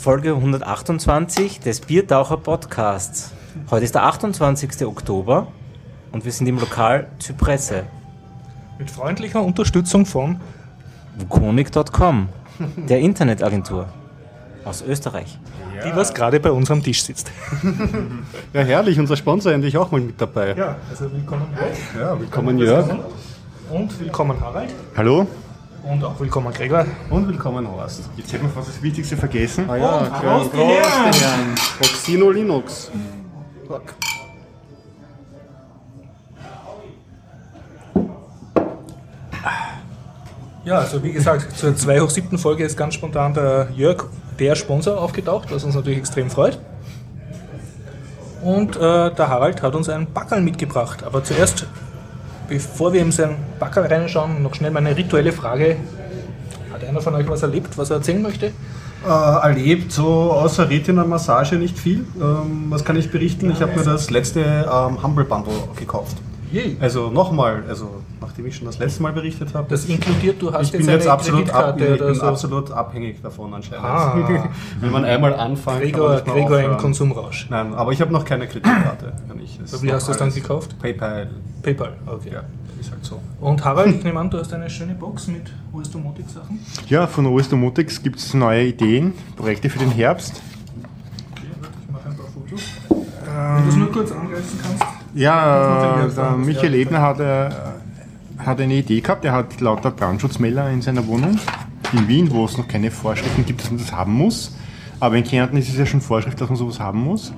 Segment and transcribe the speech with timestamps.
[0.00, 3.32] Folge 128 des Biertaucher Podcasts.
[3.70, 4.86] Heute ist der 28.
[4.86, 5.48] Oktober
[6.10, 7.82] und wir sind im Lokal Zypresse.
[8.78, 10.40] Mit freundlicher Unterstützung von
[11.18, 12.30] Wukonik.com,
[12.76, 13.88] der Internetagentur
[14.64, 15.38] aus Österreich.
[15.84, 17.30] Die, was gerade bei uns am Tisch sitzt.
[18.54, 20.54] Ja, herrlich, unser Sponsor endlich auch mal mit dabei.
[20.54, 21.78] Ja, also willkommen Jörg.
[21.94, 22.88] Ja, willkommen Jörg.
[23.70, 24.74] Und willkommen Harald.
[24.96, 25.26] Hallo.
[25.90, 26.86] Und auch willkommen Gregor.
[27.10, 28.08] Und willkommen Horst.
[28.16, 29.68] Jetzt hätten wir fast das Wichtigste vergessen.
[29.68, 31.12] Ah ja, Prost, die Herren.
[31.12, 31.54] Herren.
[31.78, 32.92] Proxino Linux.
[40.64, 42.38] Ja, also wie gesagt, zur 2 hoch 7.
[42.38, 44.04] Folge ist ganz spontan der Jörg,
[44.38, 46.60] der Sponsor, aufgetaucht, was uns natürlich extrem freut.
[48.44, 51.02] Und äh, der Harald hat uns einen Backerl mitgebracht.
[51.02, 51.66] Aber zuerst,
[52.50, 55.76] bevor wir in sein Backerl reinschauen, noch schnell meine rituelle Frage.
[56.70, 58.46] Hat einer von euch was erlebt, was er erzählen möchte?
[58.46, 62.04] Äh, erlebt, so außer Retina-Massage nicht viel.
[62.20, 63.50] Ähm, was kann ich berichten?
[63.50, 66.16] Ich habe mir das letzte ähm, Humble Bundle gekauft.
[66.52, 66.76] Je.
[66.80, 69.68] Also nochmal, also nachdem ich schon das letzte Mal berichtet habe.
[69.68, 72.14] Das inkludiert, du hast ich bin jetzt jetzt eine absolut, ab, Kreditkarte ich oder bin
[72.14, 72.22] so.
[72.22, 73.84] absolut abhängig davon anscheinend.
[73.84, 74.48] Ah.
[74.80, 76.76] Wenn man einmal anfängt, kann man Gregor, Gregor im.
[76.78, 77.48] Konsumrausch.
[77.50, 79.12] Nein, aber ich habe noch keine Kreditkarte.
[79.80, 80.76] Wie hast du es dann gekauft?
[80.80, 81.30] PayPal.
[81.62, 82.30] PayPal, okay.
[82.32, 82.42] Ja,
[82.80, 83.20] ist halt so.
[83.40, 85.42] Und Harald, ich nehme an, du hast eine schöne Box mit
[85.72, 86.58] US Domotic Sachen.
[86.88, 90.40] Ja, von OS Domotics gibt es neue Ideen, Projekte für den Herbst.
[91.36, 92.62] Ich mache ein paar Fotos.
[92.88, 94.99] Wenn du es nur kurz angreifen kannst.
[95.14, 97.50] Ja, der Michael Ebner hat, äh,
[98.38, 99.24] hat eine Idee gehabt.
[99.24, 101.38] Er hat lauter Brandschutzmelder in seiner Wohnung
[101.92, 104.56] in Wien, wo es noch keine Vorschriften gibt, dass man das haben muss.
[105.00, 107.32] Aber in Kärnten ist es ja schon Vorschrift, dass man sowas haben muss.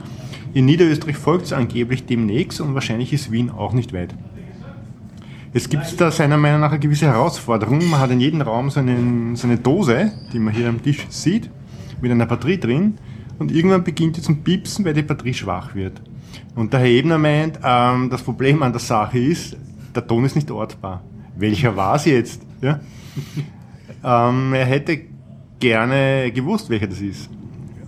[0.53, 4.15] In Niederösterreich folgt es angeblich demnächst und wahrscheinlich ist Wien auch nicht weit.
[5.55, 7.89] Es gibt da seiner Meinung nach eine gewisse Herausforderung.
[7.89, 11.07] Man hat in jedem Raum so, einen, so eine Dose, die man hier am Tisch
[11.09, 11.51] sieht,
[12.01, 12.99] mit einer Batterie drin.
[13.39, 16.01] Und irgendwann beginnt die zum Piepsen, weil die Batterie schwach wird.
[16.55, 19.57] Und der Herr Ebner meint, ähm, das Problem an der Sache ist,
[19.95, 21.03] der Ton ist nicht ortbar.
[21.37, 22.43] Welcher war es jetzt?
[22.61, 22.81] Ja?
[24.05, 25.01] ähm, er hätte
[25.59, 27.31] gerne gewusst, welcher das ist.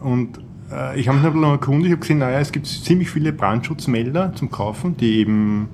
[0.01, 0.39] Und
[0.71, 4.33] äh, ich habe mich noch erkundigt, ich habe gesehen, naja, es gibt ziemlich viele Brandschutzmelder
[4.35, 5.69] zum Kaufen, die eben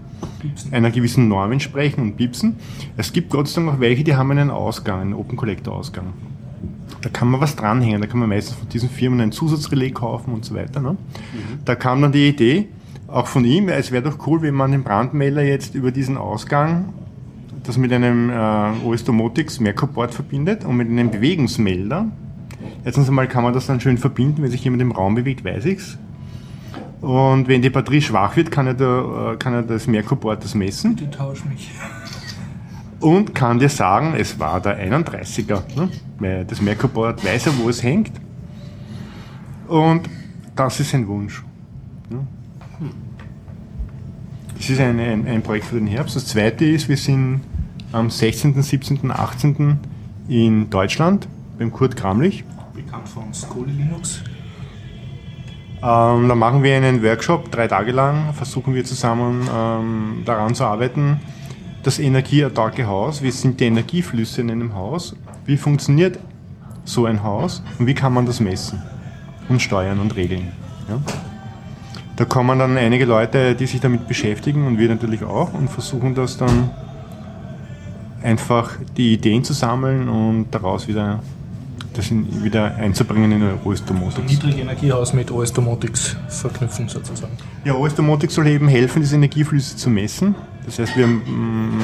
[0.70, 2.56] einer gewissen Norm entsprechen und piepsen.
[2.96, 6.12] Es gibt Gott sei Dank auch welche, die haben einen Ausgang, einen Open Collector Ausgang.
[7.02, 10.34] Da kann man was dranhängen, da kann man meistens von diesen Firmen ein Zusatzrelais kaufen
[10.34, 10.80] und so weiter.
[10.80, 10.96] Ne?
[11.64, 12.68] Da kam dann die Idee,
[13.12, 16.92] auch von ihm, es wäre doch cool, wenn man den Brandmelder jetzt über diesen Ausgang
[17.62, 22.06] das mit einem äh, OS Domotics Mercoport verbindet und mit einem Bewegungsmelder.
[22.84, 25.64] Erstens einmal kann man das dann schön verbinden, wenn sich jemand im Raum bewegt, weiß
[25.66, 25.98] ich's.
[27.00, 30.54] Und wenn die Batterie schwach wird, kann er, da, äh, kann er das Mercoport das
[30.54, 31.70] messen Die tausch mich.
[33.00, 35.62] und kann dir sagen, es war der 31er.
[35.76, 35.88] Ne?
[36.18, 38.12] Weil das Mercoport weiß er, wo es hängt.
[39.66, 40.08] Und
[40.56, 41.42] das ist sein Wunsch.
[42.10, 42.26] Ne?
[44.60, 46.16] Das ist ein, ein, ein Projekt für den Herbst.
[46.16, 47.40] Das zweite ist, wir sind
[47.92, 49.78] am 16., 17., 18.
[50.28, 51.26] in Deutschland
[51.58, 52.44] beim Kurt Kramlich.
[52.74, 54.22] Bekannt von Skoli Linux.
[55.82, 60.64] Ähm, da machen wir einen Workshop, drei Tage lang, versuchen wir zusammen ähm, daran zu
[60.64, 61.20] arbeiten,
[61.82, 65.16] das energieautarke Haus, wie sind die Energieflüsse in einem Haus,
[65.46, 66.18] wie funktioniert
[66.84, 68.82] so ein Haus und wie kann man das messen
[69.48, 70.48] und steuern und regeln.
[70.86, 71.00] Ja?
[72.20, 76.14] Da kommen dann einige Leute, die sich damit beschäftigen und wir natürlich auch und versuchen
[76.14, 76.68] das dann
[78.22, 81.20] einfach die Ideen zu sammeln und daraus wieder
[81.94, 84.30] das in, wieder einzubringen in OS Domotics.
[84.30, 87.32] Niedrigenergiehaus mit OS Domotics verknüpfen sozusagen.
[87.64, 90.34] Ja, OS Domotic soll eben helfen, diese Energieflüsse zu messen.
[90.66, 91.80] Das heißt, wir, mm,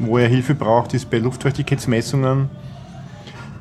[0.00, 2.50] wo er Hilfe braucht, ist bei Luftfeuchtigkeitsmessungen,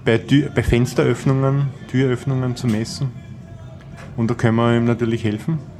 [0.03, 3.11] bei, Tür, bei Fensteröffnungen, Türöffnungen zu messen.
[4.16, 5.76] Und da können wir ihm natürlich helfen.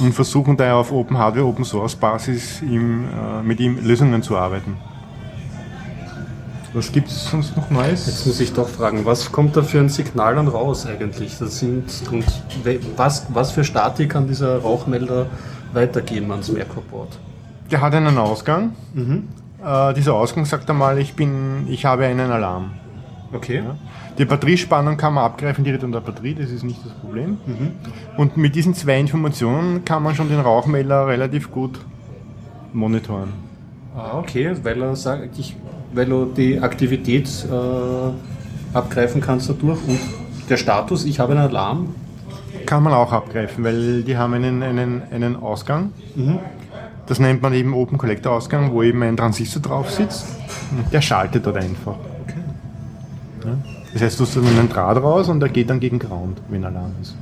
[0.00, 4.36] Und versuchen daher auf Open Hardware, Open Source Basis ihm, äh, mit ihm Lösungen zu
[4.36, 4.76] arbeiten.
[6.74, 8.06] Was gibt es sonst noch Neues?
[8.06, 11.38] Jetzt muss ich doch fragen, was kommt da für ein Signal dann raus eigentlich?
[11.38, 12.24] Das sind, und
[12.96, 15.26] was, was für Statik kann dieser Rauchmelder
[15.72, 17.18] weitergeben ans Mercoport?
[17.70, 18.72] Der hat einen Ausgang.
[19.64, 22.72] Äh, dieser Ausgang sagt einmal, ich, bin, ich habe einen Alarm.
[23.32, 23.62] Okay.
[24.18, 27.38] Die Batteriespannung kann man abgreifen direkt an der Batterie, das ist nicht das Problem.
[28.16, 31.78] Und mit diesen zwei Informationen kann man schon den Rauchmelder relativ gut
[32.72, 33.32] monitoren.
[33.96, 35.56] Ah, okay, weil er sagt, ich,
[35.92, 40.00] weil du die Aktivität äh, abgreifen kannst dadurch und
[40.50, 41.94] der Status, ich habe einen Alarm.
[42.66, 45.92] Kann man auch abgreifen, weil die haben einen, einen, einen Ausgang.
[47.06, 50.26] Das nennt man eben Open Collector Ausgang, wo eben ein Transistor drauf sitzt.
[50.92, 51.96] Der schaltet dort einfach.
[53.44, 53.77] Ja?
[53.92, 56.64] Das heißt, du hast dann einen Draht raus und der geht dann gegen Ground, wenn
[56.64, 57.16] Alarm ist.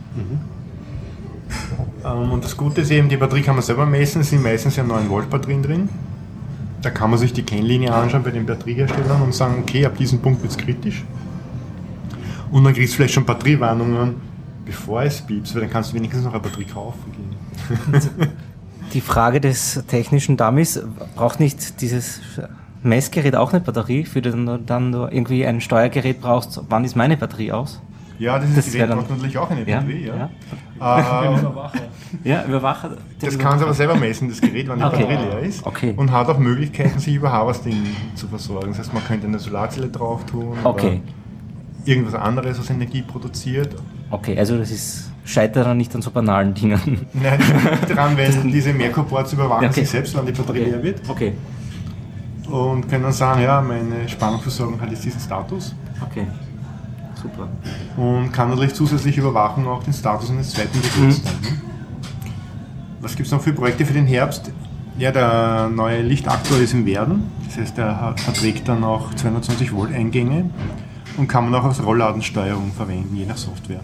[2.04, 4.76] Ähm, und das Gute ist eben, die Batterie kann man selber messen, es sind meistens
[4.76, 5.88] ja 9 Volt Batterien drin.
[6.82, 10.20] Da kann man sich die Kennlinie anschauen bei den Batterieherstellern und sagen, okay, ab diesem
[10.20, 11.04] Punkt wird es kritisch.
[12.50, 14.16] Und dann kriegst du vielleicht schon Batteriewarnungen,
[14.64, 18.00] bevor es piepst, weil dann kannst du wenigstens noch eine Batterie kaufen gehen.
[18.92, 20.80] Die Frage des technischen Dummies,
[21.16, 22.20] braucht nicht dieses
[22.82, 26.94] Messgerät auch eine Batterie, für den du dann du irgendwie ein Steuergerät brauchst, wann ist
[26.96, 27.81] meine Batterie aus?
[28.19, 30.06] Ja, das, Das dann- braucht natürlich auch eine Ja, Batterie.
[30.06, 30.17] Ja.
[30.17, 30.31] ja.
[30.78, 32.90] Äh, Ja, Überwacher.
[32.90, 35.05] den Das kann es aber selber messen, das Gerät, wann die Okay.
[35.05, 35.64] Batterie leer ist.
[35.67, 35.94] Okay.
[35.96, 37.82] Und hat auch Möglichkeiten, sich über Harvesting
[38.14, 38.69] zu versorgen.
[38.69, 41.00] Das heißt, man könnte eine Solarzelle drauf tun Okay, oder
[41.87, 43.75] irgendwas anderes, was Energie produziert.
[44.11, 47.06] okay, also das ist, scheitert dann nicht an so banalen Dingen.
[47.14, 47.38] Nein,
[47.81, 49.81] das daran, weil diese Merkur-Boards überwachen Ja, okay.
[49.81, 51.00] sich selbst, wann die Batterie leer wird.
[51.08, 51.32] Okay,
[52.50, 55.75] Und können dann sagen, ja, meine Spannungsversorgung hat jetzt diesen Status.
[56.00, 56.26] okay,
[57.20, 57.48] super.
[57.96, 61.16] Und kann natürlich zusätzlich überwachen auch den Status eines zweiten dann, ne?
[63.00, 64.50] Was gibt es noch für Projekte für den Herbst?
[64.98, 67.31] Ja, der neue Lichtaktor ist im Werden.
[67.46, 70.50] Das heißt, er verträgt dann auch 220 Volt Eingänge
[71.16, 73.81] und kann man auch als Rollladensteuerung verwenden, je nach Software.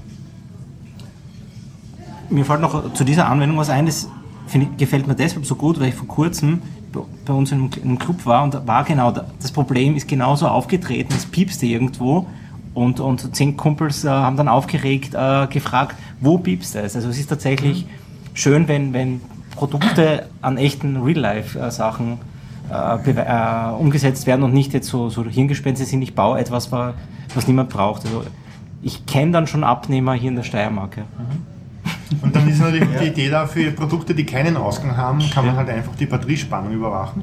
[2.31, 4.09] Mir fällt noch zu dieser Anwendung was ein, das
[4.53, 6.63] ich, gefällt mir deshalb so gut, weil ich vor kurzem
[6.93, 10.09] bei- uns in einem, in einem Club war und war genau da- das Problem ist
[10.09, 12.27] genauso aufgetreten, es piepste irgendwo
[12.75, 16.95] und, und zehn Kumpels äh, haben dann aufgeregt äh, gefragt, wo piepst es?
[16.97, 17.87] Also es ist tatsächlich
[18.35, 19.21] schön, wenn, wenn
[19.57, 22.19] Produkte an echten Real-Life-Sachen
[22.71, 26.95] äh, äh, umgesetzt werden und nicht jetzt so, so Hirngespinste sind, ich baue etwas, wa-
[27.35, 28.05] was niemand braucht.
[28.07, 28.23] Also
[28.83, 30.97] ich kenne dann schon Abnehmer hier in der Steiermark.
[30.97, 31.03] Ja.
[32.21, 35.57] Und dann ist natürlich die Idee da, für Produkte, die keinen Ausgang haben, kann man
[35.57, 37.23] halt einfach die Batteriespannung überwachen.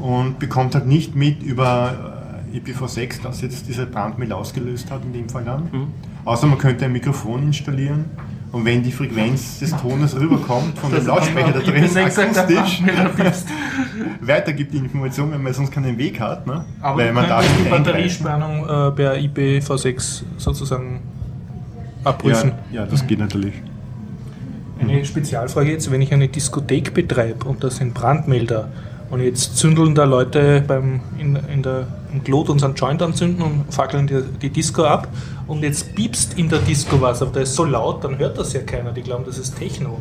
[0.00, 2.14] Und bekommt halt nicht mit über
[2.52, 5.68] äh, IPv6, das jetzt diese Brandmail ausgelöst hat, in dem Fall dann.
[6.24, 8.06] Außer man könnte ein Mikrofon installieren
[8.54, 12.82] und wenn die Frequenz des Tones rüberkommt von dem Lautsprecher da drin, akustisch,
[14.20, 16.46] weitergibt die Information, wenn man sonst keinen Weg hat.
[16.46, 16.64] Ne?
[16.80, 17.68] Aber Weil man könntest die.
[17.68, 21.00] Batteriespannung äh, per IPv6 sozusagen
[22.04, 22.52] abprüfen.
[22.72, 23.54] Ja, ja, das geht natürlich.
[24.80, 28.68] Eine Spezialfrage jetzt, wenn ich eine Diskothek betreibe und das sind Brandmelder
[29.10, 33.72] und jetzt zündeln da Leute beim, in, in der, im Glot unseren Joint anzünden und
[33.72, 35.08] fackeln die, die Disco ab
[35.46, 38.52] und jetzt piepst in der Disco was, aber das ist so laut, dann hört das
[38.52, 39.98] ja keiner, die glauben, das ist Techno.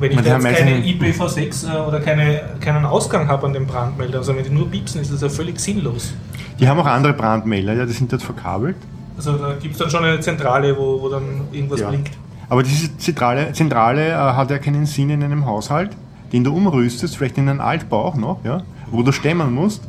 [0.00, 3.52] Wenn ich Man da jetzt keine meistens- IPv6 äh, oder keine, keinen Ausgang habe an
[3.52, 6.12] dem Brandmelder, also wenn die nur piepsen, ist das ja völlig sinnlos.
[6.58, 8.76] Die haben auch andere Brandmelder, ja, die sind dort verkabelt.
[9.20, 11.88] Also da gibt es dann schon eine Zentrale, wo, wo dann irgendwas Ja.
[11.90, 12.16] blinkt.
[12.48, 15.90] Aber diese Zentrale, Zentrale äh, hat ja keinen Sinn in einem Haushalt,
[16.32, 19.82] den du umrüstest, vielleicht in einen Altbau auch noch, ja, wo du stemmen musst.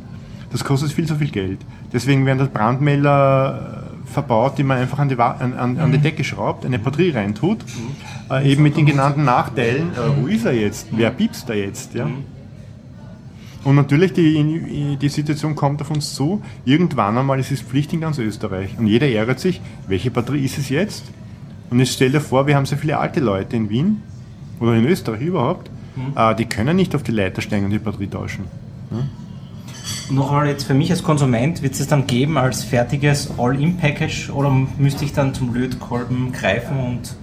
[0.50, 1.60] Das kostet viel zu viel Geld.
[1.94, 5.98] Deswegen werden dort Brandmelder äh, verbaut, die man einfach an die, an, an, an die
[5.98, 7.60] Decke schraubt, eine Batterie reintut,
[8.30, 9.92] äh, eben mit den genannten Nachteilen.
[9.94, 10.88] Äh, wo ist er jetzt?
[10.92, 11.94] Wer piepst da jetzt?
[11.94, 12.06] Ja?
[13.64, 16.42] Und natürlich, die, die Situation kommt auf uns zu.
[16.64, 18.76] Irgendwann einmal ist es Pflicht in ganz Österreich.
[18.78, 21.04] Und jeder ärgert sich, welche Batterie ist es jetzt?
[21.70, 24.02] Und jetzt stell dir vor, wir haben sehr viele alte Leute in Wien
[24.60, 25.70] oder in Österreich überhaupt,
[26.16, 28.44] äh, die können nicht auf die Leiter steigen und die Batterie tauschen.
[30.10, 35.04] Nochmal jetzt für mich als Konsument, wird es dann geben als fertiges All-In-Package oder müsste
[35.04, 37.16] ich dann zum Lötkolben greifen und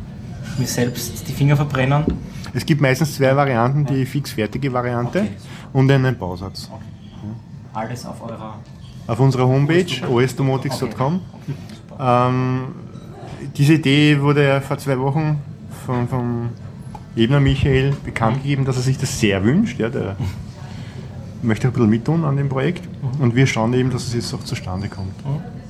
[0.57, 2.05] mir selbst die Finger verbrennen?
[2.53, 5.29] Es gibt meistens zwei Varianten, die fix-fertige Variante Okay.
[5.73, 6.69] Und einen Bausatz.
[7.73, 8.55] Alles auf eurer.
[9.07, 11.21] Auf unserer Homepage osdomotics.com.
[11.99, 12.63] Ähm,
[13.55, 15.41] diese Idee wurde ja vor zwei Wochen
[15.85, 16.49] von, vom
[17.15, 19.79] Ebner Michael bekannt gegeben, dass er sich das sehr wünscht.
[19.79, 20.15] Ja, der
[21.41, 22.87] möchte ein bisschen mittun an dem Projekt
[23.19, 25.13] und wir schauen eben, dass es jetzt auch zustande kommt.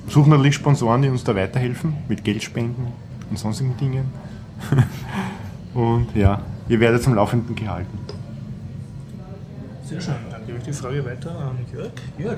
[0.08, 2.88] Suchen natürlich Sponsoren, die uns da weiterhelfen mit Geldspenden
[3.30, 4.06] und sonstigen Dingen.
[5.74, 8.00] und ja, ihr werdet zum Laufenden gehalten.
[9.90, 11.90] Sehr schön, dann gebe ich die Frage weiter an Jörg.
[12.20, 12.38] Jörg,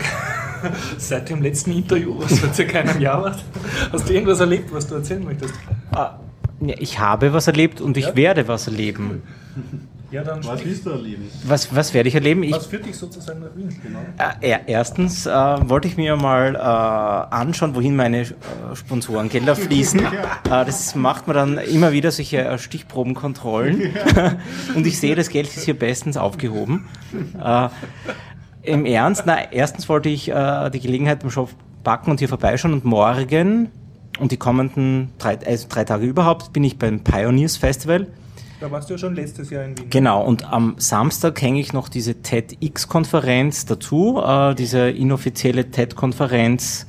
[0.97, 3.35] seit dem letzten Interview, was vor circa einem Jahr war,
[3.91, 5.53] hast du irgendwas erlebt, was du erzählen möchtest?
[5.91, 6.19] Ah,
[6.61, 8.15] ich habe was erlebt und ich Ja?
[8.15, 9.21] werde was erleben.
[10.11, 11.23] Ja, dann Was willst du erleben?
[11.45, 12.43] Was, was werde ich erleben?
[12.43, 13.69] Ich, Was führt dich sozusagen nach Wien?
[13.81, 13.99] Genau.
[14.17, 18.25] äh, er- erstens äh, wollte ich mir mal äh, anschauen, wohin meine äh,
[18.75, 20.01] Sponsorengelder fließen.
[20.01, 20.09] Äh,
[20.49, 23.93] das macht man dann immer wieder solche äh, Stichprobenkontrollen.
[24.75, 26.87] und ich sehe, das Geld ist hier bestens aufgehoben.
[27.41, 27.69] Äh,
[28.63, 31.49] Im Ernst, na, erstens wollte ich äh, die Gelegenheit beim Shop
[31.85, 33.69] packen und hier vorbeischauen und morgen
[34.19, 38.07] und die kommenden drei, also drei Tage überhaupt bin ich beim Pioneers Festival.
[38.61, 39.89] Da warst du ja schon letztes Jahr in Wien.
[39.89, 46.85] Genau, und am Samstag hänge ich noch diese TEDx-Konferenz dazu, äh, diese inoffizielle TED-Konferenz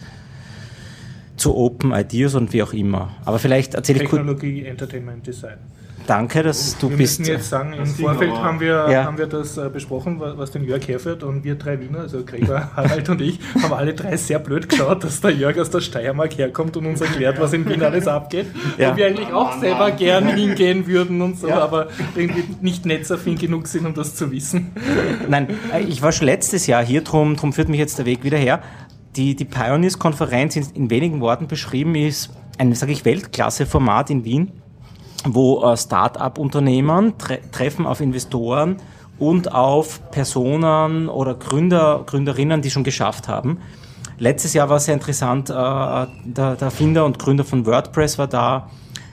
[1.39, 3.17] zu Open Ideas und wie auch immer.
[3.25, 4.21] Aber vielleicht erzähle ich kurz.
[4.21, 5.57] Technologie, Entertainment, Design.
[6.07, 7.21] Danke, dass du wir bist.
[7.21, 9.05] müssen jetzt sagen, im Vorfeld haben wir, Ja.
[9.05, 12.25] haben wir das äh, besprochen, wa- was den Jörg herführt und wir drei Wiener, also
[12.25, 15.81] Gregor, Harald und ich, haben alle drei sehr blöd geschaut, dass der Jörg aus der
[15.81, 18.47] Steiermark herkommt und uns erklärt, was in Wien alles abgeht.
[18.79, 18.91] Ja.
[18.91, 21.61] Und wir eigentlich auch selber gern hingehen würden und so, Ja.
[21.63, 24.73] aber irgendwie nicht netzaffin genug sind, um das zu wissen.
[25.29, 28.25] Nein, äh, ich war schon letztes Jahr hier, drum, drum führt mich jetzt der Weg
[28.25, 28.61] wieder her.
[29.17, 34.53] Die, die Pioneers-Konferenz in, in wenigen Worten beschrieben ist ein, sage ich, Weltklasse-Format in Wien,
[35.25, 38.77] wo äh, Start-up-Unternehmen tre treffen auf Investoren
[39.19, 43.59] und auf Personen oder Gründer, Gründerinnen, die schon geschafft haben.
[44.19, 48.71] Letztes Jahr war sehr interessant, äh, der, der Erfinder und Gründer von WordPress war da,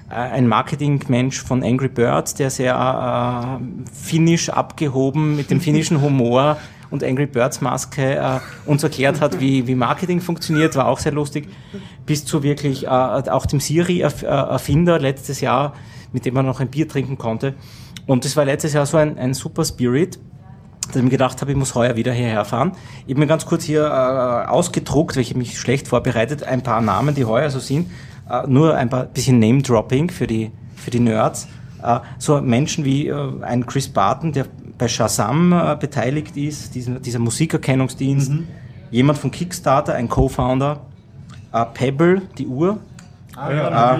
[0.09, 3.63] äh, ein Marketingmensch von Angry Birds, der sehr äh,
[3.93, 6.57] finnisch abgehoben mit dem finnischen Humor
[6.89, 11.11] und Angry Birds Maske äh, uns erklärt hat, wie, wie Marketing funktioniert, war auch sehr
[11.11, 11.47] lustig,
[12.05, 15.73] bis zu wirklich äh, auch dem Siri-Erfinder letztes Jahr,
[16.11, 17.55] mit dem man noch ein Bier trinken konnte.
[18.07, 20.19] Und das war letztes Jahr so ein, ein super Spirit,
[20.87, 22.71] dass ich mir gedacht habe, ich muss heuer wieder hierher fahren.
[23.05, 26.81] Ich habe mir ganz kurz hier äh, ausgedruckt, weil ich mich schlecht vorbereitet, ein paar
[26.81, 27.91] Namen, die heuer so sind.
[28.29, 31.47] Äh, nur ein paar bisschen Name-Dropping für die, für die Nerds.
[31.83, 34.45] Äh, so Menschen wie äh, ein Chris Barton, der
[34.77, 38.31] bei Shazam äh, beteiligt ist, diesen, dieser Musikerkennungsdienst.
[38.91, 40.81] Jemand von Kickstarter, ein Co-Founder.
[41.53, 42.79] Äh, Pebble, die Uhr.
[43.39, 43.99] Ah,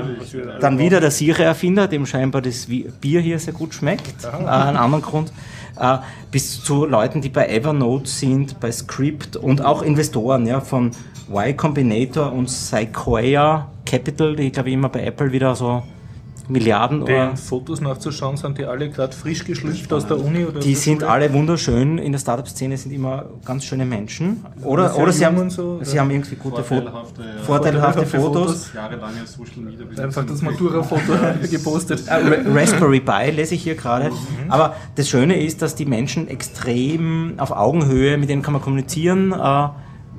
[0.59, 4.25] Dann wieder der Sire-Erfinder, dem scheinbar das Bier hier sehr gut schmeckt.
[4.25, 5.31] Äh, ein anderer Grund.
[5.79, 5.97] Äh,
[6.31, 10.91] bis zu Leuten, die bei Evernote sind, bei Script und auch Investoren, ja, von
[11.29, 15.83] Y Combinator und Sequoia Capital, die, glaube ich, immer bei Apple wieder so
[16.49, 17.27] Milliarden oder.
[17.29, 20.45] Den Fotos nachzuschauen, sind die alle gerade frisch geschlüpft aus der Uni?
[20.45, 21.09] Oder Die sind Schule?
[21.11, 21.97] alle wunderschön.
[21.97, 24.43] In der Startup-Szene sind immer ganz schöne Menschen.
[24.63, 26.01] Oder, oder sie, haben, und so, sie oder?
[26.01, 26.83] haben irgendwie gute Fotos.
[26.91, 27.43] Vorteilhafte, ja.
[27.43, 28.45] Vorteilhafte Vorteilhafte Fotos.
[28.45, 28.73] Fotos.
[28.73, 30.03] jahrelange Social Media.
[30.03, 31.13] Einfach das Matura-Foto
[31.51, 32.07] gepostet.
[32.07, 34.11] Äh, Ra- Raspberry Pi lese ich hier gerade.
[34.49, 39.31] Aber das Schöne ist, dass die Menschen extrem auf Augenhöhe, mit denen kann man kommunizieren.
[39.31, 39.67] Äh,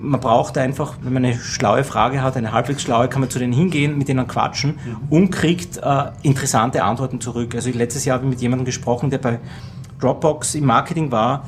[0.01, 3.39] man braucht einfach, wenn man eine schlaue Frage hat, eine halbwegs schlaue, kann man zu
[3.39, 4.79] denen hingehen, mit denen quatschen
[5.11, 7.55] und kriegt äh, interessante Antworten zurück.
[7.55, 9.39] Also letztes Jahr habe ich mit jemandem gesprochen, der bei
[10.01, 11.47] Dropbox im Marketing war,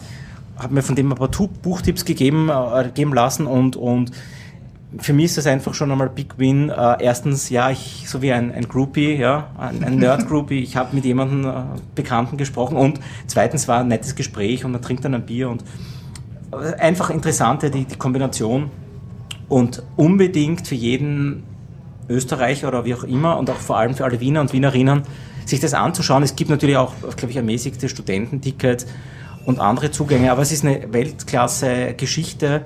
[0.56, 4.12] hat mir von dem ein paar Buchtipps gegeben, äh, geben lassen und, und
[4.98, 6.68] für mich ist das einfach schon einmal Big Win.
[6.68, 10.94] Äh, erstens, ja, ich, so wie ein, ein Groupie, ja, ein, ein Nerd-Groupie, ich habe
[10.94, 11.62] mit jemandem äh,
[11.94, 15.64] Bekannten gesprochen und zweitens war ein nettes Gespräch und man trinkt dann ein Bier und
[16.52, 18.70] einfach interessante, die, die Kombination
[19.48, 21.44] und unbedingt für jeden
[22.08, 25.02] Österreicher oder wie auch immer und auch vor allem für alle Wiener und Wienerinnen,
[25.46, 26.22] sich das anzuschauen.
[26.22, 28.86] Es gibt natürlich auch, glaube ich, ermäßigte Studententickets
[29.44, 32.64] und andere Zugänge, aber es ist eine Weltklasse-Geschichte,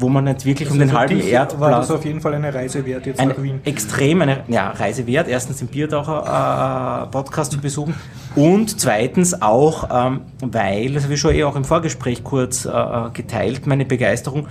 [0.00, 2.34] wo man nicht wirklich um den Also halben dich Erdplatz War das auf jeden Fall
[2.34, 3.60] eine Reise wert jetzt eine nach Wien?
[3.64, 5.28] extrem eine ja, Reise wert.
[5.28, 7.94] Erstens den Biertaucher äh, Podcast zu besuchen
[8.36, 12.70] und zweitens auch, ähm, weil, das habe ich schon eh auch im Vorgespräch kurz äh,
[13.12, 14.46] geteilt, meine Begeisterung.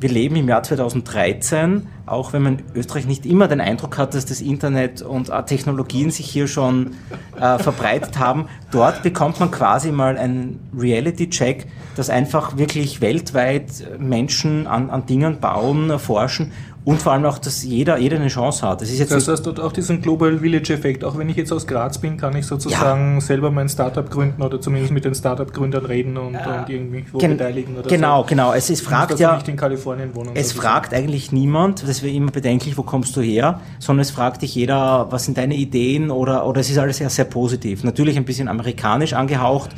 [0.00, 4.14] Wir leben im Jahr 2013, auch wenn man in Österreich nicht immer den Eindruck hat,
[4.14, 6.94] dass das Internet und äh, Technologien sich hier schon
[7.36, 8.46] äh, verbreitet haben.
[8.70, 15.40] Dort bekommt man quasi mal einen Reality-Check, dass einfach wirklich weltweit Menschen an, an Dingen
[15.40, 16.52] bauen, forschen
[16.88, 18.80] und vor allem auch, dass jeder, jeder eine Chance hat.
[18.80, 21.04] Das ist jetzt Das heißt, dort auch diesen Global Village Effekt.
[21.04, 24.58] Auch wenn ich jetzt aus Graz bin, kann ich sozusagen selber mein Startup gründen oder
[24.58, 28.28] zumindest mit den Startup-Gründern reden und, und irgendwie wo Gen- beteiligen oder genau, so.
[28.28, 28.54] genau.
[28.54, 30.30] Es ist, Ich fragt muss ja, nicht in Kalifornien wohnen.
[30.34, 34.40] es fragt eigentlich niemand, das wäre immer bedenklich, wo kommst du her, sondern es fragt
[34.40, 37.84] dich jeder, was sind deine Ideen oder, oder es ist alles sehr, sehr positiv.
[37.84, 39.72] Natürlich ein bisschen amerikanisch angehaucht.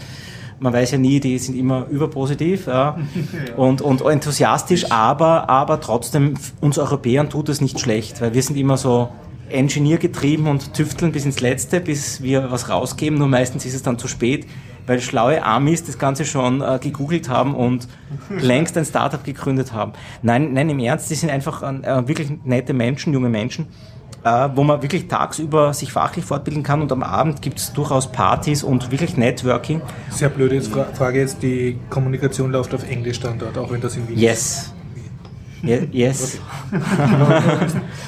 [0.60, 2.98] Man weiß ja nie, die sind immer überpositiv ja,
[3.56, 8.56] und, und enthusiastisch, aber, aber trotzdem, uns Europäern tut es nicht schlecht, weil wir sind
[8.56, 9.08] immer so
[9.48, 13.98] engineergetrieben und tüfteln bis ins Letzte, bis wir was rausgeben, nur meistens ist es dann
[13.98, 14.46] zu spät,
[14.86, 17.88] weil schlaue Amis das Ganze schon äh, gegoogelt haben und
[18.28, 19.92] längst ein Startup gegründet haben.
[20.22, 23.66] Nein, nein, im Ernst, die sind einfach äh, wirklich nette Menschen, junge Menschen,
[24.24, 28.10] äh, wo man wirklich tagsüber sich fachlich fortbilden kann und am Abend gibt es durchaus
[28.12, 29.80] Partys und wirklich Networking.
[30.10, 33.80] Sehr blöde jetzt Fra Frage jetzt, die Kommunikation läuft auf Englisch dann dort, auch wenn
[33.80, 34.72] das in Wien Yes.
[35.62, 36.38] Ye- Yes.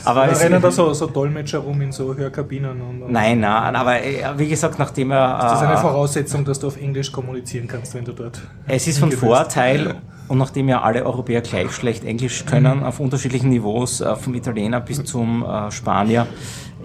[0.05, 2.81] aber Da rennen da so, so Dolmetscher rum in so Hörkabinen.
[2.81, 6.45] Und, und nein, nein, aber äh, wie gesagt, nachdem er Das ist eine äh, Voraussetzung,
[6.45, 8.41] dass du auf Englisch kommunizieren kannst, wenn du dort.
[8.67, 9.13] Es ist von.
[9.13, 9.97] Vorteil,
[10.33, 14.81] und nachdem ja alle Europäer gleich schlecht Englisch können, auf unterschiedlichen Niveaus, äh, vom Italiener
[14.81, 16.27] bis zum äh, Spanier,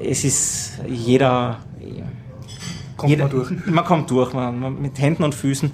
[0.04, 1.60] es ist jeder,
[2.98, 3.50] Kommt jeder man durch.
[3.66, 5.72] Man kommt durch, man, man, mit Händen und Füßen.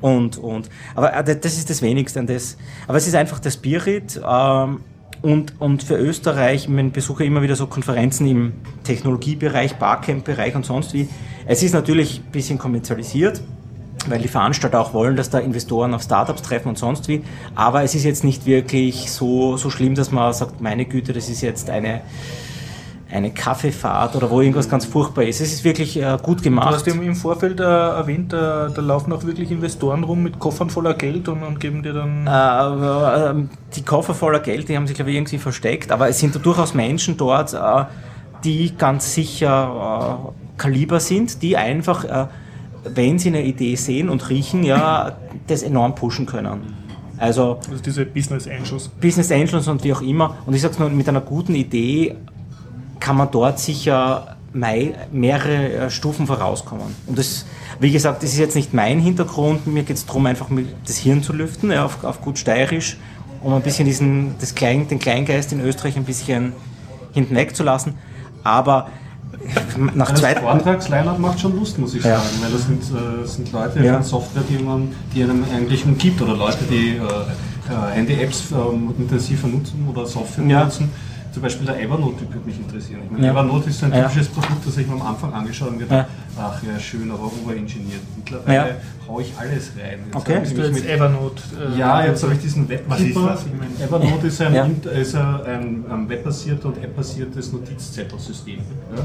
[0.00, 2.56] Und, und, aber äh, das ist das Wenigste an das.
[2.88, 4.18] Aber es ist einfach der Spirit.
[4.26, 4.80] Ähm,
[5.20, 10.94] und, und für Österreich, ich besuche immer wieder so Konferenzen im Technologiebereich, Barcamp-Bereich und sonst
[10.94, 11.10] wie.
[11.44, 13.42] Es ist natürlich ein bisschen kommerzialisiert,
[14.08, 17.22] weil die Veranstalter auch wollen, dass da Investoren auf Startups treffen und sonst wie.
[17.54, 21.28] Aber es ist jetzt nicht wirklich so, so schlimm, dass man sagt, meine Güte, das
[21.28, 22.02] ist jetzt eine,
[23.10, 25.40] eine Kaffeefahrt oder wo irgendwas ganz furchtbar ist.
[25.40, 26.70] Es ist wirklich äh, gut gemacht.
[26.70, 30.38] Du hast im, im Vorfeld äh, erwähnt, äh, da laufen auch wirklich Investoren rum mit
[30.38, 32.26] Koffern voller Geld und, und geben dir dann.
[32.26, 36.18] Äh, äh, die Koffer voller Geld, die haben sich, glaube ich, irgendwie versteckt, aber es
[36.18, 37.84] sind durchaus Menschen dort, äh,
[38.44, 42.28] die ganz sicher äh, Kaliber sind, die einfach,
[42.94, 45.16] wenn sie eine Idee sehen und riechen, ja,
[45.46, 46.74] das enorm pushen können.
[47.18, 48.88] Also, Also diese Business Angels.
[48.88, 50.36] Business Angels und wie auch immer.
[50.46, 52.14] Und ich sag's nur, mit einer guten Idee
[53.00, 56.94] kann man dort sicher mehrere äh, Stufen vorauskommen.
[57.06, 57.44] Und das,
[57.78, 59.66] wie gesagt, das ist jetzt nicht mein Hintergrund.
[59.66, 60.48] Mir geht's darum, einfach
[60.86, 62.96] das Hirn zu lüften, ja, auf, auf gut steirisch,
[63.42, 66.52] um ein bisschen diesen, das Klein, den Kleingeist in Österreich ein bisschen
[67.12, 67.94] hinten wegzulassen.
[68.44, 68.88] Aber
[69.94, 72.16] nach zwei, Vortragsline-Up macht schon Lust, muss ich Ja.
[72.18, 74.02] sagen, weil das sind, äh, sind Leute Ja.
[74.02, 79.48] Software, die, man, die einem eigentlich umgibt oder Leute, die äh, äh, Handy-Apps ähm, intensiver
[79.48, 80.64] nutzen oder Software Ja.
[80.64, 80.90] nutzen.
[81.36, 83.00] Zum Beispiel der Evernote-Typ würde mich interessieren.
[83.04, 83.32] Ich meine, Ja.
[83.32, 84.04] Evernote ist so ein Ja.
[84.08, 86.06] typisches Produkt, das ich mir am Anfang angeschaut habe und gedacht
[86.38, 88.00] ach ja, schön, aber overengineert.
[88.16, 88.74] Mittlerweile Ja.
[89.08, 90.00] haue ich alles rein.
[90.06, 90.34] Jetzt Okay.
[90.36, 91.42] habe ich Bist du mich jetzt mit Evernote?
[91.74, 93.26] äh, ja, jetzt habe ich diesen Was ist Webkeeper.
[93.28, 93.40] das?
[93.46, 98.58] Ich meine- Evernote ist ein, ist ein, ein, webbasiertes und app-basiertes Notizzettelsystem.
[98.96, 99.02] Ja?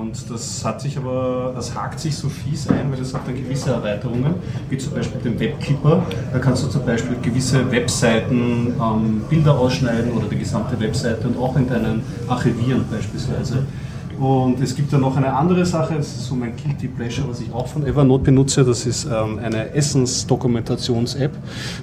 [0.00, 3.34] Und das hat sich aber, das hakt sich so fies ein, weil es hat dann
[3.34, 4.34] gewisse Erweiterungen,
[4.70, 6.02] wie zum Beispiel den Webkeeper.
[6.32, 11.36] Da kannst du zum Beispiel gewisse Webseiten ähm, Bilder ausschneiden oder die gesamte Webseite und
[11.36, 13.64] auch in deinen archivieren beispielsweise.
[14.20, 17.40] Und es gibt dann noch eine andere Sache, das ist so mein Guilty Pleasure, was
[17.40, 21.32] ich auch von Evernote benutze, das ist ähm, eine Essensdokumentations-App.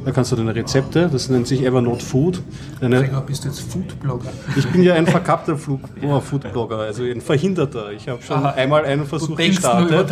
[0.06, 2.44] Da kannst du deine Rezepte, das nennt sich Evernote Food.
[2.80, 4.30] Eine, Gregor, bist du jetzt Foodblogger?
[4.56, 7.92] ich bin ja ein verkappter Flug oh, Foodblogger, also ein Verhinderter.
[7.92, 8.52] Ich habe schon Aha.
[8.52, 10.12] einmal einen Versuch gestartet.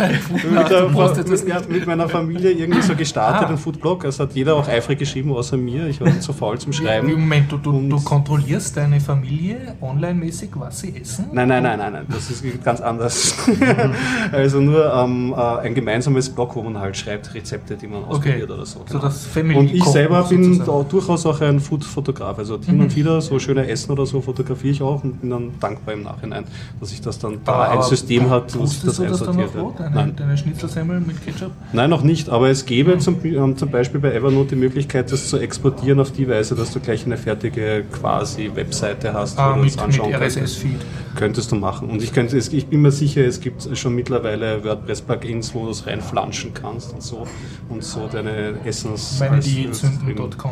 [0.50, 0.90] mit, der,
[1.28, 3.52] mit, mit meiner Familie irgendwie so gestartet, Ah.
[3.52, 4.04] ein Foodblog.
[4.04, 5.88] Es hat jeder auch eifrig geschrieben, außer mir.
[5.88, 7.12] Ich war zu faul zum Schreiben.
[7.12, 11.28] Moment, du, du, du kontrollierst deine Familie online-mäßig, was sie essen?
[11.32, 13.36] Nein, nein, nein, nein, nein, das ist ganz anders.
[14.32, 18.50] also nur ähm, äh, ein gemeinsames Blog, wo man halt schreibt Rezepte, die man ausprobiert
[18.50, 18.80] oder so.
[18.80, 19.00] So genau.
[19.04, 22.38] das Family Und ich selber bin da durchaus auch ein Food-Fotograf.
[22.40, 22.82] Also hin Mhm.
[22.82, 26.04] und wieder so schöne Essen oder so fotografiere ich auch und bin dann dankbar im
[26.04, 26.46] Nachhinein,
[26.80, 29.50] dass ich das dann da Aber ein System hat, wo sich das das einsortiert.
[29.56, 29.80] hat.
[29.80, 30.14] Deine, Nein.
[30.16, 31.52] deine Schnitzelsemmel mit Ketchup?
[31.74, 32.68] Nein, noch nicht, aber es Mhm.
[32.68, 36.56] gäbe zum, ähm, zum Beispiel bei Evernote die Möglichkeit, das zu exportieren auf die Weise,
[36.56, 40.38] dass du gleich eine fertige quasi Webseite hast, Ah, wo du das anschauen mit kannst.
[40.38, 40.78] RSS-Feed.
[41.16, 41.90] Könntest du machen.
[41.90, 45.86] Und ich, könnte, ich bin mir sicher, es gibt schon mittlerweile WordPress-Plugins, wo du es
[45.88, 47.26] reinflanschen kannst und so.
[47.70, 49.18] Und so deine Essens...
[49.20, 50.52] Meine als- Diätsünden.com.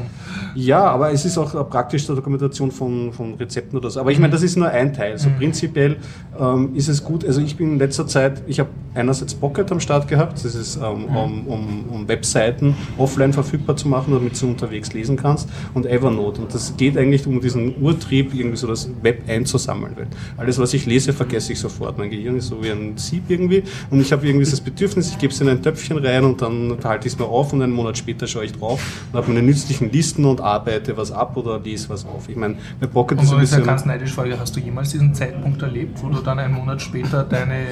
[0.56, 4.00] Ja, aber es ist auch praktisch der Dokumentation von, von Rezepten oder so.
[4.00, 5.14] Aber ich meine, das ist nur ein Teil.
[5.14, 5.18] Mhm.
[5.18, 5.98] So prinzipiell
[6.40, 7.26] ähm, ist es gut.
[7.26, 10.78] Also ich bin in letzter Zeit, ich habe einerseits Pocket am Start gehabt, das ist
[10.78, 11.16] ähm, Mhm.
[11.18, 16.42] um, um, um Webseiten offline verfügbar zu machen, damit du unterwegs lesen kannst und Evernote.
[16.42, 19.94] Und das geht eigentlich um diesen Urtrieb, irgendwie so das Web einzusammeln.
[19.96, 21.98] Weil alles, was ich lese, vergesse ich sofort.
[21.98, 25.18] Mein Gehirn ist so wie ein Sieb irgendwie und ich habe irgendwie das Bedürfnis, ich
[25.18, 27.74] gebe es in ein Töpfchen rein und dann halte ich es mir auf und einen
[27.74, 28.80] Monat später schaue ich drauf
[29.12, 32.30] und habe meine nützlichen Listen und arbeite was ab oder lese was auf.
[32.30, 33.64] Ich meine, bei Pocket Und ist ein bisschen...
[33.64, 37.24] ganz neidisch frage, hast du jemals diesen Zeitpunkt erlebt, wo du dann einen Monat später
[37.24, 37.54] deine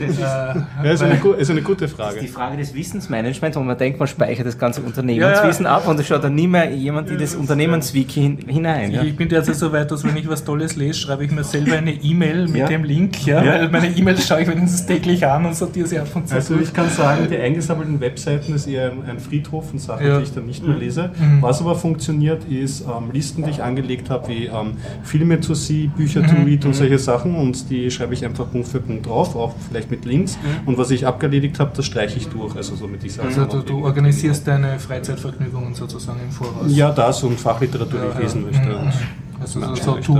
[0.00, 0.54] äh, Ja,
[0.92, 2.26] ist eine, ist eine gute die Frage.
[2.28, 6.24] Frage des Wissensmanagements, wo man denkt, man speichert das ganze Unternehmenswissen ab und es schaut
[6.24, 8.90] dann nie mehr jemand in das Unternehmenswiki hin, hinein.
[8.92, 9.02] Ja?
[9.02, 11.76] Ich bin derzeit so weit, dass wenn ich was Tolles lese, schreibe ich mir selber
[11.76, 12.66] eine E-Mail mit Ja.
[12.68, 13.52] dem Link, ja, Ja.
[13.60, 16.34] weil meine E-Mails schaue ich wenigstens täglich an und sortiere sie ab und zu.
[16.34, 20.18] Also ich kann sagen, die eingesammelten Webseiten ist eher ein, ein Friedhof von Sachen, Ja.
[20.18, 21.10] die ich dann nicht mehr lese.
[21.18, 21.42] Mhm.
[21.42, 25.90] Was aber funktioniert, ist ähm, Listen, die ich angelegt habe, wie ähm, Filme to see,
[25.96, 26.26] Bücher Mhm.
[26.26, 29.54] to read und solche Sachen und die schreibe ich einfach Punkt für Punkt drauf, auch
[29.68, 30.36] vielleicht mit Links.
[30.66, 32.54] Und was ich abgeledigt habe, das streiche ich durch.
[32.56, 36.66] Also so mit dieser also du, du organisierst deine Freizeitvergnügungen sozusagen im Voraus.
[36.68, 38.50] Ja, das und Fachliteratur, die Ja, ich lesen ja.
[38.50, 38.68] möchte.
[38.68, 38.74] Mhm.
[38.86, 38.92] Und
[39.40, 40.12] Also so, so vielleicht, to,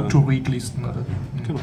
[0.84, 0.94] oder.
[1.46, 1.60] Genau.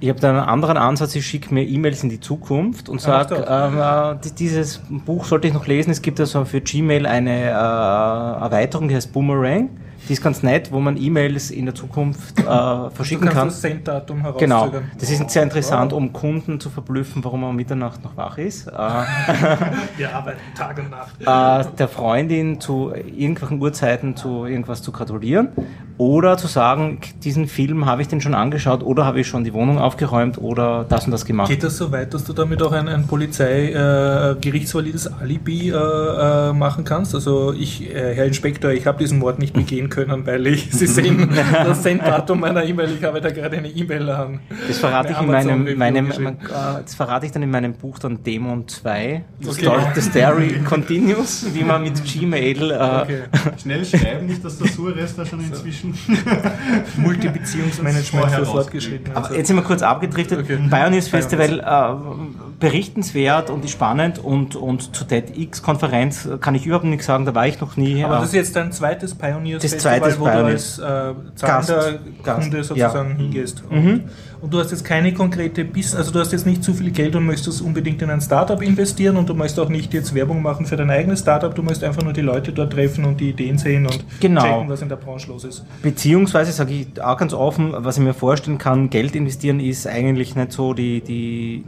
[0.00, 3.36] Ich habe da einen anderen Ansatz, ich schicke mir E-Mails in die Zukunft und sage,
[3.48, 5.90] ähm, äh, di- dieses Buch sollte ich noch lesen.
[5.92, 9.70] Es gibt also für Gmail eine äh, Erweiterung, die heißt Boomerang.
[10.08, 13.48] Die ist ganz nett, wo man E-Mails in der Zukunft äh, verschicken kann.
[13.48, 18.16] das Senddatum Genau, das ist sehr interessant, um Kunden zu verblüffen, warum um Mitternacht noch
[18.16, 18.66] wach ist.
[18.66, 18.72] Äh,
[19.96, 21.20] Wir arbeiten Tag und Nacht.
[21.20, 25.48] äh, der Freundin zu irgendwelchen Uhrzeiten zu irgendwas zu gratulieren
[25.96, 29.52] Oder zu sagen, diesen Film habe ich den schon angeschaut oder habe ich schon die
[29.52, 31.48] Wohnung aufgeräumt oder das und das gemacht.
[31.48, 36.52] Geht das so weit, dass du damit auch ein, ein Polizei-gerichtsvalides äh, Alibi äh, äh,
[36.52, 37.14] machen kannst?
[37.14, 40.88] Also ich, äh, Herr Inspektor, ich habe diesen Mord nicht begehen können, weil ich, Sie
[40.88, 44.40] sehen das Senddatum meiner E-Mail, ich habe da gerade eine E-Mail an.
[44.66, 48.66] Das verrate ich in meinem, meinem das verrate ich dann in meinem Buch dann Dämon
[48.66, 49.24] 2.
[49.38, 49.60] The, okay.
[49.60, 52.70] story, the Story Continues, wie man mit Gmail.
[52.70, 53.22] Äh, okay.
[53.62, 55.83] Schnell schreiben, nicht, dass der Suarez da schon inzwischen
[56.96, 59.16] Multibeziehungsmanagement für fortgeschritten.
[59.16, 60.40] Aber jetzt sind wir kurz abgedriftet.
[60.40, 60.58] Okay.
[60.70, 67.24] Pioneers Festival äh, berichtenswert und spannend und, und zur TEDx-Konferenz kann ich überhaupt nichts sagen,
[67.24, 68.04] da war ich noch nie.
[68.04, 70.76] Aber das ist jetzt dein zweites Pioneers das Festival, wo Pioneers.
[70.76, 73.16] du als äh, zahlender Kunde sozusagen ja.
[73.16, 73.62] hingehst.
[73.68, 74.04] Und, mhm.
[74.44, 77.16] Und, du hast jetzt keine konkrete Business, also du hast jetzt nicht zu viel Geld
[77.16, 80.66] und möchtest unbedingt in ein Startup investieren und du möchtest auch nicht jetzt Werbung machen
[80.66, 83.58] für dein eigenes Startup, du möchtest einfach nur die Leute dort treffen und die Ideen
[83.58, 84.42] sehen und genau.
[84.42, 85.64] checken, was in der Branche los ist.
[85.82, 90.36] Beziehungsweise sage ich auch ganz offen, was ich mir vorstellen kann, Geld investieren ist eigentlich
[90.36, 91.64] nicht so die, die,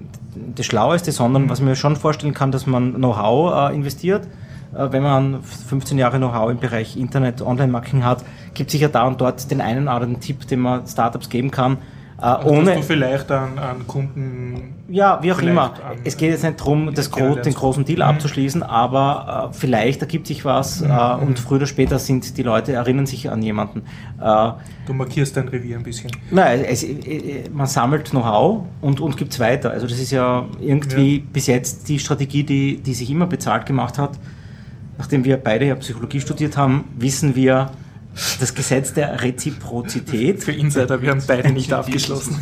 [0.55, 1.51] das Schlaueste, sondern mhm.
[1.51, 4.27] was ich mir schon vorstellen kann, dass man Know-how äh, investiert.
[4.75, 9.07] Äh, wenn man 15 Jahre Know-how im Bereich Internet, Online-Marketing hat, gibt es sicher da
[9.07, 11.79] und dort den einen oder anderen Tipp, den man Startups geben kann.
[12.21, 14.75] Äh, ohne, du vielleicht an, an, Kunden.
[14.89, 15.75] Ja, wie auch immer.
[16.05, 18.15] Es geht jetzt nicht darum, das Gro den großen Deal mhm.
[18.15, 20.91] abzuschließen, aber äh, vielleicht ergibt sich was mhm.
[20.91, 23.83] äh, und früher oder später sind die Leute, erinnern sich an jemanden.
[24.19, 24.51] Äh,
[24.87, 26.11] du markierst dein Revier ein bisschen.
[26.31, 29.73] Nein, es, äh, man sammelt Know-how und, und gibt es weiter.
[29.73, 31.23] Also das ist ja irgendwie ja.
[31.31, 34.13] bis jetzt die Strategie, die, die sich immer bezahlt gemacht hat.
[34.97, 37.71] Nachdem wir beide ja Psychologie studiert haben, wissen wir,
[38.41, 40.43] das Gesetz der Reziprozität.
[40.43, 42.39] Für Insider, wir haben beide nicht abgeschlossen.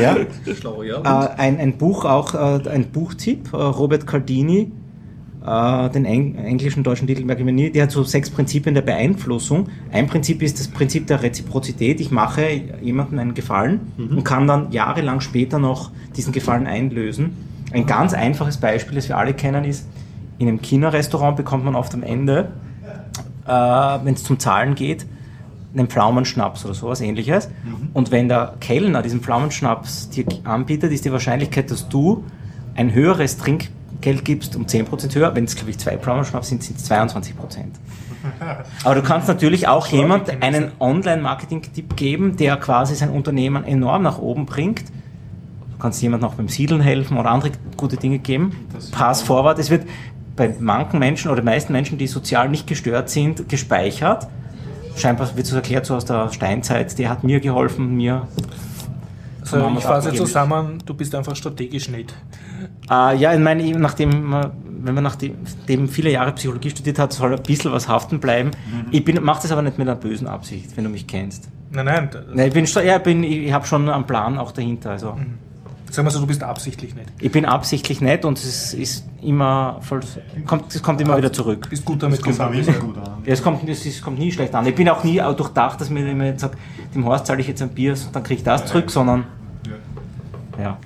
[0.00, 0.16] ja.
[1.02, 4.70] Äh, ein, ein Buch auch, äh, ein Buchtipp, äh, Robert Caldini,
[5.46, 9.68] den englischen, deutschen Titel merke ich mir nie, der hat so sechs Prinzipien der Beeinflussung.
[9.92, 12.00] Ein Prinzip ist das Prinzip der Reziprozität.
[12.00, 12.48] Ich mache
[12.80, 14.16] jemandem einen Gefallen mhm.
[14.16, 17.36] und kann dann jahrelang später noch diesen Gefallen einlösen.
[17.74, 19.86] Ein ganz einfaches Beispiel, das wir alle kennen, ist,
[20.38, 22.52] in einem China-Restaurant bekommt man oft am Ende,
[23.46, 25.04] äh, wenn es zum Zahlen geht,
[25.76, 27.48] einen Pflaumenschnaps oder sowas ähnliches.
[27.48, 27.90] Mhm.
[27.92, 32.24] Und wenn der Kellner diesen Pflaumenschnaps dir anbietet, ist die Wahrscheinlichkeit, dass du
[32.74, 35.34] ein höheres Trinkgeld gibst, um 10% höher.
[35.34, 37.34] Wenn es, glaube ich, zwei Pflaumenschnaps sind, sind es 22%.
[38.84, 44.18] Aber du kannst natürlich auch jemand einen Online-Marketing-Tipp geben, der quasi sein Unternehmen enorm nach
[44.18, 44.84] oben bringt.
[45.72, 48.52] Du kannst jemandem auch beim Siedeln helfen oder andere gute Dinge geben.
[48.92, 49.58] Pass forward.
[49.58, 49.86] Es wird
[50.36, 54.26] bei manchen Menschen oder meisten Menschen, die sozial nicht gestört sind, gespeichert
[54.96, 58.28] scheinbar wird es erklärt so aus der Steinzeit, der hat mir geholfen, mir.
[59.40, 62.14] Also ich fasse zusammen, du bist einfach strategisch nicht.
[62.90, 64.34] Äh, ja, ich meine, nachdem
[64.84, 68.50] wenn man nachdem viele Jahre Psychologie studiert hat, soll ein bisschen was haften bleiben.
[68.50, 68.86] Mhm.
[68.90, 71.48] Ich mache das aber nicht mit einer bösen Absicht, wenn du mich kennst.
[71.70, 72.10] Nein, nein.
[72.34, 74.90] nein ich bin, ja, bin, ich habe schon einen Plan auch dahinter.
[74.90, 75.12] Also.
[75.12, 75.38] Mhm.
[75.94, 77.06] Sagen wir so, du bist absichtlich nicht.
[77.20, 80.00] Ich bin absichtlich nicht und es ist immer voll,
[80.44, 81.68] kommt, es kommt immer wieder zurück.
[81.70, 82.52] Bist gut damit gefahren.
[82.80, 83.22] Gut an.
[83.24, 84.66] Ja, es kommt, es, es kommt nie schlecht an.
[84.66, 86.58] Ich bin auch nie auch durchdacht, dass mir jemand sagt,
[86.94, 89.24] dem Horst zahle ich jetzt ein Bier, und dann kriege ich das zurück, sondern
[90.58, 90.62] ja.
[90.64, 90.78] ja.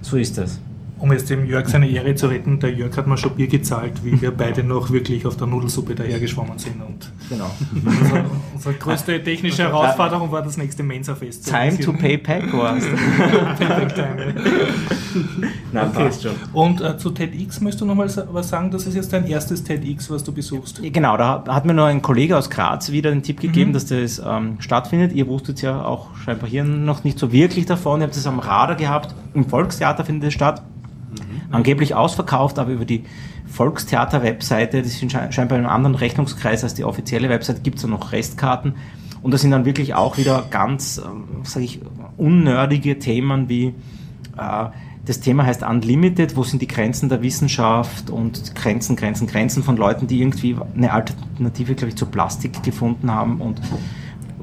[0.00, 0.58] So ist das
[0.98, 4.04] um jetzt dem Jörg seine Ehre zu retten, der Jörg hat mir schon Bier gezahlt,
[4.04, 6.80] wie wir beide noch wirklich auf der Nudelsuppe dahergeschwommen sind.
[6.82, 7.50] Und genau.
[7.84, 11.48] unsere, unsere größte technische Herausforderung war das nächste Mensa-Fest.
[11.48, 14.34] Time to pay back time.
[15.72, 16.04] Nein, okay.
[16.04, 16.32] passt schon.
[16.52, 18.70] Und äh, zu TEDx möchtest du nochmal was sagen?
[18.70, 20.80] Das ist jetzt dein erstes TEDx, was du besuchst.
[20.82, 23.74] Genau, da hat mir noch ein Kollege aus Graz wieder den Tipp gegeben, mhm.
[23.74, 25.12] dass das ähm, stattfindet.
[25.12, 28.00] Ihr wusstet ja auch scheinbar hier noch nicht so wirklich davon.
[28.00, 29.14] Ihr habt es am Radar gehabt.
[29.34, 30.62] Im Volkstheater findet es statt
[31.50, 33.04] angeblich ausverkauft, aber über die
[33.46, 37.88] Volkstheater-Webseite, das ist scheinbar in einem anderen Rechnungskreis als die offizielle Webseite, gibt es da
[37.88, 38.74] noch Restkarten.
[39.22, 41.80] Und das sind dann wirklich auch wieder ganz, ähm, sage ich,
[42.16, 43.74] unnördige Themen wie
[44.36, 44.66] äh,
[45.08, 48.10] das Thema heißt Unlimited, wo sind die Grenzen der Wissenschaft?
[48.10, 53.10] Und Grenzen, Grenzen, Grenzen von Leuten, die irgendwie eine Alternative, glaube ich, zu Plastik gefunden
[53.10, 53.40] haben.
[53.40, 53.58] Und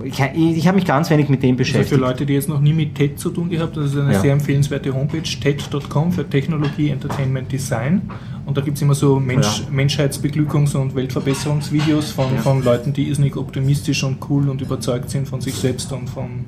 [0.05, 0.19] ich,
[0.57, 1.91] ich habe mich ganz wenig mit dem beschäftigt.
[1.91, 4.13] Also für Leute, die jetzt noch nie mit TED zu tun gehabt, das ist eine
[4.13, 4.19] ja.
[4.19, 8.03] sehr empfehlenswerte Homepage, TED.com für Technologie, Entertainment, Design.
[8.45, 9.73] Und da gibt es immer so Mensch, ja.
[9.73, 12.41] Menschheitsbeglückungs- und Weltverbesserungsvideos von, ja.
[12.41, 16.45] von Leuten, die irrsinnig optimistisch und cool und überzeugt sind von sich selbst und von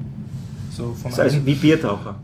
[0.69, 2.15] so von Also wie Biertaucher.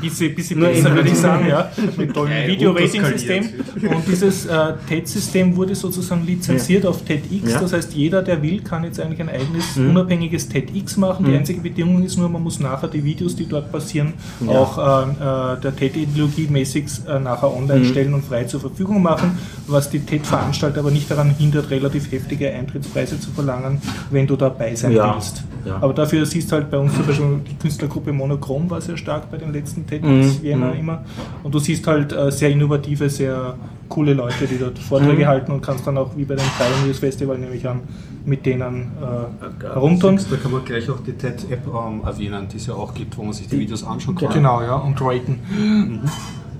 [0.00, 1.70] Bisschen, bisschen Nur besser, würde ich sagen, ja.
[1.96, 3.44] Mit tollen Geil, Video-Rating-System.
[3.90, 7.52] Und dieses äh, TED-System wurde sozusagen lizenziert auf TEDx.
[7.52, 7.60] Ja.
[7.60, 11.26] Das heißt, jeder, der will, kann jetzt eigentlich ein eigenes unabhängiges TEDx machen.
[11.26, 14.14] Die einzige Bedingung ist nur, man muss nachher die Videos, die dort passieren,
[14.46, 19.38] auch äh, äh, der TED-Ideologie mäßig äh, nachher online stellen und frei zur Verfügung machen,
[19.66, 23.80] was die TED-Veranstalter aber nicht daran hindert, relativ heftige Eintrittspreise zu verlangen,
[24.10, 25.14] wenn du dabei sein Ja.
[25.14, 25.44] willst.
[25.64, 25.78] Ja.
[25.80, 29.30] Aber dafür siehst du halt bei uns zum Beispiel die Künstlergruppe Monochrom war sehr stark
[29.30, 30.42] bei den letzten TEDx Mhm.
[30.42, 31.04] Vienna immer.
[31.42, 33.54] Und du siehst halt äh, sehr innovative, sehr
[33.88, 35.26] coole Leute, die dort Vorträge Mhm.
[35.26, 37.80] halten und kannst dann auch wie bei dem Fire News Festival nehme ich an,
[38.24, 40.18] mit denen äh, herumtun.
[40.30, 43.22] Da kann man gleich auch die TED-App ähm, erwähnen, die es ja auch gibt, wo
[43.22, 44.32] man sich die Videos anschauen kann.
[44.32, 46.00] Genau, ja, und raten.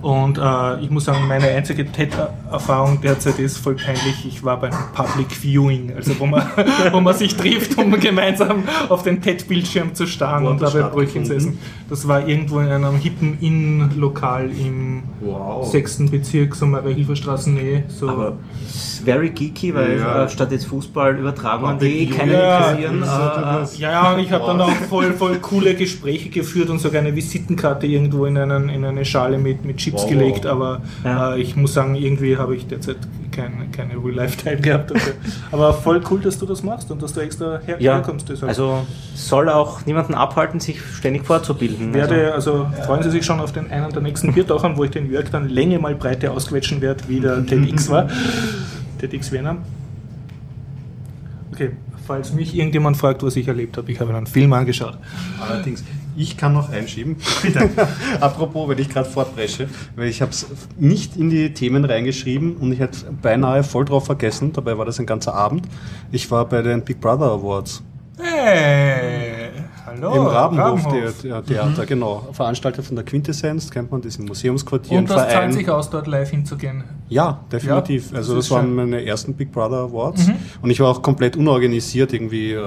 [0.04, 4.26] Und äh, ich muss sagen, meine einzige TED-Erfahrung derzeit ist voll peinlich.
[4.28, 6.46] Ich war beim Public Viewing, also wo man,
[6.92, 11.34] wo man sich trifft, um gemeinsam auf den TED-Bildschirm zu starren und dabei Brötchen zu
[11.34, 11.58] essen.
[11.88, 15.66] Das war irgendwo in einem hippen Inn-Lokal im Wow.
[15.72, 16.10] 6.
[16.10, 17.84] Bezirk, so Maria-Hilfer-Straßennähe.
[17.88, 18.10] So.
[18.10, 18.36] Aber
[19.04, 20.24] very geeky, weil Ja.
[20.24, 24.30] äh, statt jetzt Fußballübertragungen, die eh Ja, keinen ja, interessieren, äh, Ja, ja, und ich
[24.30, 28.68] habe dann auch voll, voll coole Gespräche geführt und sogar eine Visitenkarte irgendwo in, einen,
[28.68, 30.10] in eine Schale mit, mit Chips Wow.
[30.10, 31.34] gelegt, aber Ja.
[31.34, 32.96] äh, ich muss sagen, irgendwie habe ich derzeit
[33.32, 34.90] kein, keine Real-Life-Time gehabt.
[34.92, 35.14] Dafür.
[35.50, 38.28] aber voll cool, dass du das machst und dass du extra her ja, herkommst.
[38.28, 38.48] deshalb.
[38.48, 41.92] also soll auch niemanden abhalten, sich ständig fortzubilden.
[41.94, 45.10] werde, also freuen Sie sich schon auf den einen der nächsten Biertauchern, wo ich den
[45.10, 48.08] Jörg dann Länge mal Breite ausquetschen werde, wie der TEDx war.
[48.98, 49.56] TEDx Vienna.
[51.52, 51.70] Okay,
[52.06, 54.98] falls mich irgendjemand fragt, was ich erlebt habe, ich habe einen Film angeschaut.
[55.40, 55.84] Allerdings,
[56.16, 57.16] ich kann noch einschieben.
[58.20, 60.46] Apropos, wenn ich gerade fortbreche, weil ich habe es
[60.78, 64.52] nicht in die Themen reingeschrieben und ich hätte beinahe voll drauf vergessen.
[64.52, 65.66] Dabei war das ein ganzer Abend.
[66.12, 67.82] Ich war bei den Big Brother Awards
[68.16, 69.23] Hey,
[70.02, 70.14] hallo.
[70.14, 70.92] im Rabenhof, Rabenhof.
[71.22, 72.28] Der, der Theater, genau.
[72.32, 75.52] Veranstaltet von der Quintessenz, kennt man das im Museumsquartier, Und das zahlt Verein.
[75.52, 76.84] sich aus, dort live hinzugehen.
[77.08, 78.10] Ja, definitiv.
[78.10, 78.74] Ja, also das das, waren schön.
[78.76, 80.26] meine ersten Big Brother Awards
[80.62, 82.12] und ich war auch komplett unorganisiert.
[82.12, 82.62] Irgendwie äh,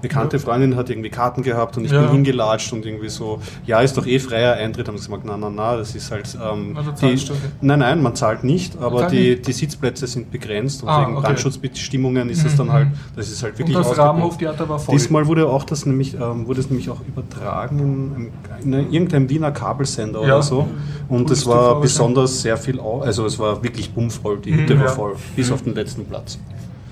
[0.00, 2.02] bekannte Freundin hat irgendwie Karten gehabt und ich Ja.
[2.02, 4.86] bin hingelatscht und irgendwie so, ja, ist doch eh freier Eintritt.
[4.88, 6.28] Haben sie gesagt, na, na, na, das ist halt.
[6.42, 7.40] Ähm, Also die, du, okay.
[7.60, 9.46] nein, nein, man zahlt nicht, aber zahlt die, nicht?
[9.48, 11.26] die Sitzplätze sind begrenzt und Ah, wegen okay.
[11.26, 14.08] Brandschutzbestimmungen ist es dann halt, das ist halt Und wirklich das ausgebucht.
[14.08, 14.94] Rabenhoftheater war voll.
[14.94, 18.30] Diesmal wurde auch das nämlich, ähm, wurde es nämlich auch übertragen
[18.64, 20.34] in, in irgendeinem Wiener Kabelsender Ja.
[20.34, 20.68] oder so.
[21.08, 24.88] Und es war besonders sehr viel, also es war wirklich bummvoll, die Hütte Mhm, war
[24.88, 26.38] voll, bis auf den letzten Platz.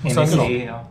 [0.03, 0.23] Genau.
[0.23, 0.85] NSA, ja.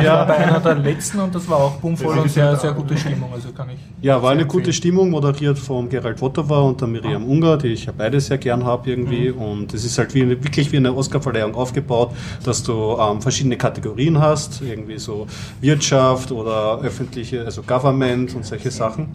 [0.00, 2.96] Ich war bei einer der letzten und das war auch bummvoll und sehr, sehr gute
[2.96, 3.32] Stimmung.
[3.32, 4.72] Also kann ich Ja, war eine gute.
[4.72, 8.64] Stimmung, moderiert von Gerald Wotowa und der Miriam Unger, die ich ja beide sehr gern
[8.64, 9.30] habe irgendwie.
[9.30, 12.12] Und es ist halt wie eine, wirklich wie eine Oscarverleihung aufgebaut,
[12.44, 15.26] dass du ähm, verschiedene Kategorien hast, irgendwie so
[15.60, 19.08] Wirtschaft oder öffentliche, also Government und solche Sachen.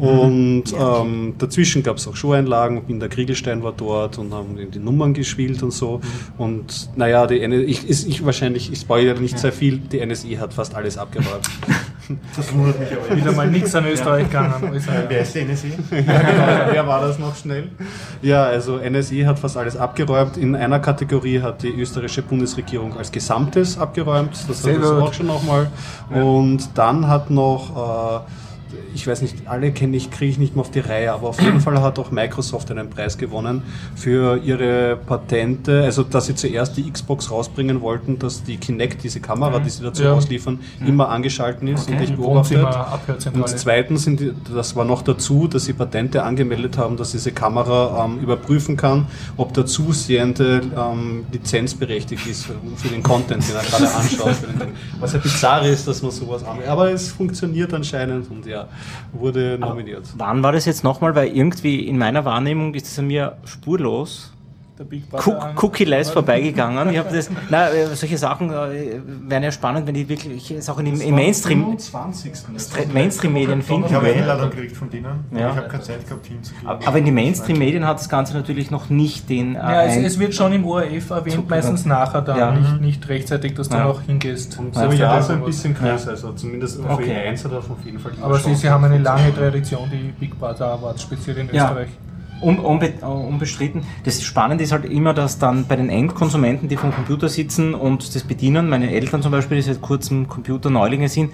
[0.00, 5.14] Und ähm, dazwischen gab es auch Showeinlagen, Binder Kriegelstein war dort und haben die Nummern
[5.14, 6.00] gespielt und so.
[6.38, 10.36] Und naja, die NSI, ich, ist, ich wahrscheinlich, ich spoilere nicht sehr viel, die NSI
[10.40, 11.48] hat fast alles abgeräumt.
[12.36, 13.16] Das wundert mich aber.
[13.16, 14.74] Wieder mal nichts an Österreich gegangen.
[14.74, 14.82] ich.
[15.08, 15.72] Wer ist die NSI?
[15.90, 17.68] Wer war das noch schnell?
[18.22, 20.36] Ja, also NSI hat fast alles abgeräumt.
[20.36, 24.32] In einer Kategorie hat die österreichische Bundesregierung als Gesamtes abgeräumt.
[24.48, 25.02] Das Sehr hat es gut.
[25.02, 25.70] auch schon nochmal.
[26.10, 28.49] Und dann hat noch, äh,
[28.94, 31.40] ich weiß nicht, alle kenne ich, kriege ich nicht mehr auf die Reihe, aber auf
[31.40, 33.62] jeden Fall hat auch Microsoft einen Preis gewonnen
[33.94, 39.20] für ihre Patente, also dass sie zuerst die Xbox rausbringen wollten, dass die Kinect, diese
[39.20, 40.12] Kamera, die sie dazu Ja.
[40.14, 42.70] ausliefern, immer angeschalten ist und dich Wohnzimmer,
[43.06, 43.34] beobachtet.
[43.34, 47.32] Und zweitens, sind die, das war noch dazu, dass sie Patente angemeldet haben, dass diese
[47.32, 49.06] Kamera ähm, überprüfen kann,
[49.36, 54.36] ob der Zusehende ähm, lizenzberechtigt ist für, den Content, den er gerade anschaut.
[54.98, 56.70] Was ja bizarr ist, dass man sowas anmeldet.
[56.70, 58.59] Aber es funktioniert anscheinend und ja,
[59.12, 60.06] wurde nominiert.
[60.16, 61.14] Wann war das jetzt nochmal?
[61.14, 64.32] Weil irgendwie in meiner Wahrnehmung ist es an mir spurlos
[64.80, 66.88] Der Big Cook- Brother- Cookie-less vorbeigegangen.
[66.88, 70.86] Ich habe das, na, äh, solche Sachen äh, wären ja spannend, wenn die wirklich in,
[70.86, 72.32] im, im Mainstream, 25.
[72.94, 73.88] Mainstream-Medien finden.
[73.88, 75.26] Ich habe eine Einladung gekriegt von denen.
[75.32, 75.50] Ja.
[75.50, 76.66] Ich habe keine Zeit gehabt, hinzugehen.
[76.66, 79.54] Aber in den Mainstream-Medien hat das Ganze natürlich noch nicht den.
[79.54, 81.56] Äh, Ja, es, es wird schon im ORF erwähnt, Super.
[81.56, 82.50] meistens nachher dann, Ja.
[82.52, 83.84] nicht, nicht rechtzeitig, dass du Ja.
[83.84, 84.58] noch hingehst.
[84.58, 87.28] Und Ja, so ja, ja, so ein bisschen größer, also zumindest auf Okay.
[87.28, 90.38] E1 hat er auf jeden Fall Aber sie, sie haben eine lange Tradition, die Big
[90.40, 91.64] Brother Awards, speziell in Ja.
[91.66, 91.88] Österreich.
[92.42, 93.82] Un, unbe, unbestritten.
[94.04, 98.14] Das Spannende ist halt immer, dass dann bei den Endkonsumenten, die vom Computer sitzen und
[98.14, 101.32] das bedienen, meine Eltern zum Beispiel, die seit kurzem Computer-Neulinge sind,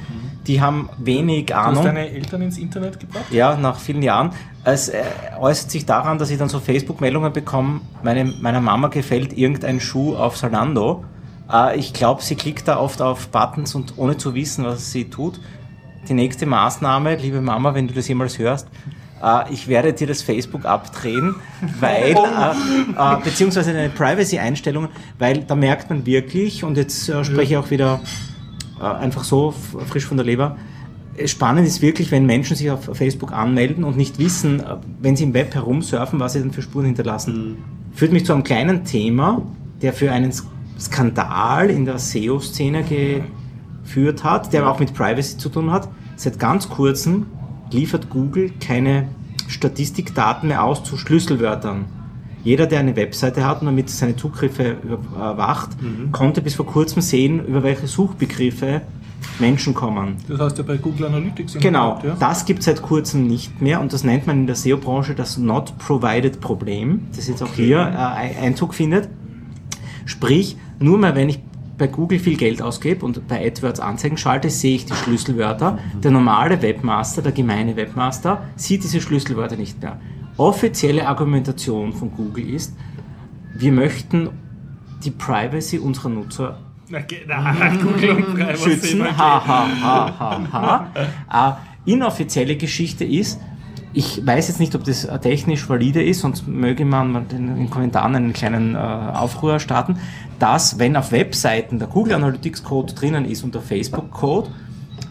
[0.49, 1.85] die haben wenig Du hast Ahnung.
[1.85, 3.25] deine Eltern ins Internet gebracht?
[3.31, 4.31] Ja, nach vielen Jahren.
[4.65, 5.03] Es äh,
[5.39, 10.17] äußert sich daran, dass ich dann so Facebook-Meldungen bekomme, meine, meiner Mama gefällt irgendein Schuh
[10.17, 11.05] auf Salando.
[11.53, 15.05] Äh, ich glaube, sie klickt da oft auf Buttons und ohne zu wissen, was sie
[15.05, 15.39] tut.
[16.09, 18.69] Die nächste Maßnahme, liebe Mama, wenn du das jemals hörst,
[19.23, 21.37] äh, ich werde dir das Facebook abdrehen,
[21.81, 27.55] weil, äh, äh, beziehungsweise eine Privacy-Einstellung, weil da merkt man wirklich, und jetzt äh, spreche
[27.55, 28.01] ich auch wieder
[28.81, 29.55] äh, einfach so
[29.87, 30.57] frisch von der Leber,
[31.17, 34.63] äh, spannend ist wirklich, wenn Menschen sich auf Facebook anmelden und nicht wissen,
[35.01, 37.59] wenn sie im Web herumsurfen, was sie dann für Spuren hinterlassen.
[37.95, 39.43] Führt mich zu einem kleinen Thema,
[39.81, 40.33] der für einen
[40.79, 42.85] Skandal in der SEO-Szene
[43.83, 45.89] geführt hat, der auch mit Privacy zu tun hat.
[46.17, 47.27] Seit ganz kurzem
[47.71, 49.09] liefert Google keine
[49.49, 51.87] Statistikdaten mehr aus zu Schlüsselwörtern.
[52.45, 55.71] Jeder, der eine Webseite hat und damit seine Zugriffe überwacht,
[56.13, 58.83] konnte bis vor kurzem sehen, über welche Suchbegriffe
[59.39, 60.17] Menschen kommen.
[60.29, 61.55] Das heißt ja bei Google Analytics.
[61.55, 62.17] Genau, Moment, ja?
[62.19, 65.39] das gibt es seit kurzem nicht mehr und das nennt man in der SEO-Branche das
[65.39, 69.09] Not Provided Problem, das jetzt auch hier äh, Einzug findet.
[70.05, 71.41] Sprich, nur mal wenn ich
[71.79, 75.79] bei Google viel Geld ausgebe und bei AdWords Anzeigen schalte, sehe ich die Schlüsselwörter.
[76.03, 80.01] Der normale Webmaster, der gemeine Webmaster, sieht diese Schlüsselwörter nicht mehr.
[80.37, 82.75] Offizielle Argumentation von Google ist,
[83.55, 84.31] wir möchten
[85.05, 86.59] die Privacy unserer Nutzer
[88.57, 89.05] schützen.
[89.05, 90.93] Ha, ha, ha, ha,
[91.29, 91.59] ha.
[91.87, 93.41] Äh, inoffizielle Geschichte ist,
[93.97, 97.71] ich weiß jetzt nicht, ob das äh, technisch valide ist, sonst möge man in den
[97.71, 99.97] Kommentaren einen kleinen äh, Aufruhr starten,
[100.39, 104.51] dass wenn auf Webseiten der Google Analytics Code drinnen ist und der Facebook Code,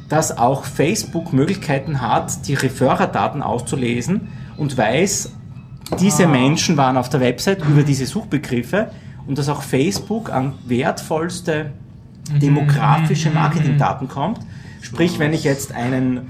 [0.07, 5.33] dass auch Facebook Möglichkeiten hat, die Referrerdaten auszulesen und weiß,
[5.99, 8.91] diese Menschen waren auf der Website über diese Suchbegriffe
[9.25, 11.71] und dass auch Facebook an wertvollste
[12.39, 14.41] demografische Marketingdaten kommt.
[14.81, 16.27] Sprich, wenn ich jetzt einen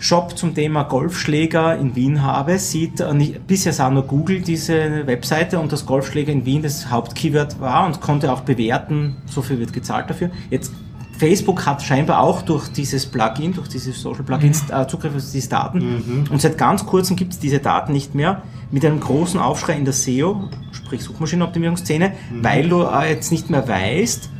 [0.00, 5.06] Shop zum Thema Golfschläger in Wien habe, sieht äh, nicht, bisher sah nur Google diese
[5.06, 9.58] Webseite und das Golfschläger in Wien das Hauptkeyword war und konnte auch bewerten, so viel
[9.58, 10.30] wird gezahlt dafür.
[10.48, 10.72] Jetzt
[11.18, 15.50] Facebook hat scheinbar auch durch dieses Plugin, durch diese Social Plugins äh, Zugriff auf diese
[15.50, 15.82] Daten.
[16.30, 19.84] Und seit ganz kurzem gibt es diese Daten nicht mehr mit einem großen Aufschrei in
[19.84, 24.30] der SEO, sprich Suchmaschinenoptimierungsszene, weil du äh, jetzt nicht mehr weißt,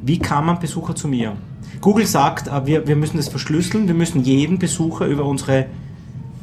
[0.00, 1.36] wie kam man Besucher zu mir.
[1.80, 5.66] Google sagt, äh, wir, wir müssen das verschlüsseln, wir müssen jeden Besucher über unsere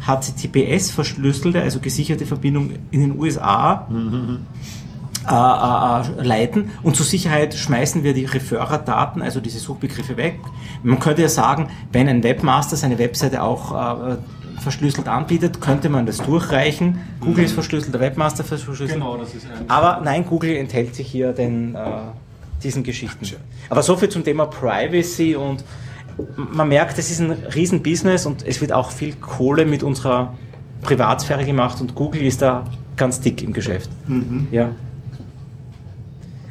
[0.06, 4.38] HTTPS verschlüsselte, also gesicherte Verbindung in den USA äh,
[5.28, 10.39] äh, äh, leiten und zur Sicherheit schmeißen wir die Referrer-Daten, also diese Suchbegriffe weg.
[10.84, 14.17] Man könnte ja sagen, wenn ein Webmaster seine Webseite auch äh,
[14.60, 17.00] verschlüsselt anbietet, könnte man das durchreichen.
[17.21, 18.93] Google ist verschlüsselt, der Webmaster ist verschlüsselt.
[18.93, 19.67] Genau, das ist ein.
[19.67, 21.80] Aber nein, Google enthält sich hier den, äh,
[22.63, 23.26] diesen Geschichten.
[23.70, 25.63] Aber so viel zum Thema Privacy und
[26.38, 30.34] man merkt, es ist ein Riesenbusiness und es wird auch viel Kohle mit unserer
[30.82, 32.63] Privatsphäre gemacht und Google ist da
[32.96, 33.89] ganz dick im Geschäft.
[34.52, 34.70] Ja.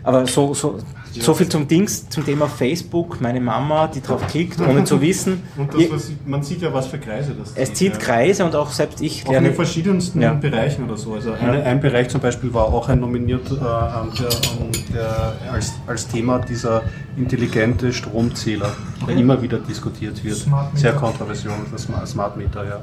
[0.03, 0.79] Aber so, so,
[1.13, 5.43] so viel zum Dings, zum Thema Facebook, meine Mama, die drauf klickt, ohne zu wissen.
[5.57, 7.99] Und das, was, man sieht ja, was für Kreise das Es zieht ja.
[7.99, 9.49] Kreise und auch selbst ich Auch in lerne.
[9.49, 10.35] den verschiedensten Ja.
[10.35, 11.15] Bereichen oder so.
[11.15, 15.73] Also eine, ein Bereich zum Beispiel war auch ein nominiert, äh, der, ähm, der als,
[15.87, 16.83] als Thema dieser
[17.17, 18.71] intelligente Stromzähler,
[19.07, 20.47] der immer wieder diskutiert wird.
[20.75, 22.81] Sehr kontroversiell, das Smart- Meter, ja.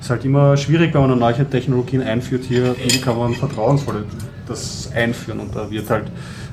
[0.00, 4.04] Ist halt immer schwierig, wenn man neue Technologien einführt, hier, wie kann man vertrauensvoll
[4.46, 6.10] das einführen und da wird halt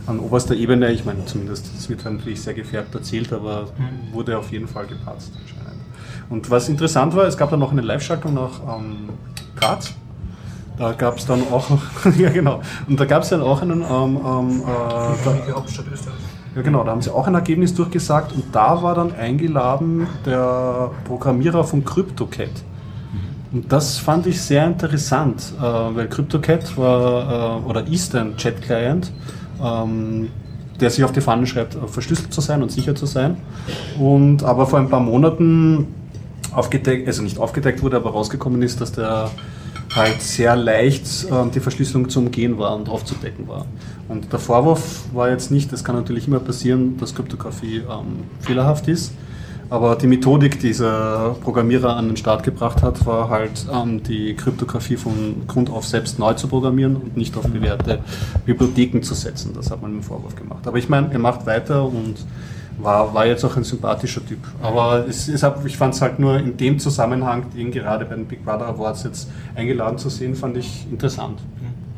[0.07, 3.67] an oberster Ebene, ich meine zumindest, das wird halt natürlich sehr gefärbt erzählt, aber
[4.13, 5.81] wurde auf jeden Fall gepatzt anscheinend.
[6.29, 9.09] Und was interessant war, es gab dann noch eine Live-Schaltung nach ähm,
[9.57, 9.93] Graz.
[10.77, 11.67] Da gab es dann auch,
[12.17, 16.15] ja genau, und da gab es dann auch einen, ähm, ähm, äh, Die Hauptstadt Österreich.
[16.55, 20.91] ja genau, da haben sie auch ein Ergebnis durchgesagt und da war dann eingeladen der
[21.05, 22.63] Programmierer von CryptoCat.
[23.53, 29.11] Und das fand ich sehr interessant, äh, weil CryptoCat war äh, oder ist ein Chat-Client,
[29.61, 30.29] ähm,
[30.79, 33.37] der sich auf die Fahnen schreibt, äh, verschlüsselt zu sein und sicher zu sein.
[33.99, 35.87] Und aber vor ein paar Monaten
[36.53, 39.29] aufgedeckt, also nicht aufgedeckt wurde, aber rausgekommen ist, dass der
[39.95, 43.65] halt sehr leicht ähm, die Verschlüsselung zu umgehen war und aufzudecken war.
[44.07, 48.87] Und der Vorwurf war jetzt nicht, das kann natürlich immer passieren, dass Kryptographie ähm, fehlerhaft
[48.87, 49.11] ist,
[49.71, 54.35] aber die Methodik, die dieser Programmierer an den Start gebracht hat, war halt ähm, die
[54.35, 57.99] Kryptographie von Grund auf selbst neu zu programmieren und nicht auf bewährte
[58.45, 59.53] Bibliotheken zu setzen.
[59.55, 60.67] Das hat man im Vorwurf gemacht.
[60.67, 62.15] Aber ich meine, er macht weiter und
[62.83, 64.39] war, war jetzt auch ein sympathischer Typ.
[64.61, 68.15] Aber es, es hab, ich fand es halt nur in dem Zusammenhang, ihn gerade bei
[68.15, 71.39] den Big Brother Awards jetzt eingeladen zu sehen, fand ich interessant.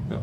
[0.10, 0.18] Ja.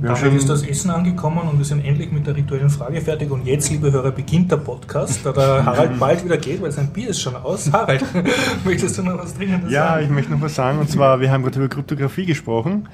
[0.00, 2.70] Wir haben Damit ist schon- das Essen angekommen und wir sind endlich mit der rituellen
[2.70, 3.30] Frage fertig.
[3.30, 6.88] Und jetzt, liebe Hörer, beginnt der Podcast, da der Harald bald wieder geht, weil sein
[6.92, 7.70] Bier ist schon aus.
[7.72, 8.04] Harald,
[8.64, 10.04] möchtest du noch was Dringendes Ja, sagen?
[10.04, 10.78] ich möchte noch was sagen.
[10.80, 12.88] Und zwar, wir haben gerade über Kryptographie gesprochen.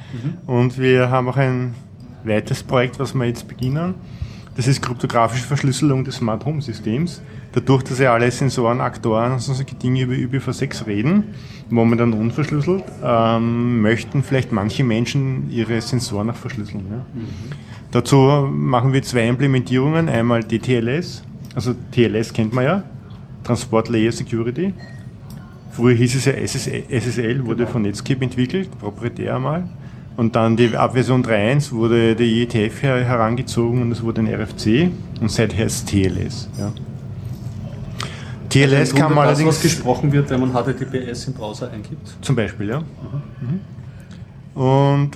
[0.46, 1.74] Und wir haben auch ein
[2.24, 3.94] weiteres Projekt, was wir jetzt beginnen.
[4.58, 7.22] Das ist kryptografische Verschlüsselung des Smart Home Systems.
[7.52, 11.22] dadurch, dass ja alle Sensoren, Aktoren und solche Dinge über IPv6 reden,
[11.70, 16.86] momentan unverschlüsselt, ähm, möchten vielleicht manche Menschen ihre Sensoren auch verschlüsseln.
[16.90, 17.06] Ja.
[17.92, 20.08] Dazu machen wir zwei Implementierungen.
[20.08, 21.22] Einmal DTLS,
[21.54, 22.82] also TLS kennt man ja,
[23.44, 24.74] Transport Layer Security.
[25.70, 29.68] Früher hieß es ja SSL, wurde von Netscape entwickelt, proprietär einmal.
[30.18, 34.90] Und dann die Abversion 3.1 wurde der IETF herangezogen und es wurde ein RFC
[35.20, 36.48] und seither ist TLS.
[36.58, 36.72] Ja.
[38.48, 39.50] TLS kann man allerdings...
[39.50, 42.16] was gesprochen wird, wenn man HTTPS im Browser eingibt?
[42.20, 42.80] Zum Beispiel, ja.
[42.80, 44.60] Mhm.
[44.60, 45.10] Und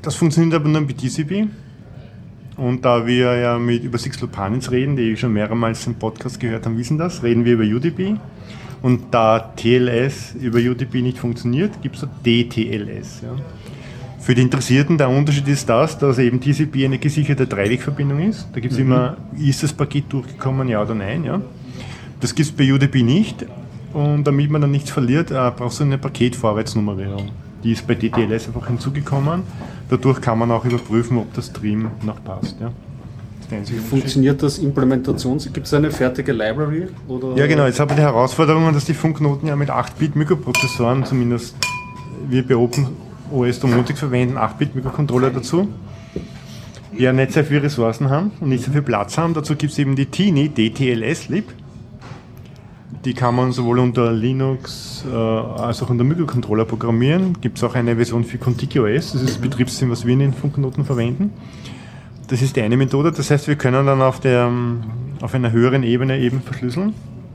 [0.00, 1.46] das funktioniert aber nur mit TCP.
[2.56, 6.64] Und da wir ja mit über Six Lupanins reden, die schon mehrmals im Podcast gehört
[6.64, 8.16] haben, wissen das, reden wir über UDP.
[8.80, 13.20] Und da TLS über UDP nicht funktioniert, gibt es DTLS.
[13.24, 13.36] Ja.
[14.28, 18.46] Für die Interessierten, der Unterschied ist das, dass eben TCP eine gesicherte Dreiwegverbindung ist.
[18.52, 18.84] Da gibt es mhm.
[18.84, 21.24] immer, ist das Paket durchgekommen, ja oder nein.
[21.24, 21.40] Ja.
[22.20, 23.46] Das gibt es bei UDP nicht.
[23.94, 27.30] Und damit man dann nichts verliert, äh, brauchst du eine Paketvorwärtsnummerierung.
[27.64, 29.44] Die ist bei DTLS einfach hinzugekommen.
[29.88, 32.60] Dadurch kann man auch überprüfen, ob das Stream noch passt.
[32.60, 32.70] Ja.
[33.88, 35.50] Funktioniert das Implementations?
[35.50, 36.88] Gibt es eine fertige Library?
[37.08, 37.34] Oder?
[37.34, 37.64] Ja, genau.
[37.64, 41.56] Jetzt haben wir die Herausforderung, dass die Funknoten ja mit 8-Bit-Mikroprozessoren, zumindest
[42.28, 42.56] wir bei
[43.30, 45.68] OpenOS Domotic verwenden 8-Bit-Mikrocontroller dazu,
[46.92, 49.34] die ja nicht sehr viele Ressourcen haben und nicht so viel Platz haben.
[49.34, 51.44] Dazu gibt es eben die TINI DTLS-Lib.
[53.04, 57.40] Die kann man sowohl unter Linux äh, als auch unter Mikrocontroller programmieren.
[57.40, 60.32] Gibt es auch eine Version für ContigiOS, das ist das Betriebssystem, was wir in den
[60.32, 61.32] Funknoten verwenden.
[62.26, 63.12] Das ist die eine Methode.
[63.12, 64.50] Das heißt, wir können dann auf, der,
[65.22, 66.92] auf einer höheren Ebene eben verschlüsseln.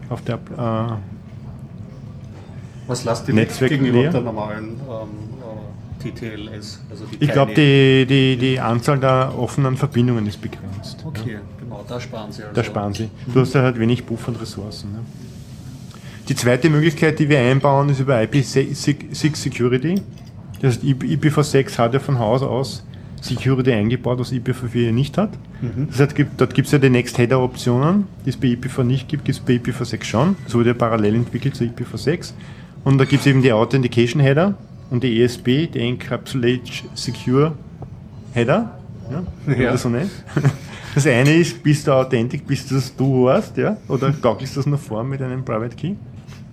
[0.09, 0.93] Auf der äh,
[2.87, 4.79] Was lasst ihr Netzwerk gegenüber der normalen ähm,
[5.39, 5.42] äh,
[6.11, 6.81] TTLS?
[6.89, 11.03] Also ich glaube, die, die, die Anzahl der offenen Verbindungen ist begrenzt.
[11.05, 11.39] Okay, ja.
[11.59, 12.55] genau, da sparen Sie also.
[12.55, 13.09] Da sparen Sie.
[13.33, 14.91] Du hast ja halt wenig Buffer und Ressourcen.
[14.91, 14.99] Ne?
[16.29, 20.01] Die zweite Möglichkeit, die wir einbauen, ist über IP6 Security.
[20.61, 22.85] Das heißt, IPv6 hat ja von Haus aus
[23.21, 25.31] Security eingebaut, was IPv4 nicht hat.
[25.61, 25.87] Mhm.
[25.89, 29.37] Das heißt, dort gibt es ja die Next-Header-Optionen, die es bei IPv nicht gibt, gibt
[29.37, 30.35] es bei IPv6 schon.
[30.45, 32.33] Das wurde ja parallel entwickelt zu IPv6.
[32.83, 34.55] Und da gibt es eben die Authentication-Header
[34.93, 36.61] und die ESB, die Encapsulate
[36.93, 37.53] Secure
[38.33, 38.79] Header.
[39.11, 39.77] Ja, ja.
[39.77, 40.11] so nennt.
[40.95, 43.75] Das eine ist, bist du authentisch, bist du das du hast, ja?
[43.87, 45.95] Oder gaukelst du das nur vor mit einem Private Key?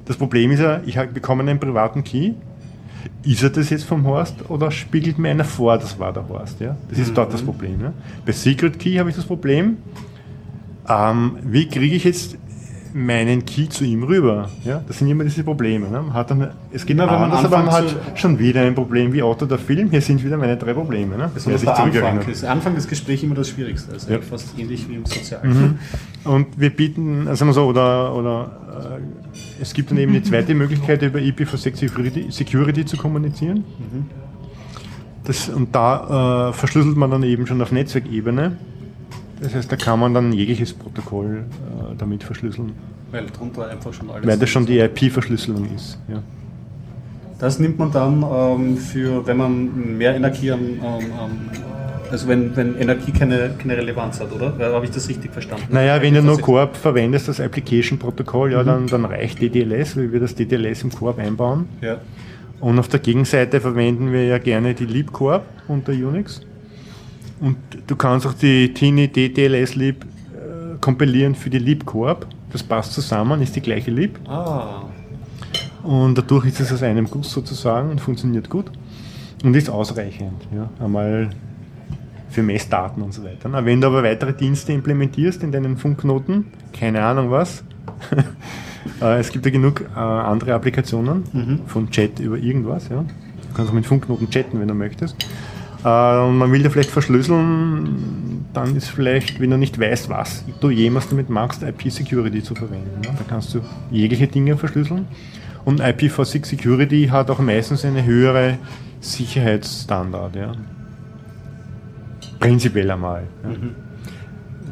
[0.07, 2.33] Das Problem ist ja, ich bekomme einen privaten Key
[3.23, 6.61] ist er das jetzt vom Horst oder spiegelt mir einer vor, das war der Horst?
[6.61, 6.77] Ja?
[6.89, 7.15] Das ist mhm.
[7.15, 7.81] dort das Problem.
[7.81, 7.93] Ja?
[8.25, 9.77] Bei Secret Key habe ich das Problem,
[10.89, 12.39] ähm, wie kriege ich jetzt
[12.95, 14.49] meinen Key zu ihm rüber?
[14.65, 14.83] Ja?
[14.87, 15.89] Das sind immer diese Probleme.
[15.89, 16.13] Ne?
[16.13, 19.47] Hat dann, es geht Na, anders, aber man hat schon wieder ein Problem wie Otto
[19.47, 19.91] der Film.
[19.91, 21.17] Hier sind wieder meine drei Probleme.
[21.17, 21.31] Ne?
[21.35, 22.21] Das ist der Anfang.
[22.27, 23.93] Das Anfang des Gesprächs immer das Schwierigste.
[23.93, 24.21] Also ja.
[24.21, 25.79] fast ähnlich wie im Sozialen.
[26.25, 26.31] Mhm.
[26.31, 31.03] Und wir bieten, also so, oder, oder äh, es gibt dann eben die zweite Möglichkeit,
[31.03, 33.59] über IPv6 Security, Security zu kommunizieren.
[33.79, 34.07] Mhm.
[35.25, 38.57] Das, und da äh, verschlüsselt man dann eben schon auf Netzwerkebene.
[39.41, 42.73] Das heißt, da kann man dann jegliches Protokoll äh, damit verschlüsseln.
[43.11, 44.27] Weil drunter einfach schon alles.
[44.27, 45.99] Weil das schon die IP-Verschlüsselung ist.
[46.09, 46.23] Ja.
[47.39, 51.41] Das nimmt man dann ähm, für, wenn man mehr Energie am, ähm,
[52.11, 54.55] also wenn, wenn Energie keine, keine Relevanz hat, oder?
[54.59, 55.67] Habe ich das richtig verstanden?
[55.71, 58.67] Naja, wenn du nur Corp verwendest, das Application-Protokoll, ja, mhm.
[58.67, 61.69] dann, dann reicht DDLS, weil wir das DDLS im Corp einbauen.
[61.81, 61.99] Ja.
[62.61, 66.43] Und auf der Gegenseite verwenden wir ja gerne die LibCorp unter Unix.
[67.41, 72.27] Und du kannst auch die Tini DTLS Lib äh, kompilieren für die LibCorp.
[72.53, 74.19] Das passt zusammen, ist die gleiche Lib.
[74.29, 74.83] Ah.
[75.83, 78.71] Und dadurch ist es aus einem Guss sozusagen und funktioniert gut.
[79.43, 80.47] Und ist ausreichend.
[80.55, 80.69] Ja.
[80.85, 81.31] Einmal
[82.29, 83.49] für Messdaten und so weiter.
[83.49, 87.65] Na, wenn du aber weitere Dienste implementierst in deinen Funkknoten, keine Ahnung was,
[89.01, 91.61] äh, es gibt ja genug äh, andere Applikationen mhm.
[91.67, 92.89] von Chat über irgendwas.
[92.89, 93.03] Ja.
[93.03, 95.17] Du kannst auch mit Funkknoten chatten, wenn du möchtest.
[95.83, 100.71] Und man will da vielleicht verschlüsseln, dann ist vielleicht, wenn du nicht weißt, was du
[100.71, 103.01] jemals damit magst, IP-Security zu verwenden.
[103.03, 103.61] Da kannst du
[103.91, 105.07] jegliche Dinge verschlüsseln.
[105.65, 108.59] Und IPv6 Security hat auch meistens eine höhere
[109.01, 110.37] Sicherheitsstandard.
[110.37, 110.53] Ja.
[112.39, 113.23] Prinzipiell einmal.
[113.43, 113.49] Ja.
[113.51, 113.75] Mhm.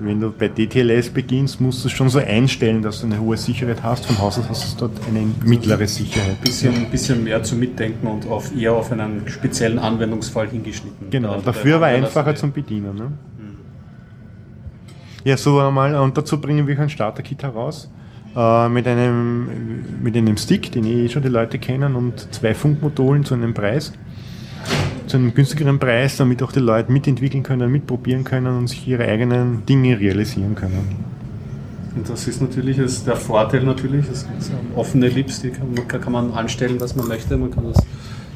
[0.01, 3.37] Wenn du bei DTLS beginnst, musst du es schon so einstellen, dass du eine hohe
[3.37, 4.07] Sicherheit hast.
[4.07, 6.37] Vom Haus aus hast du dort eine mittlere Sicherheit.
[6.39, 11.11] Ein bisschen, bisschen mehr zu mitdenken und auf, eher auf einen speziellen Anwendungsfall hingeschnitten.
[11.11, 12.95] Genau, da, dafür war einfacher zum Bedienen.
[12.95, 13.05] Ne?
[13.05, 13.57] Mhm.
[15.25, 15.95] Ja, so einmal.
[15.97, 17.91] Und dazu bringen wir ein Starter-Kit heraus
[18.37, 23.25] äh, mit, einem, mit einem Stick, den eh schon die Leute kennen, und zwei Funkmodulen
[23.25, 23.93] zu einem Preis
[25.09, 29.05] zu einem günstigeren Preis, damit auch die Leute mitentwickeln können, mitprobieren können und sich ihre
[29.05, 30.97] eigenen Dinge realisieren können.
[31.97, 35.89] Und das ist natürlich das, der Vorteil natürlich, das ist offene Lips, die kann, man-
[35.89, 37.37] kann man anstellen, was man möchte.
[37.37, 37.83] Man kann das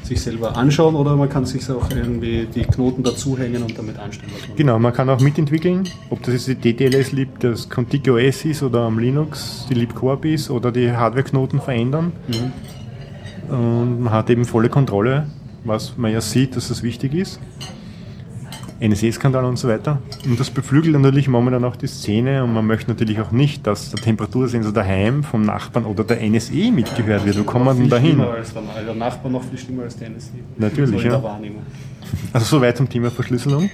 [0.03, 4.31] sich selber anschauen oder man kann sich auch irgendwie die Knoten dazuhängen und damit einstellen.
[4.37, 8.09] Was man Genau, man kann auch mitentwickeln, ob das jetzt die DTLS Lib, das Contiki
[8.11, 12.11] OS ist oder am Linux die LibCorp ist oder die Hardwareknoten verändern.
[13.49, 15.27] Und man hat eben volle Kontrolle,
[15.63, 17.39] was man ja sieht, dass das wichtig ist.
[18.79, 19.99] NSA-Skandal und so weiter.
[20.25, 23.91] Und das beflügelt natürlich momentan auch die Szene und man möchte natürlich auch nicht, dass
[23.91, 27.39] der Temperatursensor daheim vom Nachbarn oder der NSE mitgehört wird.
[27.39, 28.19] Wo kommt man denn dahin?
[28.19, 30.31] als der, der Nachbar noch viel schlimmer als der NSA.
[30.57, 31.39] Natürlich, so ja.
[32.33, 33.69] Also soweit zum Thema Verschlüsselung.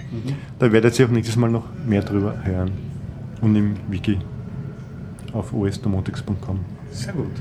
[0.59, 2.71] Da werdet ihr auch nächstes Mal noch mehr drüber hören.
[3.41, 4.17] Und im Wiki
[5.33, 6.59] auf osdomotics.com.
[6.91, 7.31] Sehr gut.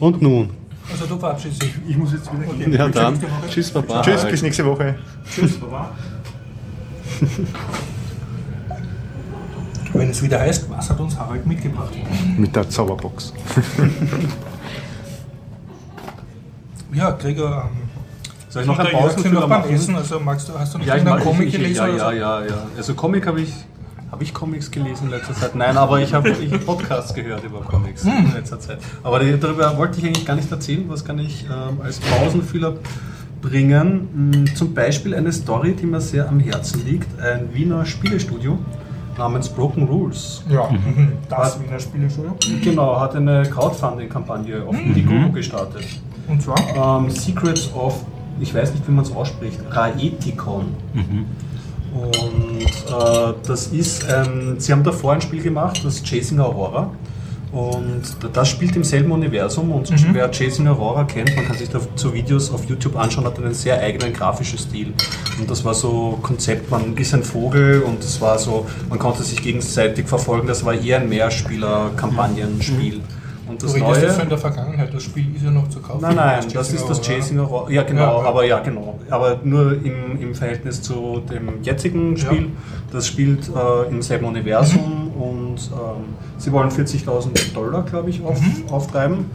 [0.00, 0.59] Und nun?
[0.92, 1.74] Also du verabschiedest dich.
[1.88, 2.72] Ich muss jetzt wieder gehen.
[2.72, 3.18] Ja, dann.
[3.48, 4.02] Tschüss, Baba.
[4.02, 4.96] Tschüss, bis nächste Woche.
[9.92, 11.92] Wenn es wieder heißt, was hat uns Harald mitgebracht?
[12.36, 13.32] Mit der Zauberbox.
[16.92, 17.88] Ja, Gregor, ähm,
[18.48, 19.74] Soll ich noch einen sind Pausenfüller noch beim machen?
[19.74, 22.66] Essen, also magst du, hast du noch Ja, mag Comic gelesen ja, ja, ja, ja.
[22.76, 23.52] Also Comic habe ich,
[24.10, 25.54] habe ich Comics gelesen in letzter Zeit?
[25.54, 28.26] Nein, aber ich habe ich hab Podcasts gehört über Comics Hm.
[28.26, 28.78] in letzter Zeit.
[29.02, 30.84] Aber darüber wollte ich eigentlich gar nicht erzählen.
[30.88, 32.74] Was kann ich ähm, als Pausenfüller
[33.40, 34.08] bringen?
[34.34, 37.20] Hm, Zum Beispiel eine Story, die mir sehr am Herzen liegt.
[37.20, 38.58] Ein Wiener Spielestudio
[39.16, 40.42] namens Broken Rules.
[40.48, 41.12] Ja, mhm.
[41.28, 41.60] das Was?
[41.62, 42.32] Wiener Spieleschule.
[42.62, 45.84] Genau, hat eine Crowdfunding-Kampagne auf Indiegogo gestartet.
[46.26, 47.00] Und zwar?
[47.00, 48.04] Ähm, Secrets of,
[48.40, 50.66] ich weiß nicht, wie man es ausspricht, Raetikon.
[51.92, 56.90] Und äh, das ist, ähm, sie haben davor ein Spiel gemacht, das Chasing Aurora.
[57.52, 62.14] Und das spielt im selben Universum und wer Chasing Aurora kennt, man kann sich dazu
[62.14, 64.94] Videos auf YouTube anschauen, hat einen sehr eigenen grafischen Stil.
[65.36, 69.24] Und das war so Konzept, man ist ein Vogel und es war so, man konnte
[69.24, 72.94] sich gegenseitig verfolgen, das war eher ein Mehrspieler-Kampagnenspiel.
[72.98, 73.19] Und Du
[73.62, 74.02] das redest Neue...
[74.02, 76.00] jetzt von der Vergangenheit, das Spiel ist ja noch zu kaufen.
[76.02, 77.00] Nein, nein, das ist das.
[77.00, 77.70] Chasing Aurora.
[77.70, 78.28] Ja, genau, Ja.
[78.28, 78.98] aber ja, genau.
[79.10, 82.42] Aber nur im, im Verhältnis zu dem jetzigen Spiel.
[82.42, 82.48] Ja.
[82.92, 86.04] Das spielt äh, im selben Universum und ähm,
[86.38, 88.64] sie wollen 40.000 Dollar, glaube ich, auf, Mhm.
[88.70, 89.26] auftreiben.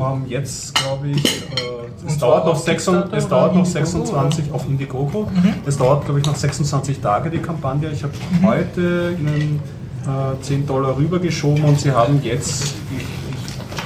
[0.00, 3.86] Ähm, jetzt, glaube ich, äh, es dauert noch, auf 6, Kickstarter es dauert noch Indiegogo,
[3.86, 5.28] 26 auf Indiegogo.
[5.32, 5.54] Mhm.
[5.66, 7.90] Es dauert, glaube ich, noch 26 Tage die Kampagne.
[7.92, 8.12] Ich habe
[8.42, 9.60] heute ihnen
[10.04, 12.74] äh, 10 Dollar rübergeschoben und sie haben jetzt,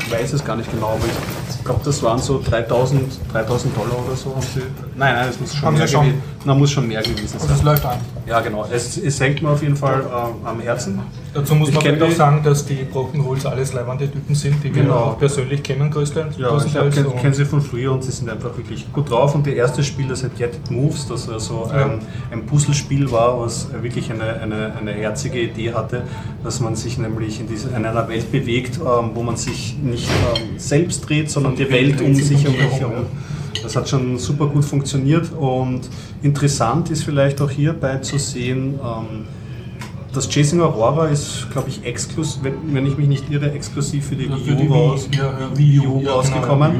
[0.09, 1.05] ich weiß es gar nicht genau, aber
[1.51, 3.03] ich glaube, das waren so 3000,
[3.33, 4.31] 3000 Dollar oder so.
[4.35, 4.61] Haben sie,
[4.97, 6.05] nein, nein, es muss schon Haben mehr schon.
[6.07, 7.67] gewesen na, muss schon mehr gewesen Also es sein.
[7.67, 7.99] läuft an.
[8.27, 8.65] Ja, genau.
[8.73, 11.01] Es, es hängt mir auf jeden Fall äh, am Herzen.
[11.35, 14.35] Dazu muss Ich man vielleicht auch die- sagen, dass die Broken Rules alles leibende Typen
[14.35, 14.95] sind, die wir Genau.
[14.97, 16.37] auch persönlich kennen, größtenteils.
[16.39, 19.35] Ja, ich kenne kenn sie von früher und sie sind einfach wirklich gut drauf.
[19.35, 21.85] Und das erste Spiel, das hat Get It Moves, das also Ja.
[21.85, 22.01] ein,
[22.33, 26.03] ein Puzzlespiel war, was wirklich eine, eine, eine herzige Idee hatte,
[26.43, 30.09] dass man sich nämlich in, diese, in einer Welt bewegt, ähm, wo man sich nicht
[30.35, 33.07] ähm, selbst dreht, sondern die Welt um sich um sich herum.
[33.62, 35.81] Das hat schon super gut funktioniert und
[36.22, 39.26] interessant ist vielleicht auch hierbei zu sehen, ähm,
[40.13, 44.17] das Chasing Aurora ist, glaube ich, exklusiv, wenn, wenn ich mich nicht irre, exklusiv für
[44.17, 45.09] die Wii U Wii, raus,
[45.55, 46.73] Wii U genau, rausgekommen.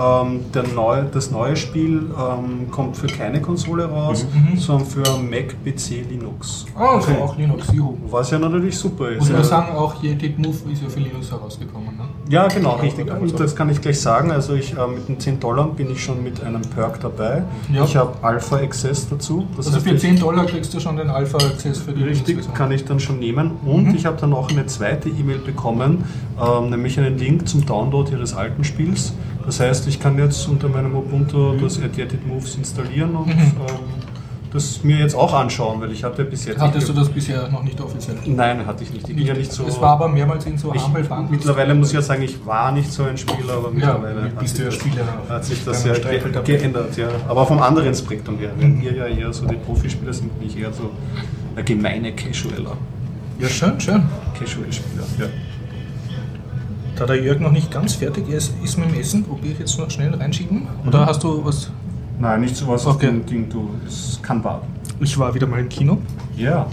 [0.00, 4.56] ähm, der neu, das neue Spiel ähm, kommt für keine Konsole raus, Mhm.
[4.58, 6.66] sondern für Mac, PC, Linux.
[6.74, 7.96] Ah, also auch Linux, juhu.
[8.10, 9.28] Was ja natürlich super ist.
[9.28, 9.44] Man Ja.
[9.44, 11.96] sagen, auch Yeti Move ist ja für Linux herausgekommen.
[11.96, 12.04] Ne?
[12.30, 13.06] Ja, genau, richtig.
[13.06, 14.30] Ja, Und das kann ich gleich sagen.
[14.32, 17.42] Also ich äh, mit den 10 Dollar bin ich schon mit einem Perk dabei.
[17.72, 17.84] Ja.
[17.84, 19.46] Ich habe Alpha Access dazu.
[19.56, 22.02] Das Also heißt, für ich- 10 Dollar kriegst du schon den Alpha Access für die
[22.02, 22.54] Richtig, Linux-Version.
[22.54, 23.52] kann ich dann schon nehmen.
[23.64, 23.94] Und Mhm.
[23.94, 26.04] ich habe dann auch eine zweite E-Mail bekommen,
[26.40, 29.12] ähm, nämlich einen Link zum Download ihres alten Spiels.
[29.46, 33.32] Das heißt, ich kann jetzt unter meinem Ubuntu das Edited Moves installieren und Mhm.
[33.32, 34.02] ähm,
[34.52, 36.60] das mir jetzt auch anschauen, weil ich hatte bis jetzt.
[36.60, 38.16] Hattest du nicht- das bisher noch nicht offiziell?
[38.26, 39.08] Nein, hatte ich nicht.
[39.08, 39.64] Ich bin ja nicht so.
[39.66, 41.30] Es war aber mehrmals in so ich, Ampelbahnen.
[41.30, 44.60] mittlerweile muss ich ja sagen, ich war nicht so ein Spieler, aber mittlerweile bist hat,
[44.60, 45.04] du ja sich Spieler.
[45.26, 46.94] das, hat sich das ja ge geändert.
[46.98, 47.08] Ja.
[47.28, 48.50] Aber vom anderen Spektrum her.
[48.58, 50.90] Wenn ihr ja eher so die Profispieler sind, bin ich eher so
[51.56, 52.76] der gemeine Casualer.
[53.38, 54.02] Ja, schön, schön.
[54.38, 55.26] Casual-Spieler, ja.
[56.96, 59.78] Da der Jörg noch nicht ganz fertig ist, ist mit dem Essen, probiere ich jetzt
[59.78, 60.66] noch schnell reinschieben.
[60.86, 61.70] Oder hast du was?
[62.20, 62.90] Nein, nicht sowas Okay.
[62.94, 63.70] auf dem Ding, du.
[63.86, 64.66] Es kann warten.
[65.00, 65.98] Ich war wieder mal im Kino.
[66.36, 66.66] Ja.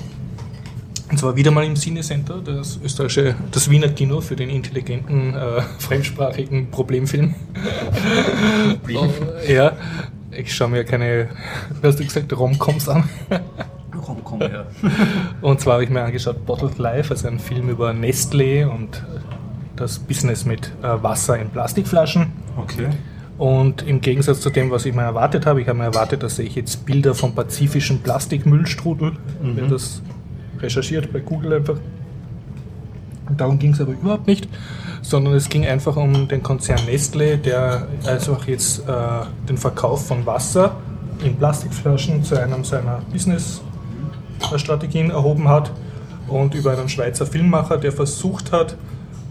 [1.09, 5.61] Und zwar wieder mal im Cinecenter, das österreichische, das Wiener Kino für den intelligenten, äh,
[5.79, 7.33] fremdsprachigen Problemfilm.
[8.95, 9.07] oh,
[9.51, 9.71] ja,
[10.31, 11.29] ich schaue mir keine,
[11.81, 13.05] wie hast du gesagt, Romcoms an.
[14.09, 14.65] Romcom, ja.
[15.41, 19.03] Und zwar habe ich mir angeschaut Bottled Life, also ein Film über Nestlé und
[19.75, 22.27] das Business mit äh, Wasser in Plastikflaschen.
[22.57, 22.89] Okay.
[23.37, 26.39] Und im Gegensatz zu dem, was ich mir erwartet habe, ich habe mir erwartet, dass
[26.39, 30.01] ich jetzt Bilder vom pazifischen Plastikmüllstrudel, wer das
[30.59, 31.77] recherchiert bei Google einfach.
[33.29, 34.49] Und darum ging es aber überhaupt nicht,
[35.01, 38.91] sondern es ging einfach um den Konzern Nestle, der also auch jetzt äh,
[39.47, 40.75] den Verkauf von Wasser
[41.23, 43.01] in Plastikflaschen zu einem seiner
[44.39, 45.71] Business-Strategien erhoben hat
[46.27, 48.75] und über einen Schweizer Filmmacher, der versucht hat,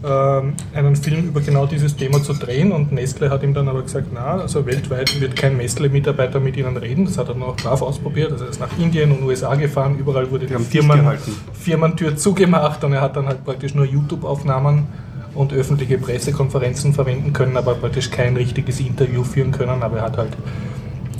[0.01, 3.81] ähm, einen Film über genau dieses Thema zu drehen und Nestle hat ihm dann aber
[3.81, 7.03] gesagt, na, also weltweit wird kein Nestle-Mitarbeiter mit ihnen reden.
[7.03, 8.31] Das hat er noch brav ausprobiert.
[8.31, 11.05] Also er ist nach Indien und USA gefahren, überall wurde die, die Firmen,
[11.53, 14.87] Firmentür zugemacht und er hat dann halt praktisch nur YouTube-Aufnahmen
[15.35, 19.83] und öffentliche Pressekonferenzen verwenden können, aber praktisch kein richtiges Interview führen können.
[19.83, 20.31] Aber er hat halt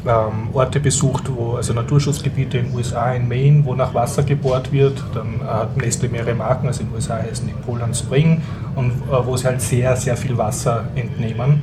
[0.05, 4.71] ähm, Orte besucht, wo, also Naturschutzgebiete in den USA, in Maine, wo nach Wasser gebohrt
[4.71, 5.03] wird.
[5.13, 8.41] Dann hat Nestle mehrere Marken, also in den USA heißen die Poland Spring
[8.75, 11.61] und äh, wo sie halt sehr, sehr viel Wasser entnehmen.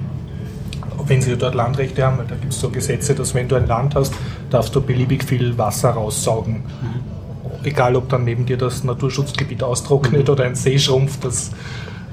[1.06, 3.66] Wenn sie dort Landrechte haben, weil da gibt es so Gesetze, dass wenn du ein
[3.66, 4.14] Land hast,
[4.50, 6.54] darfst du beliebig viel Wasser raussaugen.
[6.54, 7.64] Mhm.
[7.64, 10.32] Egal, ob dann neben dir das Naturschutzgebiet austrocknet mhm.
[10.32, 11.52] oder ein See schrumpft, das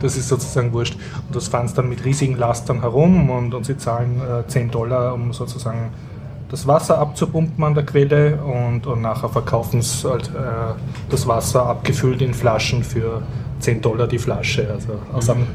[0.03, 0.95] das ist sozusagen wurscht.
[1.27, 4.69] Und das fahren sie dann mit riesigen Lastern herum und, und sie zahlen äh, 10
[4.69, 5.91] Dollar, um sozusagen
[6.53, 10.75] das Wasser abzupumpen an der Quelle und, und nachher verkaufen sie halt, äh,
[11.09, 13.23] das Wasser abgefüllt in Flaschen für
[13.57, 14.69] 10 Dollar die Flasche.
[14.71, 15.47] Also aus einem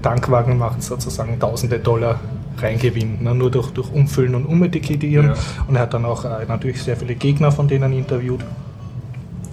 [0.00, 2.20] Tankwagen macht sozusagen tausende Dollar
[2.56, 3.34] Reingewinn, ne?
[3.34, 5.26] nur durch, durch Umfüllen und Umetikettieren.
[5.26, 5.34] Ja.
[5.68, 8.40] Und er hat dann auch äh, natürlich sehr viele Gegner von denen interviewt.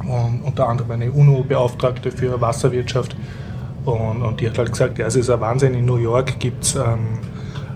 [0.07, 3.13] Und unter anderem eine UNO-Beauftragte für Wasserwirtschaft.
[3.83, 6.75] Und, und, die hat halt gesagt, ja, es ist ein Wahnsinn, in New York gibt's,
[6.75, 7.19] ähm,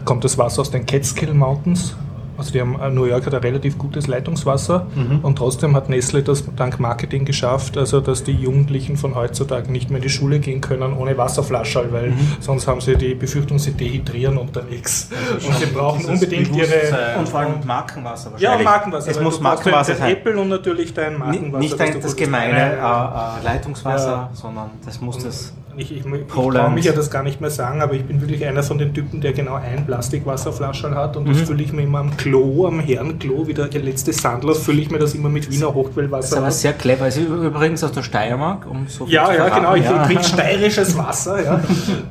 [0.06, 1.94] kommt das Wasser aus den Catskill Mountains
[2.42, 5.20] also die haben äh, New York hat ein relativ gutes Leitungswasser mhm.
[5.20, 9.92] und trotzdem hat Nestle das dank Marketing geschafft, also dass die Jugendlichen von heutzutage nicht
[9.92, 12.38] mehr in die Schule gehen können ohne Wasserflasche, weil mhm.
[12.40, 15.10] sonst haben sie die Befürchtung, sie dehydrieren unterwegs.
[15.34, 17.20] und sie brauchen unbedingt ihre...
[17.20, 18.60] Und vor allem Markenwasser wahrscheinlich.
[18.60, 19.12] Ja, Markenwasser.
[19.12, 20.14] Es muss Markenwasser sein.
[20.14, 21.60] Apple und natürlich dein Markenwasser.
[21.60, 24.30] Nicht dein, das gemeine äh, äh, Leitungswasser, ja.
[24.34, 27.50] sondern das muss und das ich, ich, ich traue mich ja das gar nicht mehr
[27.50, 31.28] sagen, aber ich bin wirklich einer von den Typen, der genau ein Plastikwasserflaschel hat und
[31.28, 31.34] mhm.
[31.34, 34.92] das fülle ich mir immer am Klo, am Herrenklo, wie der letzte Sandler, fülle ich
[34.92, 36.22] mir das immer mit Wiener Hochquellwasser.
[36.22, 37.06] Das ist aber sehr clever.
[37.06, 39.76] Also übrigens aus der Steiermark, um so viel Ja, ja, genau.
[39.76, 40.06] Ich ja.
[40.06, 41.62] trinke steirisches Wasser ja,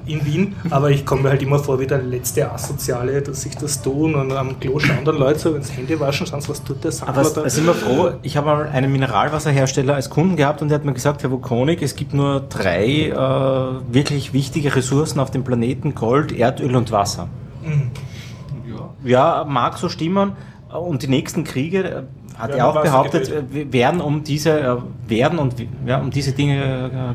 [0.07, 3.57] in Wien, aber ich komme mir halt immer vor wie der letzte Asoziale, dass ich
[3.57, 6.83] das tue und am Klo schauen dann Leute so, sie Hände waschen, schauen was tut
[6.85, 7.49] der Sandler aber da?
[7.49, 10.95] sind wir froh, ich habe mal einen Mineralwasserhersteller als Kunden gehabt und der hat mir
[10.95, 16.33] gesagt, Herr Vukonik, es gibt nur drei äh, wirklich wichtige Ressourcen auf dem Planeten Gold,
[16.33, 17.29] Erdöl und Wasser.
[17.65, 17.91] Mhm.
[19.05, 19.45] Ja.
[19.49, 20.33] mag so stimmen.
[20.69, 22.03] Und die nächsten Kriege, äh,
[22.39, 27.15] hat er auch behauptet, äh, werden um diese, werden und, ja, um diese Dinge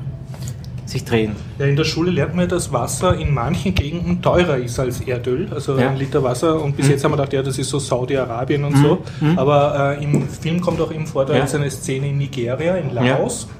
[0.85, 1.35] sich drehen.
[1.57, 5.47] Ja, in der Schule lernt man, dass Wasser in manchen Gegenden teurer ist als Erdöl,
[5.53, 5.89] also ja.
[5.89, 6.61] ein Liter Wasser.
[6.61, 6.91] Und bis mhm.
[6.91, 8.81] jetzt haben wir gedacht, ja, das ist so Saudi-Arabien und mhm.
[8.81, 9.03] so.
[9.19, 9.39] Mhm.
[9.39, 11.43] Aber äh, im Film kommt auch eben vor, da ja.
[11.43, 13.47] ist eine Szene in Nigeria, in Laos.
[13.49, 13.55] Ja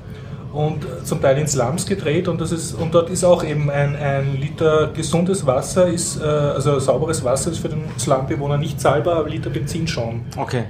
[0.56, 3.95] und zum Teil in Slums gedreht und, das ist, und dort ist auch eben ein,
[3.95, 9.18] ein Liter gesundes Wasser, ist, äh, also sauberes Wasser ist für den Slumbewohner nicht zahlbar,
[9.18, 10.22] aber Liter Benzin schon.
[10.38, 10.66] Okay.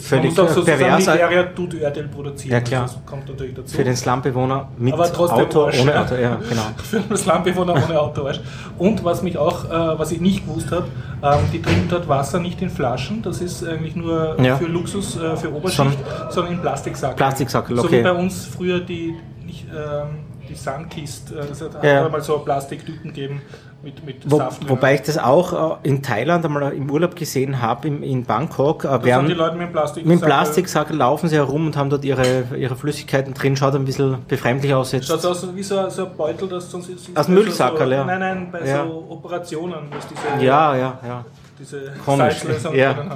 [0.00, 1.06] Völlig Man muss auch pervers.
[1.06, 2.52] Nigeria tut Erdöl produzieren.
[2.52, 2.82] Ja, klar.
[2.82, 3.76] Das kommt natürlich dazu.
[3.76, 6.62] Für den Slumbewohner mit Auto, Arsch, ohne Auto, ja, genau.
[6.82, 8.40] Für den Slumbewohner ohne Auto, weißt.
[8.78, 10.86] Und was mich auch, äh, was ich nicht gewusst habe,
[11.22, 14.56] ähm, die trinken dort Wasser nicht in Flaschen, das ist eigentlich nur ja.
[14.56, 15.92] für Luxus, äh, für Oberschicht, Schon
[16.30, 17.16] sondern in Plastiksackeln.
[17.16, 17.88] Plastiksackel, okay.
[17.88, 22.08] So wie bei uns früher die, nicht, ähm, die Sunkist, äh, es hat ja.
[22.08, 23.40] mal so Plastiktüten gegeben,
[23.82, 24.68] mit, mit Wo, Saft.
[24.68, 28.84] Wobei ich das auch äh, in Thailand einmal im Urlaub gesehen habe, in Bangkok.
[28.84, 31.88] Äh, während, die Leute mit dem Plastik Mit dem Plastiksack laufen sie herum und haben
[31.88, 33.56] dort ihre, ihre Flüssigkeiten drin.
[33.56, 35.06] Schaut ein bisschen befremdlich aus jetzt.
[35.06, 37.16] Schaut aus wie so, so ein Beutel, das sonst ist.
[37.16, 38.04] Aus Müllsackerl, so, ja.
[38.04, 38.84] Nein, nein, bei ja.
[38.84, 40.44] so Operationen, was diese.
[40.44, 41.24] Ja, ja, ja.
[41.58, 42.36] Diese Komisch.
[42.74, 42.96] Ja.
[42.96, 43.10] haben.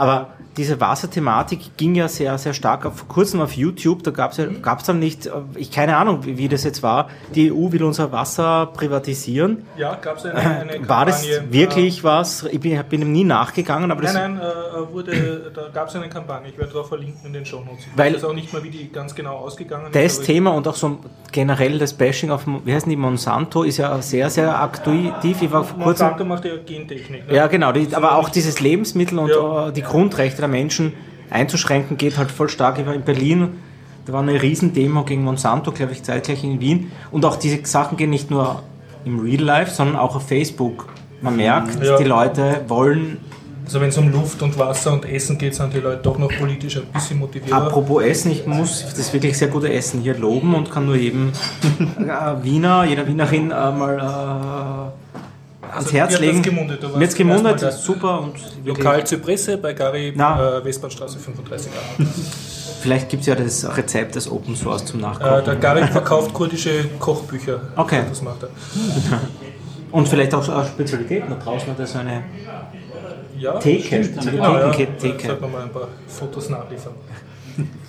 [0.00, 2.82] Aber diese Wasserthematik ging ja sehr, sehr stark.
[2.82, 6.24] Vor kurzem auf YouTube, da gab es ja, gab's dann nicht, äh, ich keine Ahnung,
[6.24, 9.64] wie, wie, das jetzt war, die EU will unser Wasser privatisieren.
[9.76, 10.88] Ja, gab es eine, eine Kampagne.
[10.88, 12.44] War das wirklich äh, was?
[12.44, 13.90] Ich bin, bin ihm nie nachgegangen.
[13.90, 16.50] Aber nein, nein, äh, wurde, da gab es eine Kampagne.
[16.50, 17.86] Ich werde darauf verlinken in den Show Notes.
[17.86, 19.94] Ich Weil weiß auch nicht mal, wie die ganz genau ausgegangen ist.
[19.94, 20.98] Das Thema und auch so
[21.30, 25.40] generell das Bashing auf, wie heißen die, Monsanto ist ja sehr, sehr aktiv.
[25.40, 27.28] Ich war Monsanto macht ja Gentechnik.
[27.28, 27.34] Ne?
[27.34, 29.68] Ja, genau, die, aber auch dieses Lebensmittel und ja.
[29.68, 30.94] Äh, die Grundrechte der Menschen
[31.28, 32.78] einzuschränken, geht halt voll stark.
[32.78, 33.50] Ich war in Berlin,
[34.06, 36.90] da war eine Riesendemo gegen Monsanto, glaube ich, zeitgleich in Wien.
[37.10, 38.62] Und auch diese Sachen gehen nicht nur
[39.04, 40.88] im Real Life, sondern auch auf Facebook.
[41.20, 41.98] Man merkt, ja.
[41.98, 43.18] die Leute wollen
[43.70, 46.28] also wenn es um Luft und Wasser und Essen geht, sind die Leute doch noch
[46.28, 47.52] politisch ein bisschen motiviert.
[47.52, 51.28] Apropos Essen, ich muss das wirklich sehr gute Essen hier loben und kann nur jedem
[51.98, 55.09] äh, Wiener, jeder Wienerin äh, mal äh,
[55.72, 56.42] ans also Herz legen.
[56.42, 58.20] Gemundet, mir hat gemundet, super.
[58.20, 61.68] Und Lokal Zypresse bei Gary, äh, Westbahnstraße 35a.
[62.80, 65.44] Vielleicht gibt es ja das Rezept des Open Source zum Äh, Nachkochen.
[65.44, 67.60] der Garek verkauft kurdische Kochbücher.
[67.76, 68.02] Okay.
[68.08, 68.48] Das macht er.
[69.92, 71.28] Und vielleicht auch Spezialitäten.
[71.30, 72.22] Da draußen hat er so eine
[73.38, 74.02] Ja, Theke.
[74.04, 74.18] stimmt.
[74.20, 74.70] Eine Genau, ja.
[74.70, 75.26] Theke- Da Theke.
[75.26, 76.92] sollte man mal ein paar Fotos nachliefern.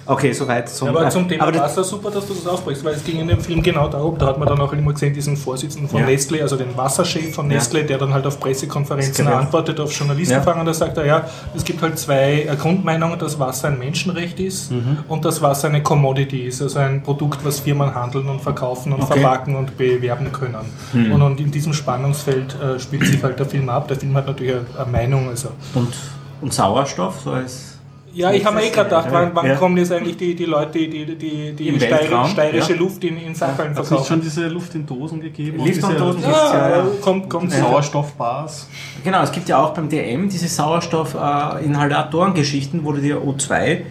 [0.04, 0.68] Okay, soweit.
[0.68, 3.20] Zum, Ja, aber zum Thema aber Wasser super, dass du das aufbrichst, weil es ging
[3.20, 6.00] in dem Film genau darum, da hat man dann auch immer gesehen, diesen Vorsitzenden von
[6.02, 6.08] Ja.
[6.08, 7.48] Nestle, also den Wasserchef von.
[7.48, 10.42] Nestle, der dann halt auf Pressekonferenzen ich- antwortet, auf Journalisten Ja.
[10.42, 13.78] fragen und da sagt er, ja, es gibt halt zwei äh, Grundmeinungen, dass Wasser ein
[13.80, 14.98] Menschenrecht ist Mhm.
[15.08, 19.04] und dass Wasser eine Commodity ist, also ein Produkt, was Firmen handeln und verkaufen und
[19.04, 19.18] Okay.
[19.20, 19.22] Mhm.
[19.22, 20.56] verpacken und bewerben können.
[20.94, 23.88] Und, und in diesem Spannungsfeld äh, spielt sich halt der Film ab.
[23.88, 25.94] Der Film hat natürlich eine, eine Meinung, also und,
[26.42, 27.71] und Sauerstoff, so als.
[28.14, 29.56] Ja, ich habe mir eh gerade gedacht, wann, wann Ja.
[29.56, 32.80] kommen jetzt eigentlich die, die Leute, die die, die, die Im steir- Weltraum, steirische ja.
[32.80, 34.08] Luft in, in Sackeln Hat es verkaufen?
[34.08, 35.58] schon diese Luft in Dosen gegeben?
[35.58, 36.84] Luft in Dosen Ja, ja, ja.
[37.02, 38.68] kommt, kommt Sauerstoffbars.
[39.04, 43.82] Genau, es gibt ja auch beim DM diese Sauerstoff-Inhalatoren-Geschichten, wo du dir O2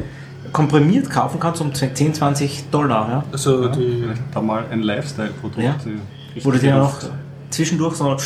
[0.53, 3.09] komprimiert kaufen kannst um 10, 20 Dollar.
[3.09, 3.25] Ja?
[3.33, 5.59] Also die, Vielleicht da mal ein Lifestyle-Produkt.
[5.63, 5.75] Ja.
[6.43, 6.95] Wo du dir noch
[7.51, 8.17] zwischendurch so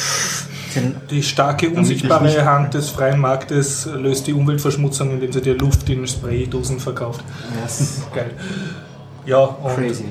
[0.74, 5.56] den die starke, ich unsichtbare Hand des freien Marktes löst die Umweltverschmutzung, indem sie dir
[5.56, 7.24] Luft in Spraydosen verkauft.
[8.14, 8.30] Geil.
[9.26, 10.04] Ja, und Crazy.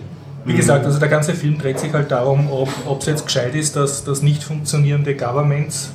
[0.45, 3.75] wie gesagt, also der ganze Film dreht sich halt darum, ob es jetzt gescheit ist,
[3.75, 5.91] dass, dass nicht funktionierende Governments,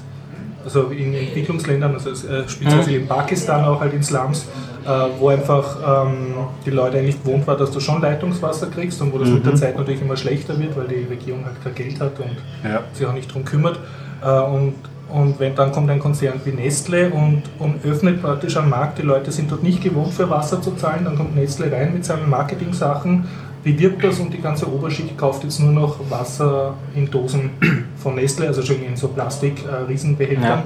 [0.64, 4.46] also in Entwicklungsländern, also es, äh, speziell in Pakistan auch halt in Slums,
[4.84, 4.88] äh,
[5.18, 9.18] wo einfach ähm, die Leute eigentlich gewohnt war, dass du schon Leitungswasser kriegst und wo
[9.18, 12.18] das mit der Zeit natürlich immer schlechter wird, weil die Regierung halt kein Geld hat
[12.20, 12.36] und
[12.68, 12.82] Ja.
[12.92, 13.78] sich auch nicht darum kümmert.
[14.22, 14.74] Äh, und
[15.08, 18.98] und wenn, dann kommt ein Konzern wie Nestle und, und öffnet praktisch einen Markt.
[18.98, 21.04] Die Leute sind dort nicht gewohnt, für Wasser zu zahlen.
[21.04, 23.26] Dann kommt Nestle rein mit seinen Marketing-Sachen,
[23.64, 27.50] bewirbt das und die ganze Oberschicht kauft jetzt nur noch Wasser in Dosen
[27.96, 30.42] von Nestle, also schon in so Plastik-Riesenbehältern.
[30.42, 30.62] Ja.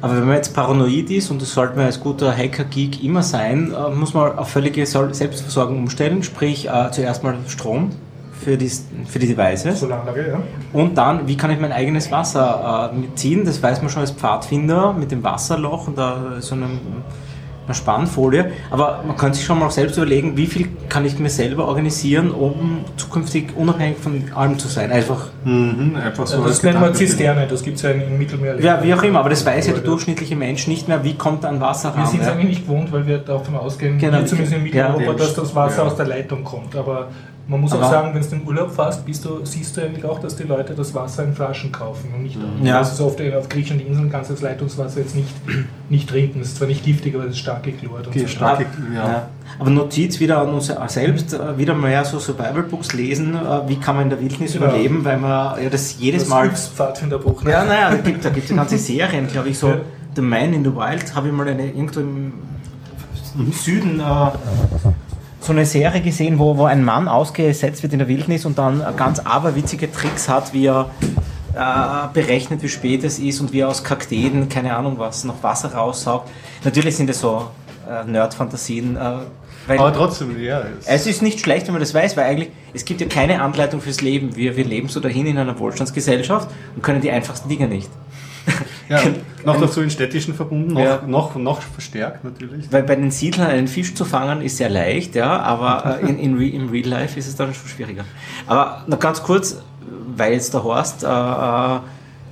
[0.00, 3.74] Aber wenn man jetzt paranoid ist, und das sollte man als guter Hacker-Geek immer sein,
[3.74, 7.90] äh, muss man auf völlige Selbstversorgung umstellen, sprich äh, zuerst mal Strom
[8.42, 8.70] für die,
[9.06, 10.40] für die Devices Solaranlage, ja.
[10.72, 14.12] und dann, wie kann ich mein eigenes Wasser äh, mitziehen, das weiß man schon als
[14.12, 16.80] Pfadfinder mit dem Wasserloch und da so einem,
[17.66, 21.18] einer Spannfolie, aber man kann sich schon mal auch selbst überlegen, wie viel kann ich
[21.20, 26.46] mir selber organisieren, um zukünftig unabhängig von allem zu sein, einfach Mhm, einfach so Das
[26.46, 28.60] als nennt man Zisterne, das gibt es ja im Mittelmeer.
[28.60, 31.44] Ja, wie auch immer, aber das weiß ja der durchschnittliche Mensch nicht mehr, wie kommt
[31.46, 32.10] an Wasser Wir ran.
[32.10, 32.32] sind es ja.
[32.34, 34.22] eigentlich nicht gewohnt, weil wir davon ausgehen, Genau.
[34.24, 35.12] zumindest in Mitteleuropa, Ja.
[35.14, 35.88] dass das Wasser Ja.
[35.88, 36.74] aus der Leitung kommt.
[36.76, 37.08] Aber
[37.50, 39.80] man muss auch Aber- sagen, wenn du in den Urlaub fährst, bist du, siehst du
[39.82, 42.10] eigentlich auch, dass die Leute das Wasser in Flaschen kaufen.
[42.14, 42.78] Und nicht, Ja.
[42.78, 45.28] also so auf, den, auf griechischen Inseln kannst du das Leitungswasser jetzt nicht,
[45.88, 46.40] nicht trinken.
[46.40, 48.06] Es ist zwar nicht giftig, aber es ist stark geklort.
[48.06, 48.28] Und Okay, so.
[48.28, 48.60] stark.
[48.94, 49.08] Ja.
[49.08, 49.28] Ja.
[49.58, 53.96] Aber Notiz wieder an uns selbst, äh, wieder mehr so Survival-Books lesen, äh, wie kann
[53.96, 54.66] man in der Wildnis Genau.
[54.66, 56.50] überleben, weil man ja das jedes Das Mal...
[56.50, 57.42] Pfadfinderbruch.
[57.42, 57.50] Ne?
[57.50, 59.76] Ja, naja, da gibt es da gibt's ja ganze Serien, glaube ich, so Ja.
[60.14, 62.32] The Man in the Wild, habe ich mal eine, irgendwo im,
[63.38, 64.02] im Süden äh,
[65.40, 68.84] so eine Serie gesehen, wo, wo ein Mann ausgesetzt wird in der Wildnis und dann
[68.96, 70.90] ganz aberwitzige Tricks hat, wie er
[71.54, 75.42] äh, berechnet, wie spät es ist und wie er aus Kakteen, keine Ahnung was, noch
[75.42, 76.30] Wasser raussaugt.
[76.62, 77.50] Natürlich sind das so
[77.88, 80.62] äh, Nerd-Fantasien, äh, Aber trotzdem, ja.
[80.86, 83.80] es ist nicht schlecht, wenn man das weiß, weil eigentlich, es gibt ja keine Anleitung
[83.80, 84.36] fürs Leben.
[84.36, 87.90] Wir, wir leben so dahin in einer Wohlstandsgesellschaft und können die einfachsten Dinge nicht.
[88.88, 88.98] Ja,
[89.44, 91.02] noch dazu in städtischen verbunden, noch, Ja.
[91.06, 92.72] noch, noch verstärkt natürlich.
[92.72, 96.18] Weil bei den Siedlern einen Fisch zu fangen ist sehr leicht, ja, aber äh, in,
[96.18, 98.04] in, Re- im Real Life ist es dann schon schwieriger.
[98.46, 99.62] Aber noch ganz kurz,
[100.16, 101.78] weil jetzt der Horst äh, äh,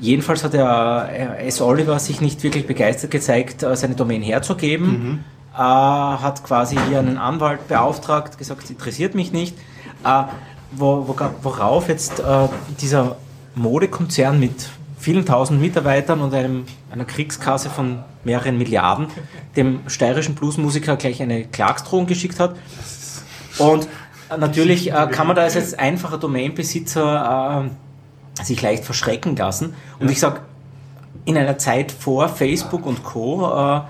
[0.00, 1.08] Jedenfalls hat der
[1.38, 1.60] äh, S.
[1.60, 5.24] Oliver sich nicht wirklich begeistert gezeigt, äh, seine Domain herzugeben.
[5.54, 9.56] äh, hat quasi hier einen Anwalt beauftragt, gesagt, interessiert mich nicht.
[10.04, 10.24] Äh,
[10.72, 12.48] wo, wo, worauf jetzt äh,
[12.80, 13.16] dieser
[13.54, 14.68] Modekonzern mit
[14.98, 19.08] vielen tausend Mitarbeitern und einem, einer Kriegskasse von mehreren Milliarden
[19.54, 22.56] dem steirischen Bluesmusiker gleich eine Klagsdrohung geschickt hat.
[23.58, 23.86] Und
[24.36, 27.68] natürlich äh, kann man da als jetzt einfacher Domainbesitzer
[28.40, 29.74] äh, sich leicht verschrecken lassen.
[29.98, 30.40] Und ich sage,
[31.24, 33.76] in einer Zeit vor Facebook und Co.
[33.76, 33.80] Äh,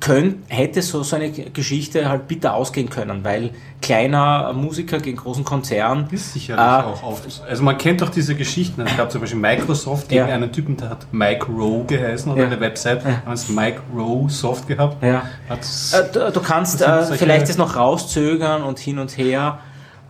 [0.00, 3.50] könnt, hätte so, so eine Geschichte halt bitter ausgehen können, weil
[3.82, 6.08] kleiner Musiker gegen großen Konzern.
[6.10, 7.42] Ist sicherlich äh, auch oft.
[7.48, 8.82] Also man kennt doch diese Geschichten.
[8.82, 10.34] Es gab zum Beispiel Microsoft gegen ja.
[10.34, 12.46] einen Typen, der hat Mike Rowe geheißen oder ja.
[12.48, 13.22] eine Website, ja.
[13.24, 15.02] haben es Mike Rowe Soft gehabt.
[15.02, 15.24] Ja.
[15.48, 19.58] Äh, du, du, kannst äh, vielleicht das noch rauszögern und hin und her.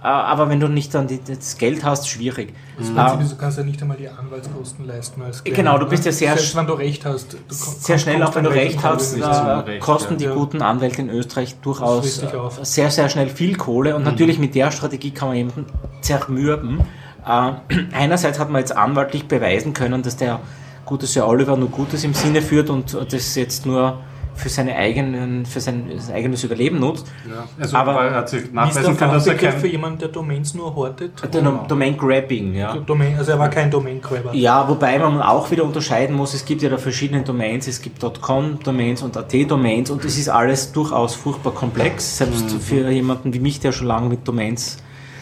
[0.01, 2.55] Äh, aber wenn du nicht dann die, das Geld hast, schwierig.
[2.79, 5.87] Das Prinzip ist, du kannst ja nicht einmal die Anwaltskosten leisten als Kleiner, Genau, du
[5.87, 7.33] bist ja sehr, Selbst wenn du recht hast.
[7.33, 10.35] Du sehr schnell, auch wenn du recht hast, äh, kosten die ja.
[10.35, 12.23] guten Anwälte in Österreich durchaus
[12.63, 14.09] sehr, sehr schnell viel Kohle und mhm.
[14.09, 15.67] natürlich mit der Strategie kann man jemanden
[16.01, 16.81] zermürben.
[17.27, 17.53] Äh,
[17.93, 20.39] einerseits hat man jetzt anwaltlich beweisen können, dass der
[20.85, 23.99] gute Sir Oliver nur Gutes im Sinne führt und das jetzt nur
[24.39, 27.07] für, seine eigenen, für sein, sein eigenes Überleben nutzt.
[27.29, 27.49] Ja.
[27.59, 29.59] Also, aber hat sich nachweisen kann, dass er kein...
[29.59, 31.13] für jemanden, der Domains nur hortet?
[31.33, 31.67] Der oh.
[31.67, 32.77] Domain-Grabbing, ja.
[32.77, 34.35] Domain, also er war kein Domain-Grabber.
[34.35, 38.01] Ja, wobei man auch wieder unterscheiden muss, es gibt ja da verschiedene Domains, es gibt
[38.21, 42.61] .com-Domains und AT-Domains und es ist alles durchaus furchtbar komplex, selbst mhm.
[42.61, 44.79] für jemanden wie mich, der schon lange mit Domains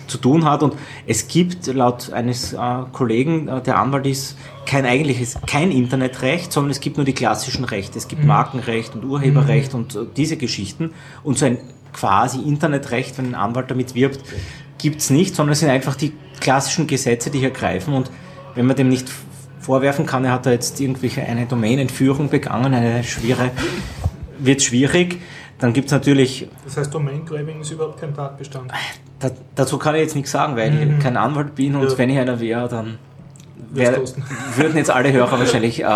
[0.07, 0.63] zu tun hat.
[0.63, 0.75] Und
[1.07, 2.59] es gibt laut eines äh,
[2.93, 4.37] Kollegen, äh, der Anwalt ist,
[4.67, 7.99] kein eigentliches, kein Internetrecht, sondern es gibt nur die klassischen Rechte.
[7.99, 8.29] Es gibt mhm.
[8.29, 9.81] Markenrecht und Urheberrecht mhm.
[9.81, 10.93] und äh, diese Geschichten.
[11.23, 11.59] Und so ein
[11.93, 14.21] quasi Internetrecht, wenn ein Anwalt damit wirbt,
[14.79, 17.95] gibt es nicht, sondern es sind einfach die klassischen Gesetze, die hier greifen.
[17.95, 18.11] Und
[18.55, 19.09] wenn man dem nicht
[19.61, 23.51] vorwerfen kann, er hat da jetzt irgendwelche eine Domainentführung begangen, eine schwere,
[24.39, 25.21] wird schwierig.
[25.59, 26.49] Dann gibt es natürlich.
[26.65, 28.71] Das heißt, Domain-Grabbing ist überhaupt kein Tatbestand.
[29.19, 30.97] Da, dazu kann ich jetzt nichts sagen, weil mhm.
[30.97, 31.99] ich kein Anwalt bin und ja.
[31.99, 32.99] wenn ich einer wäre, dann
[33.71, 33.99] wär,
[34.57, 35.89] würden jetzt alle Hörer wahrscheinlich äh,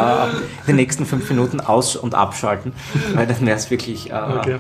[0.67, 2.73] die nächsten fünf Minuten aus- und abschalten,
[3.15, 4.57] weil dann wäre es wirklich äh, okay.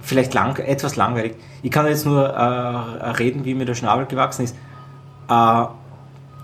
[0.00, 1.34] vielleicht lang, etwas langweilig.
[1.62, 4.56] Ich kann jetzt nur äh, reden, wie mir der Schnabel gewachsen ist.
[5.28, 5.64] Äh,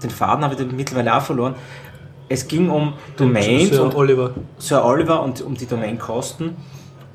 [0.02, 1.54] den Faden habe ich mittlerweile auch verloren.
[2.28, 4.34] Es ging um Domains Sir und Oliver.
[4.58, 6.56] Sir Oliver und um die Domainkosten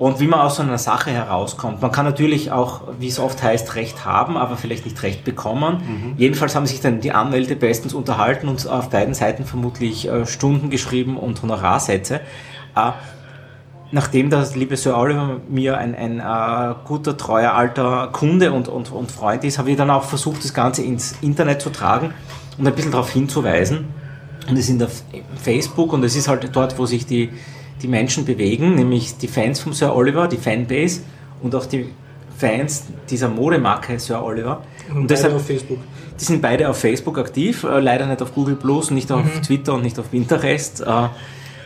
[0.02, 1.84] und wie man aus so einer Sache herauskommt.
[1.84, 5.76] Man kann natürlich auch, wie es oft heißt, Recht haben, aber vielleicht nicht Recht bekommen.
[5.76, 6.14] Mhm.
[6.18, 10.72] Jedenfalls haben sich dann die Anwälte bestens unterhalten und auf beiden Seiten vermutlich äh, Stunden
[10.72, 12.16] geschrieben und Honorarsätze.
[12.76, 12.94] Äh,
[13.92, 18.92] nachdem der liebe Sir Oliver mir ein, ein äh, guter, treuer, alter Kunde und, und,
[18.92, 22.12] und Freund ist, habe ich dann auch versucht, das Ganze ins Internet zu tragen
[22.58, 23.90] und ein bisschen darauf hinzuweisen.
[24.50, 24.90] Und es ist in der
[25.40, 27.30] Facebook und es ist halt dort, wo sich die
[27.82, 31.02] die Menschen bewegen, nämlich die Fans von Sir Oliver, die Fanbase
[31.42, 31.90] und auch die
[32.38, 34.64] Fans dieser Modemarke Sir Oliver.
[34.90, 35.80] Und, und deshalb, auf Facebook.
[36.20, 39.42] Die sind beide auf Facebook aktiv, äh, leider nicht auf Google Plus, nicht auf mhm.
[39.42, 40.82] Twitter und nicht auf Pinterest.
[40.82, 41.12] Äh, das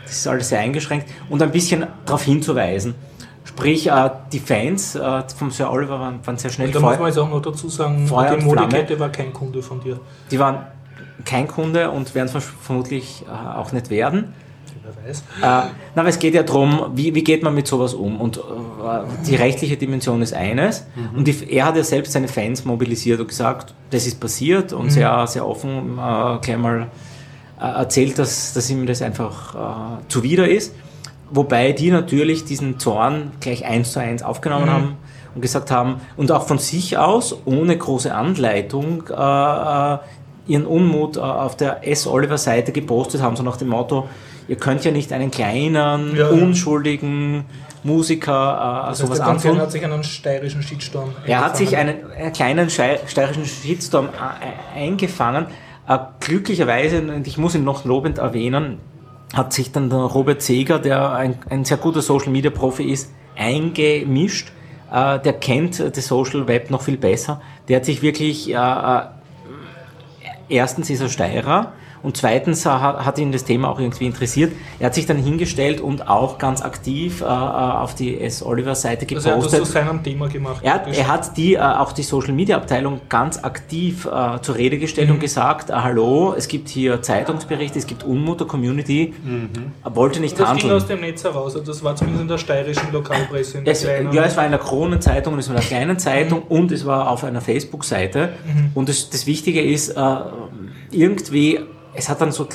[0.06, 1.08] ist alles sehr eingeschränkt.
[1.28, 2.94] Und ein bisschen darauf hinzuweisen.
[3.44, 4.98] Sprich, äh, die Fans
[5.36, 6.68] vom Sir Oliver waren, waren sehr schnell.
[6.68, 9.62] Und da muss man jetzt auch noch dazu sagen, Feuer die Modekette war kein Kunde
[9.62, 9.98] von dir.
[10.30, 10.66] Die waren
[11.24, 14.34] kein Kunde und werden es vermutlich auch nicht werden
[14.82, 15.20] wer weiß.
[15.20, 18.20] Äh, na, aber es geht ja darum, wie, wie geht man mit sowas um?
[18.20, 18.40] Und äh,
[19.26, 20.84] die rechtliche Dimension ist eines.
[20.94, 21.18] Mhm.
[21.18, 24.86] Und die, er hat ja selbst seine Fans mobilisiert und gesagt, das ist passiert und
[24.86, 24.90] mhm.
[24.90, 26.88] sehr, sehr offen äh, gleich mal
[27.60, 30.74] äh, erzählt, dass, dass ihm das einfach äh, zuwider ist.
[31.30, 34.70] Wobei die natürlich diesen Zorn gleich eins zu eins aufgenommen mhm.
[34.70, 34.96] haben
[35.34, 39.98] und gesagt haben, und auch von sich aus, ohne große Anleitung, äh,
[40.48, 42.06] ihren Unmut auf der S.
[42.06, 44.08] Oliver Seite gepostet haben, so nach dem Motto,
[44.48, 47.44] ihr könnt ja nicht einen kleinen, ja, unschuldigen
[47.82, 49.60] Musiker äh, das heißt, sowas der antun.
[49.60, 55.46] hat sich einen steirischen Shitstorm Er hat sich einen, einen kleinen steirischen Shitstorm äh, eingefangen.
[55.88, 58.78] Äh, glücklicherweise, und ich muss ihn noch lobend erwähnen,
[59.34, 63.12] hat sich dann der Robert Seger, der ein, ein sehr guter Social Media Profi ist,
[63.36, 64.52] eingemischt.
[64.90, 67.40] Äh, der kennt das Social Web noch viel besser.
[67.68, 69.02] Der hat sich wirklich, äh, äh
[70.48, 71.72] erstens ist er Steirer,
[72.02, 74.52] und zweitens hat ihn das Thema auch irgendwie interessiert.
[74.78, 78.42] Er hat sich dann hingestellt und auch ganz aktiv äh, äh auf die S.
[78.42, 79.32] Oliver Seite gepostet.
[79.32, 80.60] Also er hat das zu seinem Thema gemacht.
[80.62, 84.78] Er, er hat die, äh, auch die Social Media Abteilung ganz aktiv äh, zur Rede
[84.78, 85.14] gestellt mhm.
[85.14, 89.14] und gesagt, äh, hallo, es gibt hier Zeitungsberichte, es gibt Unmut der Community.
[89.24, 89.72] Mhm.
[89.84, 90.68] Wollte nicht das handeln.
[90.68, 93.62] Das ging aus dem Netz heraus, also das war zumindest in der steirischen Lokalpresse.
[93.64, 96.56] Es, ja, es war in der Kronenzeitung und es war in einer kleinen Zeitung mhm.
[96.56, 98.30] und es war auf einer Facebook-Seite.
[98.44, 98.70] Mhm.
[98.74, 100.16] Und das, das Wichtige ist, äh,
[100.90, 101.60] irgendwie
[101.96, 102.46] es hat dann so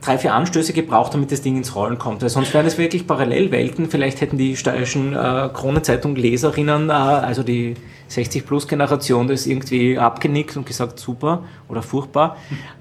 [0.00, 2.22] drei, vier Anstöße gebraucht, damit das Ding ins Rollen kommt.
[2.22, 3.90] Weil sonst wären es wirklich Parallelwelten.
[3.90, 7.74] Vielleicht hätten die steirischen äh, Kronenzeitung-Leserinnen, äh, also die
[8.10, 12.36] 60-Plus-Generation, das irgendwie abgenickt und gesagt, super oder furchtbar.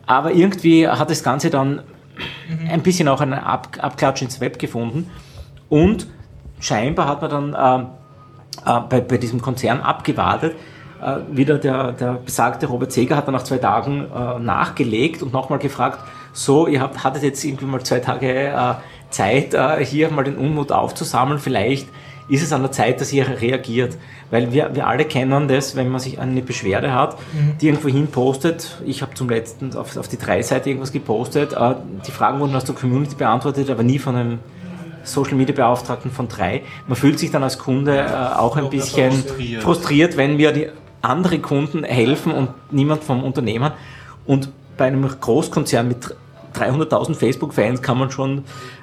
[0.06, 1.82] Aber irgendwie hat das Ganze dann
[2.70, 5.10] ein bisschen auch einen Ab Abklatsch ins Web gefunden.
[5.70, 6.08] Und
[6.60, 7.90] scheinbar hat man dann
[8.66, 10.56] äh, äh, bei, bei diesem Konzern abgewartet,
[11.32, 15.60] wieder der, der besagte Robert Seger hat dann nach zwei Tagen äh, nachgelegt und nochmal
[15.60, 16.00] gefragt,
[16.34, 18.74] so, ihr habt, hattet jetzt irgendwie mal zwei Tage äh,
[19.10, 21.88] Zeit, äh, hier mal den Unmut aufzusammeln, vielleicht
[22.28, 23.98] ist es an der Zeit, dass ihr reagiert.
[24.32, 27.58] Weil wir, wir alle kennen das, wenn man sich eine Beschwerde hat, mhm.
[27.62, 28.82] die irgendwo hin postet.
[28.86, 31.54] Ich habe zum letzten auf, auf die drei Seite irgendwas gepostet.
[31.54, 31.76] Äh,
[32.06, 34.40] die Fragen wurden aus der Community beantwortet, aber nie von einem
[35.04, 36.64] Social Media Beauftragten von drei.
[36.88, 39.12] Man fühlt sich dann als Kunde äh, auch ein bisschen
[39.60, 40.18] frustriert.
[40.18, 40.68] wenn mir die
[41.10, 43.72] andere Kunden helfen und niemand vom Unternehmen.
[44.26, 46.16] Und bei einem Großkonzern mit
[46.56, 48.40] 300.000 Facebook-Fans kann man schon.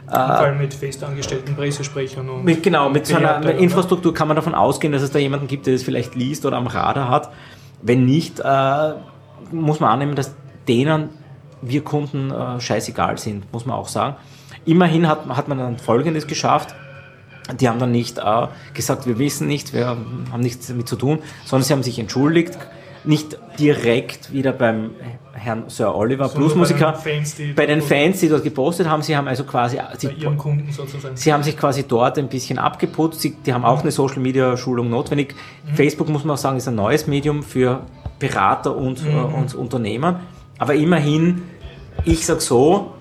[0.07, 2.45] Äh, Vor allem mit festangestellten Pressesprechern und.
[2.45, 5.67] Mit, genau, mit so einer Infrastruktur kann man davon ausgehen, dass es da jemanden gibt,
[5.67, 7.31] der das vielleicht liest oder am Radar hat.
[7.81, 8.93] Wenn nicht, äh,
[9.51, 10.35] muss man annehmen, dass
[10.69, 11.11] denen
[11.63, 14.17] wir Kunden äh, scheißegal sind, muss man auch sagen.
[14.65, 16.75] Immerhin hat, hat man dann Folgendes geschafft.
[17.61, 21.21] Die haben dann nicht äh, gesagt, wir wissen nicht, wir haben nichts damit zu tun,
[21.45, 22.59] sondern sie haben sich entschuldigt,
[23.05, 24.91] nicht direkt wieder beim
[25.33, 28.89] Herrn Sir Oliver, so Bluesmusiker, bei, den Fans, die, bei den Fans, die dort gepostet
[28.89, 29.03] haben.
[29.03, 30.11] Sie haben also quasi, sie.
[31.15, 33.21] Sie haben sich quasi dort ein bisschen abgeputzt.
[33.21, 35.35] Sie, die haben auch eine Social Media Schulung notwendig.
[35.67, 35.75] Mhm.
[35.75, 37.81] Facebook muss man auch sagen, ist ein neues Medium für
[38.19, 39.11] Berater und, mhm.
[39.11, 40.21] äh, und Unternehmer.
[40.59, 41.43] Aber immerhin,
[42.05, 42.93] ich sag so,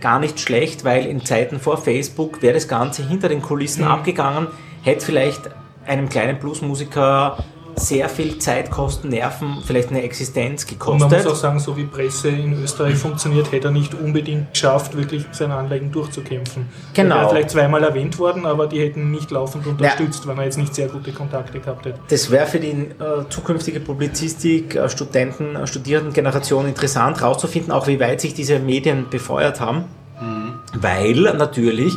[0.00, 3.90] gar nicht schlecht, weil in Zeiten vor Facebook wäre das Ganze hinter den Kulissen mhm.
[3.90, 4.48] abgegangen,
[4.82, 5.50] hätte vielleicht
[5.86, 7.38] einem kleinen Bluesmusiker
[7.76, 11.02] sehr viel Zeit, Kosten, Nerven, vielleicht eine Existenz gekostet.
[11.02, 14.52] Und man muss auch sagen, so wie Presse in Österreich funktioniert, hätte er nicht unbedingt
[14.52, 16.66] geschafft, wirklich seine Anliegen durchzukämpfen.
[16.94, 17.14] Genau.
[17.14, 20.30] Er wäre vielleicht zweimal erwähnt worden, aber die hätten nicht laufend unterstützt, ja.
[20.30, 22.00] wenn er jetzt nicht sehr gute Kontakte gehabt hätte.
[22.08, 28.00] Das wäre für die äh, zukünftige Publizistik, äh, Studenten, äh, Studierendengeneration interessant, herauszufinden, auch wie
[28.00, 29.84] weit sich diese Medien befeuert haben.
[30.20, 30.54] Mhm.
[30.80, 31.92] Weil natürlich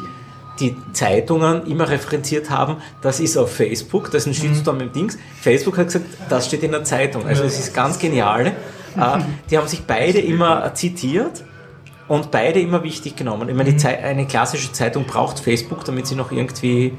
[0.59, 4.83] die Zeitungen immer referenziert haben, das ist auf Facebook, das ist ein Shitstorm mhm.
[4.83, 5.17] im Dings.
[5.41, 7.25] Facebook hat gesagt, das steht in der Zeitung.
[7.25, 8.47] Also das ist ganz genial.
[8.47, 8.51] Äh,
[9.49, 11.43] die haben sich beide immer zitiert
[12.07, 13.49] und beide immer wichtig genommen.
[13.49, 13.79] Ich meine, mhm.
[13.85, 16.93] eine klassische Zeitung braucht Facebook, damit sie noch irgendwie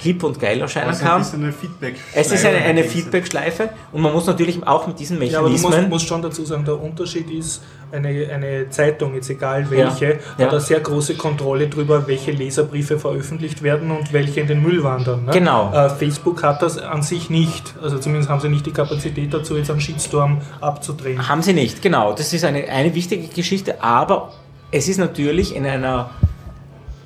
[0.00, 1.20] hip und geil erscheinen also kann.
[1.20, 2.20] Es ist eine Feedback-Schleife.
[2.20, 5.32] Es ist eine, eine Feedback-Schleife und man muss natürlich auch mit diesen Mechanismen...
[5.32, 9.28] Ja, aber du musst, musst schon dazu sagen, der Unterschied ist, eine, eine Zeitung, jetzt
[9.30, 10.44] egal welche, ja, ja.
[10.46, 14.82] hat eine sehr große Kontrolle darüber, welche Leserbriefe veröffentlicht werden und welche in den Müll
[14.82, 15.26] wandern.
[15.26, 15.32] Ne?
[15.32, 15.72] Genau.
[15.72, 17.74] Äh, Facebook hat das an sich nicht.
[17.82, 21.28] Also zumindest haben sie nicht die Kapazität dazu, jetzt einen Shitstorm abzudrehen.
[21.28, 22.12] Haben sie nicht, genau.
[22.12, 24.32] Das ist eine, eine wichtige Geschichte, aber
[24.70, 26.10] es ist natürlich in einer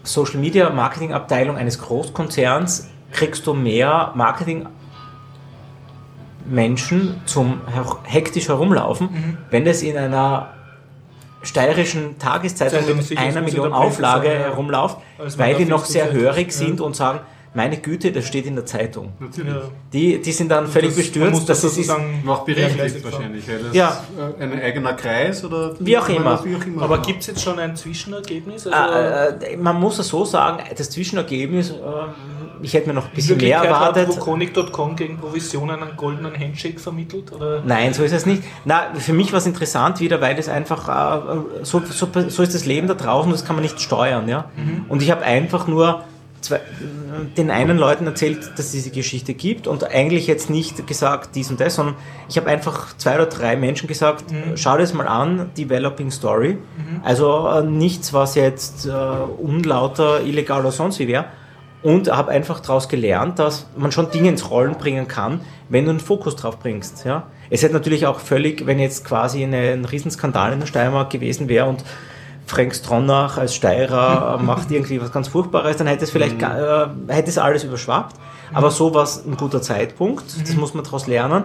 [0.06, 4.66] Social Media Marketing Abteilung eines Großkonzerns kriegst du mehr Marketing
[6.44, 7.60] Menschen zum
[8.04, 9.38] hektisch herumlaufen, mhm.
[9.50, 10.50] wenn das in einer
[11.42, 14.98] steirischen Tageszeitung mit einer Million Auflage herumläuft,
[15.36, 17.20] weil die noch sehr hörig sind und sagen,
[17.56, 19.14] meine Güte, das steht in der Zeitung.
[19.18, 19.54] Natürlich.
[19.92, 21.48] Die, die sind dann völlig das, bestürzt.
[21.48, 21.90] Das ist
[22.22, 23.44] noch berechtigt wahrscheinlich.
[23.72, 24.04] ja.
[24.38, 26.44] ein eigener Kreis oder wie auch immer.
[26.44, 26.82] Wie auch immer.
[26.82, 28.66] Aber gibt es jetzt schon ein Zwischenergebnis?
[28.66, 31.74] Also äh, äh, man muss es so sagen, das Zwischenergebnis, äh,
[32.60, 34.08] ich hätte mir noch ein bisschen mehr erwartet.
[34.08, 37.32] Hat Wukonic.com gegen Provisionen einen goldenen Handshake vermittelt?
[37.32, 37.62] Oder?
[37.64, 38.42] Nein, so ist es nicht.
[38.66, 42.54] Na, für mich war es interessant wieder, weil es einfach, äh, so, so, so, ist
[42.54, 44.28] das Leben da draußen, das kann man nicht steuern.
[44.28, 44.50] Ja?
[44.56, 44.84] Mhm.
[44.90, 46.04] Und ich habe einfach nur
[46.46, 46.60] zwei,
[47.36, 51.50] den einen Leuten erzählt, dass es diese Geschichte gibt und eigentlich jetzt nicht gesagt dies
[51.50, 51.96] und das, sondern
[52.28, 54.56] ich habe einfach zwei oder drei Menschen gesagt, mhm.
[54.56, 56.54] schau dir das mal an, Developing Story.
[56.54, 57.00] Mhm.
[57.02, 61.26] Also äh, nichts, was jetzt äh, unlauter, illegal oder sonst wie wäre.
[61.82, 65.90] Und habe einfach daraus gelernt, dass man schon Dinge ins Rollen bringen kann, wenn du
[65.90, 67.04] einen Fokus drauf bringst.
[67.04, 67.28] Ja?
[67.50, 71.48] Es hätte natürlich auch völlig, wenn jetzt quasi eine, ein Riesenskandal in der Steiermark gewesen
[71.48, 71.84] wäre und
[72.46, 76.44] Frank Stronach als Steirer macht irgendwie was ganz Furchtbares, dann hätte es vielleicht, mhm.
[77.08, 78.14] äh, hätte es alles überschwappt.
[78.52, 80.60] Aber so war es ein guter Zeitpunkt, das mhm.
[80.60, 81.44] muss man daraus lernen.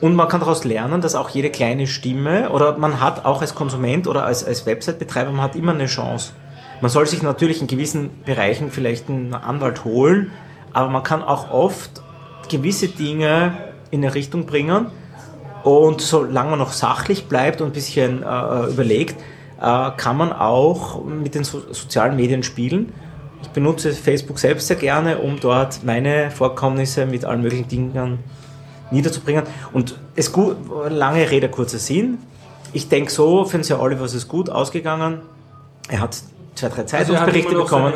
[0.00, 3.54] Und man kann daraus lernen, dass auch jede kleine Stimme oder man hat auch als
[3.54, 6.32] Konsument oder als, als Website-Betreiber, man hat immer eine Chance.
[6.80, 10.32] Man soll sich natürlich in gewissen Bereichen vielleicht einen Anwalt holen,
[10.72, 12.02] aber man kann auch oft
[12.48, 13.52] gewisse Dinge
[13.90, 14.86] in eine Richtung bringen
[15.64, 19.24] und solange man noch sachlich bleibt und ein bisschen äh, überlegt, äh,
[19.60, 22.92] kann man auch mit den so sozialen Medien spielen.
[23.42, 28.18] Ich benutze Facebook selbst sehr gerne, um dort meine Vorkommnisse mit allen möglichen Dingen
[28.90, 29.44] niederzubringen.
[29.72, 30.56] Und es gut,
[30.88, 32.18] lange Rede, kurzer Sinn.
[32.72, 35.20] ich denke so, für den Sir Oliver ist es gut ausgegangen.
[35.88, 36.16] Er hat
[36.54, 37.94] zwei, drei Also er Zeitungsberichte noch bekommen.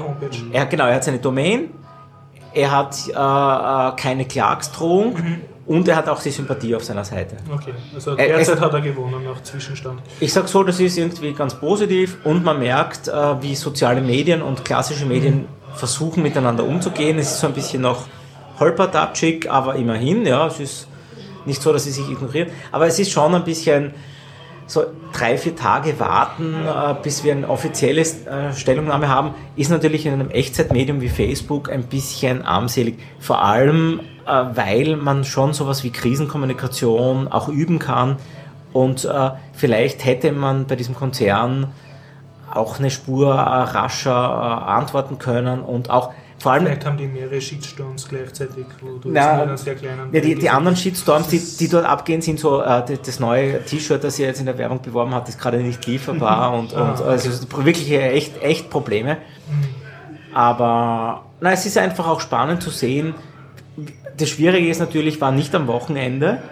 [0.53, 1.71] Er, genau, er hat seine Domain,
[2.53, 5.41] er hat äh, äh, keine Klagsdrohung Mhm.
[5.67, 7.37] Und er hat auch die Sympathie auf seiner Seite.
[7.53, 10.01] Okay, also derzeit es- hat er gewonnen nach Zwischenstand.
[10.21, 13.13] Ich sag so, das ist irgendwie ganz positiv und man merkt, äh,
[13.43, 17.19] wie soziale Medien und klassische Medien versuchen miteinander umzugehen.
[17.19, 18.07] Es ist so ein bisschen noch
[18.61, 20.89] holpertatschig, aber immerhin, ja, es ist
[21.45, 23.93] nicht so, dass sie sich ignorieren, aber es ist schon ein bisschen
[24.67, 30.07] so drei, vier Tage warten, äh, bis wir eine offizielle äh, Stellungnahme haben, ist natürlich
[30.07, 32.99] in einem Echtzeitmedium wie Facebook ein bisschen armselig.
[33.19, 38.17] Vor allem, weil man schon sowas wie Krisenkommunikation auch üben kann
[38.73, 41.73] und äh, vielleicht hätte man bei diesem Konzern
[42.53, 47.07] auch eine Spur äh, rascher äh, antworten können und auch vor allem Vielleicht haben die
[47.07, 49.47] mehrere Shitstorms gleichzeitig, wo du Na,
[50.13, 54.03] ja, die, die anderen Shitstorms, die, die dort abgehen, sind so, äh, das, neue T-Shirt,
[54.03, 57.31] das ihr jetzt in der Werbung beworben habt, ist gerade nicht lieferbar und, und also
[57.65, 59.19] wirklich echt, echt Probleme.
[60.35, 63.15] Aber na, es ist einfach auch spannend zu sehen.
[64.17, 66.43] Das Schwierige ist natürlich, war nicht am Wochenende.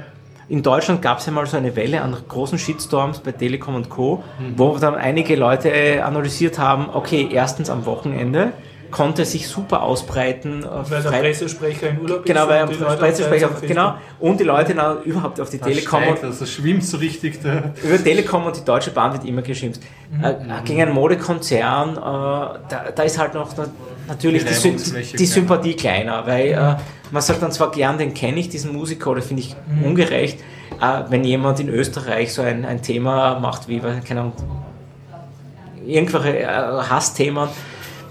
[0.49, 3.89] In Deutschland gab es ja mal so eine Welle an großen Shitstorms bei Telekom und
[3.89, 4.23] Co.,
[4.57, 8.53] wo dann einige Leute äh, analysiert haben, okay, erstens am Wochenende
[8.93, 10.63] konnte sich super ausbreiten.
[10.63, 14.39] äh, Weil der Pressesprecher in Urlaub Genau, ist weil und die Pressesprecher, auf genau, und
[14.39, 17.73] die Leute na, überhaupt auf die Telekom und, also schwimmt so richtig der.
[17.83, 19.81] über Telekom und die Deutsche Bahn wird immer geschimpft.
[20.23, 20.35] Äh,
[20.65, 23.67] gegen einen Modekonzern, äh, da, da ist halt noch na,
[24.07, 25.27] natürlich die, die kleiner.
[25.27, 26.77] Sympathie kleiner, weil äh,
[27.11, 30.39] man sagt dann zwar gern, den kenne ich, diesen Musiker, oder finde ich ungerecht,
[30.81, 34.33] äh, wenn jemand in Österreich so ein, ein Thema macht wie, keine Ahnung,
[35.87, 37.49] irgendwelche äh, Hassthemen,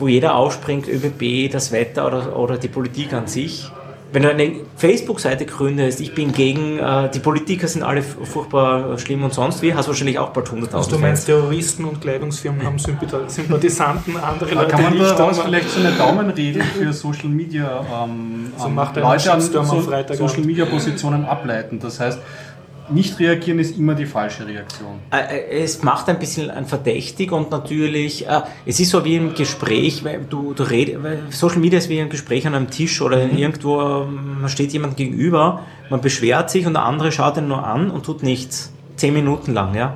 [0.02, 3.72] wo jeder aufspringt, ÖBB, das Wetter oder, oder die Politik an sich.
[4.14, 9.24] Wenn du eine Facebook-Seite gründest, ich bin gegen, äh, die Politiker sind alle furchtbar schlimm
[9.24, 12.76] und sonst wie, hast wahrscheinlich auch bald 100.000 Also du meinst, Terroristen und Kleidungsfirmen haben
[12.78, 15.12] Sympath- Sympathisanten, andere Da Leute kann man nicht.
[15.18, 19.64] daraus aber- vielleicht so eine Daumenregel für Social Media ähm, So ähm, Leute an so,
[19.80, 20.42] Freitag Social.
[20.44, 21.80] Media Positionen ableiten.
[21.80, 22.20] Das heißt,
[22.94, 25.00] nicht reagieren ist immer die falsche Reaktion.
[25.12, 29.16] Äh, äh, Es macht ein bisschen ein verdächtig und natürlich, äh, es ist so wie
[29.16, 33.02] im Gespräch, weil du, du redest, Social Media ist wie ein Gespräch an einem Tisch
[33.02, 37.48] oder irgendwo, ähm, man steht jemand gegenüber, man beschwert sich und der andere schaut ihn
[37.48, 38.72] nur an und tut nichts.
[38.98, 39.96] Zehn Minuten lang, ja.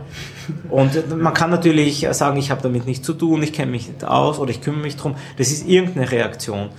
[0.70, 4.04] Und man kann natürlich sagen, ich habe damit nichts zu tun, ich kenne mich nicht
[4.04, 5.16] aus oder ich kümmere mich drum.
[5.38, 6.70] Das ist irgendeine Reaktion.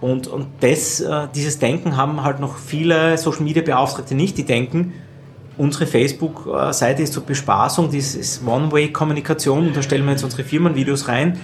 [0.00, 1.04] Und, und das,
[1.34, 4.94] dieses Denken haben halt noch viele Social Media Beauftragte nicht, die denken,
[5.58, 9.68] unsere Facebook-Seite ist zur Bespaßung, das ist One-Way-Kommunikation.
[9.68, 11.38] Und da stellen wir jetzt unsere Firmenvideos rein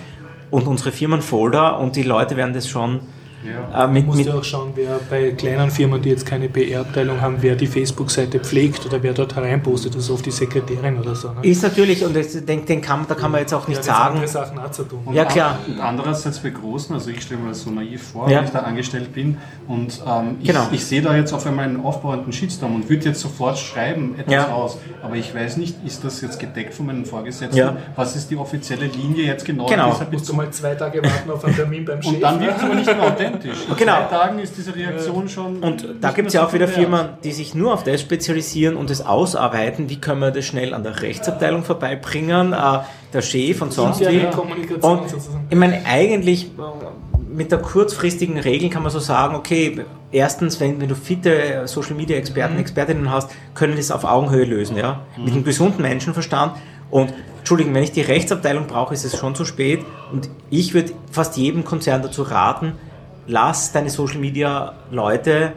[0.50, 3.00] und unsere Firmenfolder und die Leute werden das schon
[3.44, 7.20] äh, mit, musst mit ja auch schauen, wer bei kleinen Firmen, die jetzt keine PR-Abteilung
[7.20, 9.94] haben, wer die Facebook-Seite pflegt oder wer dort hereinpostet.
[9.94, 11.28] Das ist oft die Sekretärin oder so.
[11.32, 11.40] Ne?
[11.42, 14.14] ist natürlich, und ich denke, den kann, da kann man jetzt auch nicht ja, sagen,
[14.14, 15.00] andere Sachen auch zu tun.
[15.12, 15.58] Ja, klar.
[15.66, 18.38] Und andererseits bei Großen, also ich stelle mir das so naiv vor, Ja.
[18.38, 19.38] wenn ich da angestellt bin
[19.68, 20.66] und ähm, ich, Genau.
[20.70, 24.32] ich sehe da jetzt auf einmal einen aufbauenden Shitstorm und würde jetzt sofort schreiben etwas
[24.34, 24.52] Ja.
[24.52, 24.78] aus.
[25.02, 27.56] Aber ich weiß nicht, ist das jetzt gedeckt von meinen Vorgesetzten?
[27.56, 27.76] Ja.
[27.96, 29.66] Was ist die offizielle Linie jetzt genau?
[29.66, 29.92] Genau.
[29.92, 32.12] dieser Musst du mal zwei Tage warten auf einen Termin beim Chef.
[32.12, 33.31] Und dann wirkt es aber nicht mehr authentisch.
[33.34, 33.96] In Genau.
[33.96, 35.58] zwei Tagen ist diese Reaktion schon.
[35.60, 36.68] Und da gibt es ja auch wieder.
[36.68, 39.88] Firmen, die sich nur auf das spezialisieren und das ausarbeiten.
[39.90, 42.52] Wie können wir das schnell an der Rechtsabteilung vorbeibringen?
[42.52, 42.78] Äh,
[43.12, 44.26] der Chef und sonst wie.
[44.80, 45.02] Und
[45.50, 46.50] ich meine, eigentlich
[47.30, 51.94] mit der kurzfristigen Regel kann man so sagen, okay, erstens, wenn, wenn du fitte Social
[51.94, 55.00] Media Experten, Expertinnen hast, können das auf Augenhöhe lösen, ja.
[55.16, 56.52] Mit einem gesunden Menschenverstand.
[56.90, 59.80] Und Entschuldigung, wenn ich die Rechtsabteilung brauche, ist es schon zu spät.
[60.12, 62.74] Und ich würde fast jedem Konzern dazu raten,
[63.26, 65.52] lass deine Social Media Leute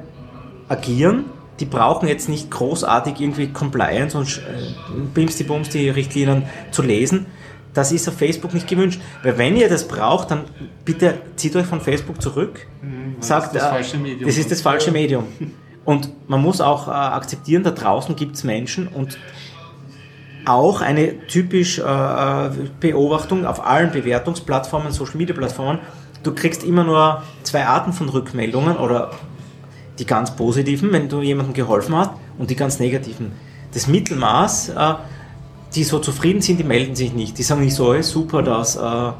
[0.67, 1.25] agieren.
[1.59, 6.81] Die brauchen jetzt nicht großartig irgendwie Compliance und äh, Bims die Bums die Richtlinien zu
[6.81, 7.27] lesen.
[7.73, 9.01] Das ist auf Facebook nicht gewünscht.
[9.23, 10.45] Weil wenn ihr das braucht, dann
[10.85, 12.65] bitte zieht euch von Facebook zurück.
[13.19, 14.27] Sagt, das äh, falsche Medium.
[14.27, 15.25] das ist das falsche Medium.
[15.83, 19.19] Und man muss auch äh, akzeptieren, da draußen gibt es Menschen und
[20.45, 22.49] auch eine typisch äh, äh,
[22.79, 25.79] Beobachtung auf allen Bewertungsplattformen, Social Media Plattformen.
[26.25, 29.11] Du kriegst immer nur zwei Arten von Rückmeldungen oder
[29.99, 33.31] die ganz positiven, wenn du jemandem geholfen hast, und die ganz negativen.
[33.75, 34.93] Das Mittelmaß, äh,
[35.75, 37.37] die so zufrieden sind, die melden sich nicht.
[37.37, 39.11] Die sagen nicht so, hey, super, dass, äh,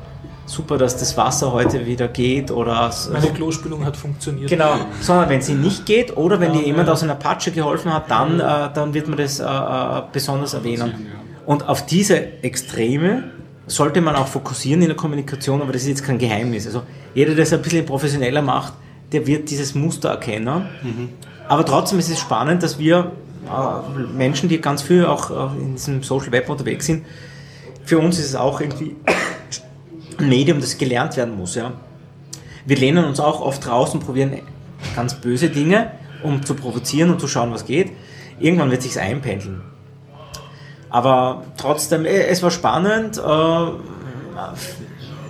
[0.48, 4.50] super, dass das Wasser heute wieder geht oder Meine Klospülung hat funktioniert.
[4.50, 6.94] Genau, sondern wenn sie nicht geht oder wenn Ja, dir jemand ja.
[6.94, 11.06] aus einer Patsche geholfen hat, dann, äh, dann wird man das äh, äh, besonders erwähnen.
[11.46, 13.35] Und auf diese Extreme
[13.68, 16.66] sollte man auch fokussieren in der Kommunikation, aber das ist jetzt kein Geheimnis.
[16.66, 16.84] Also
[17.14, 18.74] jeder, der es ein bisschen professioneller macht,
[19.12, 20.68] der wird dieses Muster erkennen.
[21.48, 23.12] Aber trotzdem ist es spannend, dass wir
[23.46, 27.06] äh, Menschen, die ganz viel auch äh, in diesem Social Web unterwegs sind,
[27.86, 28.96] für uns ist es auch irgendwie
[30.18, 31.56] ein Medium, das gelernt werden muss.
[31.56, 31.74] Ja.
[32.66, 34.40] Wir lehnen uns auch oft raus und probieren
[34.96, 35.92] ganz böse Dinge,
[36.24, 37.92] um zu provozieren und zu schauen, was geht.
[38.40, 39.62] Irgendwann wird sich's einpendeln.
[40.96, 43.18] Aber trotzdem, äh, es war spannend.
[43.18, 43.66] Äh,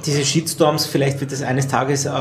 [0.05, 2.11] diese Shitstorms, vielleicht wird es eines Tages, äh,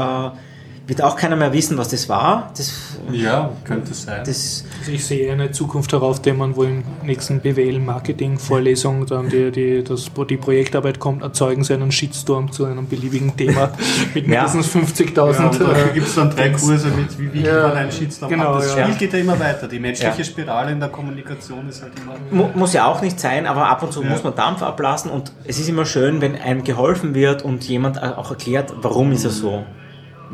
[0.86, 2.50] wird auch keiner mehr wissen, was das war.
[2.56, 2.72] Das,
[3.10, 4.22] Ja, könnte sein.
[4.26, 9.50] das, Also ich sehe eine Zukunft darauf, der man wohl im nächsten BWL-Marketing-Vorlesung dann die,
[9.50, 13.70] die, das, die Projektarbeit kommt, erzeugen sie einen Shitstorm zu einem beliebigen Thema
[14.14, 14.42] mit Ja.
[14.46, 15.28] mindestens Ja, 50.000.
[15.50, 18.30] und dafür äh, gibt es dann drei Kurse mit, wie wiegt Ja, man einen Shitstorm
[18.30, 18.60] genau, ab.
[18.60, 18.84] Das ja.
[18.84, 19.68] Spiel geht ja immer weiter.
[19.68, 20.24] Die menschliche Ja.
[20.24, 22.14] Spirale in der Kommunikation ist halt immer...
[22.30, 24.10] mu muss ja auch nicht sein, aber ab und zu Ja.
[24.10, 28.02] muss man Dampf ablassen und es ist immer schön, wenn einem geholfen wird und jemand
[28.02, 29.64] auch erklärt, warum ist er so.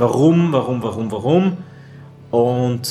[0.01, 1.57] Warum, warum, warum, warum.
[2.31, 2.83] Und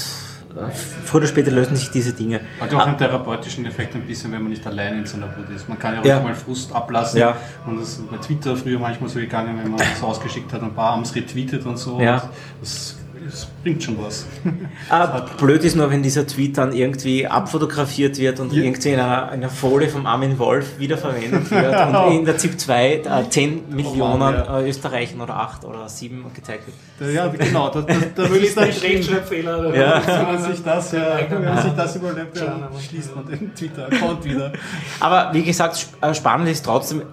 [0.55, 2.41] äh, früher oder später lösen sich diese Dinge.
[2.59, 5.49] Hat ja auch einen therapeutischen Effekt ein bisschen, wenn man nicht allein in seiner Wut
[5.55, 5.67] ist.
[5.67, 6.19] Man kann ja auch Ja.
[6.19, 7.19] mal Frust ablassen.
[7.19, 7.35] Ja.
[7.65, 10.67] Und das ist bei Twitter früher manchmal so gegangen, wenn man das ausgeschickt hat und
[10.69, 11.99] ein paar haben es retweetet und so.
[11.99, 12.15] Ja.
[12.15, 12.29] Und
[12.61, 12.98] das
[13.63, 14.25] bringt schon was.
[14.89, 18.63] Ah, blöd ist nur, wenn dieser Tweet dann irgendwie abfotografiert wird und Ja.
[18.63, 22.59] irgendwie in einer, in einer Folie vom Armin Wolf wiederverwendet wird und in der ZIP
[22.59, 24.59] 2 äh, 10 Millionen Mann, ja.
[24.59, 26.63] äh, Österreichen oder 8 oder 7 gezeigt
[26.99, 27.13] wird.
[27.13, 27.69] Ja, genau.
[27.69, 28.63] Da, da, da will ich dann.
[28.65, 29.75] Rechtschreibfehler.
[29.75, 30.01] Ja.
[30.05, 34.23] Wenn man sich das, ja, wenn man sich das überlebt, dann schließt man den Twitter-Account
[34.25, 34.53] wieder.
[34.99, 37.03] Aber wie gesagt, äh, spannend ist trotzdem,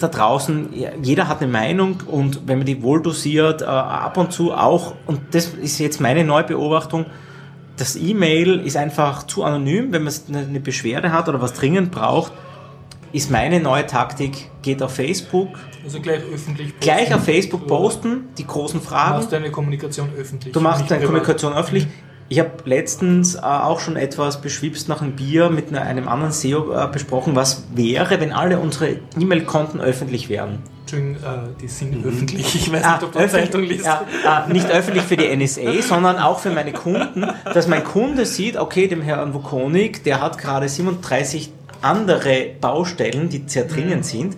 [0.00, 0.68] da- draußen,
[1.02, 4.94] jeder hat eine Meinung und wenn man die wohl dosiert, äh, ab und zu auch,
[5.06, 7.06] und das ist jetzt meine neue Beobachtung,
[7.76, 11.90] das E-Mail ist einfach zu anonym, wenn man eine eine Beschwerde hat oder was dringend
[11.90, 12.32] braucht,
[13.12, 15.48] ist meine neue Taktik, geht auf Facebook,
[15.84, 16.80] Also gleich öffentlich posten.
[16.80, 20.52] gleich auf Facebook Du posten, die großen machst Fragen, deine Kommunikation öffentlich.
[20.52, 21.06] du machst deine privat.
[21.06, 21.86] Kommunikation öffentlich.
[22.30, 26.32] Ich habe letztens äh, auch schon etwas beschwipst nach einem Bier mit einer, einem anderen
[26.32, 30.60] SEO äh, besprochen, was wäre, wenn alle unsere E-Mail-Konten öffentlich wären.
[30.80, 32.54] Entschuldigung, äh, die sind öffentlich.
[32.54, 33.84] Ich weiß Ah, nicht, ob du Zeitung liest.
[33.86, 34.04] ja,
[34.48, 38.56] äh, nicht öffentlich für die NSA, sondern auch für meine Kunden, dass mein Kunde sieht,
[38.56, 41.52] okay, dem Herrn Vukonik, der hat gerade 37
[41.82, 44.36] andere Baustellen, die sehr dringend sind.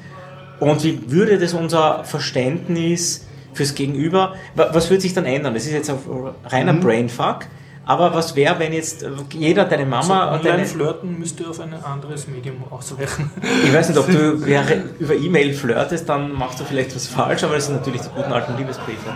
[0.58, 5.54] Und wie würde das unser Verständnis fürs Gegenüber, wa- was würde sich dann ändern?
[5.54, 5.98] Das ist jetzt ein
[6.46, 7.46] reiner Brainfuck.
[7.88, 11.72] Aber was wäre, wenn jetzt äh, jeder, deine Mama und deine, Online-Flirten müsste auf ein
[11.72, 13.30] anderes Medium ausweichen.
[13.64, 14.32] ich weiß nicht, ob du
[14.98, 18.32] über E-Mail flirtest, dann machst du vielleicht was falsch, aber das sind natürlich die guten
[18.32, 19.10] alten Liebesbriefe.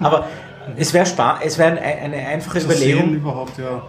[0.00, 0.26] Aber
[0.76, 1.06] es wäre
[1.44, 3.82] es wäre eine, einfache Zu Überlegung, überhaupt, ja.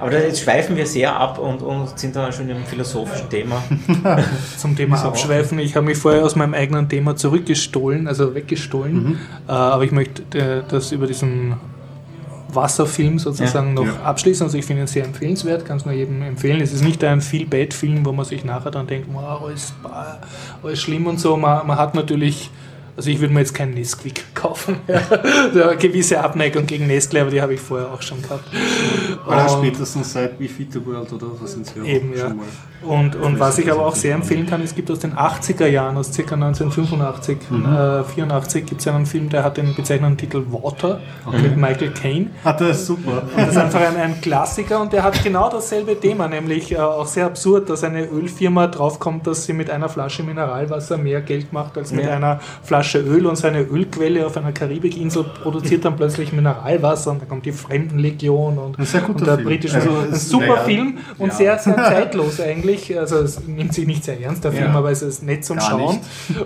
[0.00, 3.62] aber jetzt schweifen wir sehr ab und, und sind dann schon im philosophischen Thema.
[4.56, 5.60] Zum Thema Abschweifen.
[5.60, 8.94] Ich habe mich vorher aus meinem eigenen Thema zurückgestohlen, also weggestohlen.
[8.94, 9.18] Mhm.
[9.46, 11.54] Äh, aber ich möchte äh, das über diesen
[12.54, 14.02] Wasserfilm sozusagen noch Ja.
[14.04, 14.44] abschließen.
[14.46, 16.60] Also ich finde ihn sehr empfehlenswert, kann es nur jedem empfehlen.
[16.60, 19.72] Es ist nicht ein Feel-Bad-Film, wo man sich nachher dann denkt, wow, alles,
[20.62, 21.36] alles schlimm und so.
[21.36, 22.50] Man, man hat natürlich,
[22.98, 24.76] also ich würde mir jetzt keinen Nesquik kaufen.
[24.88, 25.00] Ja.
[25.68, 28.44] Eine gewisse Abneigung gegen Nestle, aber die habe ich vorher auch schon gehabt.
[29.26, 32.26] Oder spätestens seit We Feed the World oder was sind sie Eben, ja.
[32.28, 32.46] schon mal.
[32.82, 34.22] Und, und was ich aber auch sehr Mhm.
[34.22, 36.34] empfehlen kann, es gibt aus den 80er Jahren, aus ca.
[36.34, 41.00] 1985, äh, 84 gibt es einen Film, der hat den bezeichnenden Titel Water
[41.42, 42.30] mit Michael Caine.
[42.44, 43.22] Ah, das ist super.
[43.36, 46.78] Und das ist einfach ein, ein Klassiker und der hat genau dasselbe Thema, nämlich äh,
[46.78, 51.52] auch sehr absurd, dass eine Ölfirma draufkommt, dass sie mit einer Flasche Mineralwasser mehr Geld
[51.52, 52.12] macht als mit Ja.
[52.16, 57.28] einer Flasche Öl und seine Ölquelle auf einer Karibikinsel produziert dann plötzlich Mineralwasser und dann
[57.28, 59.46] kommt die Fremdenlegion und, Ein sehr guter und der Film.
[59.48, 59.74] britische.
[59.76, 60.56] Also, ein super ja.
[60.62, 61.34] Film und Ja.
[61.34, 62.98] sehr, sehr zeitlos eigentlich.
[62.98, 65.68] Also es nimmt sich nicht sehr ernst, der Film, aber es ist nett zum Gar
[65.68, 65.98] Schauen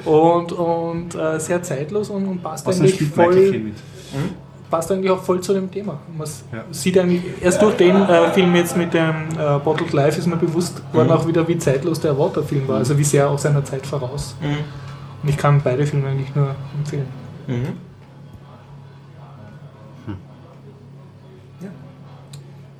[0.05, 3.74] und, und äh, sehr zeitlos und, und passt Was eigentlich voll mit?
[4.70, 5.98] passt eigentlich auch voll zu dem Thema.
[6.16, 6.64] Man Ja.
[6.70, 10.36] sieht eigentlich, erst durch den äh, Film jetzt mit dem äh, Bottled Life ist mir
[10.36, 13.85] bewusst geworden auch wieder, wie zeitlos der Water-Film war, also wie sehr auch seiner Zeit
[13.86, 14.35] voraus.
[15.22, 17.06] Und ich kann beide Filme eigentlich nur empfehlen.
[17.46, 17.78] Mhm.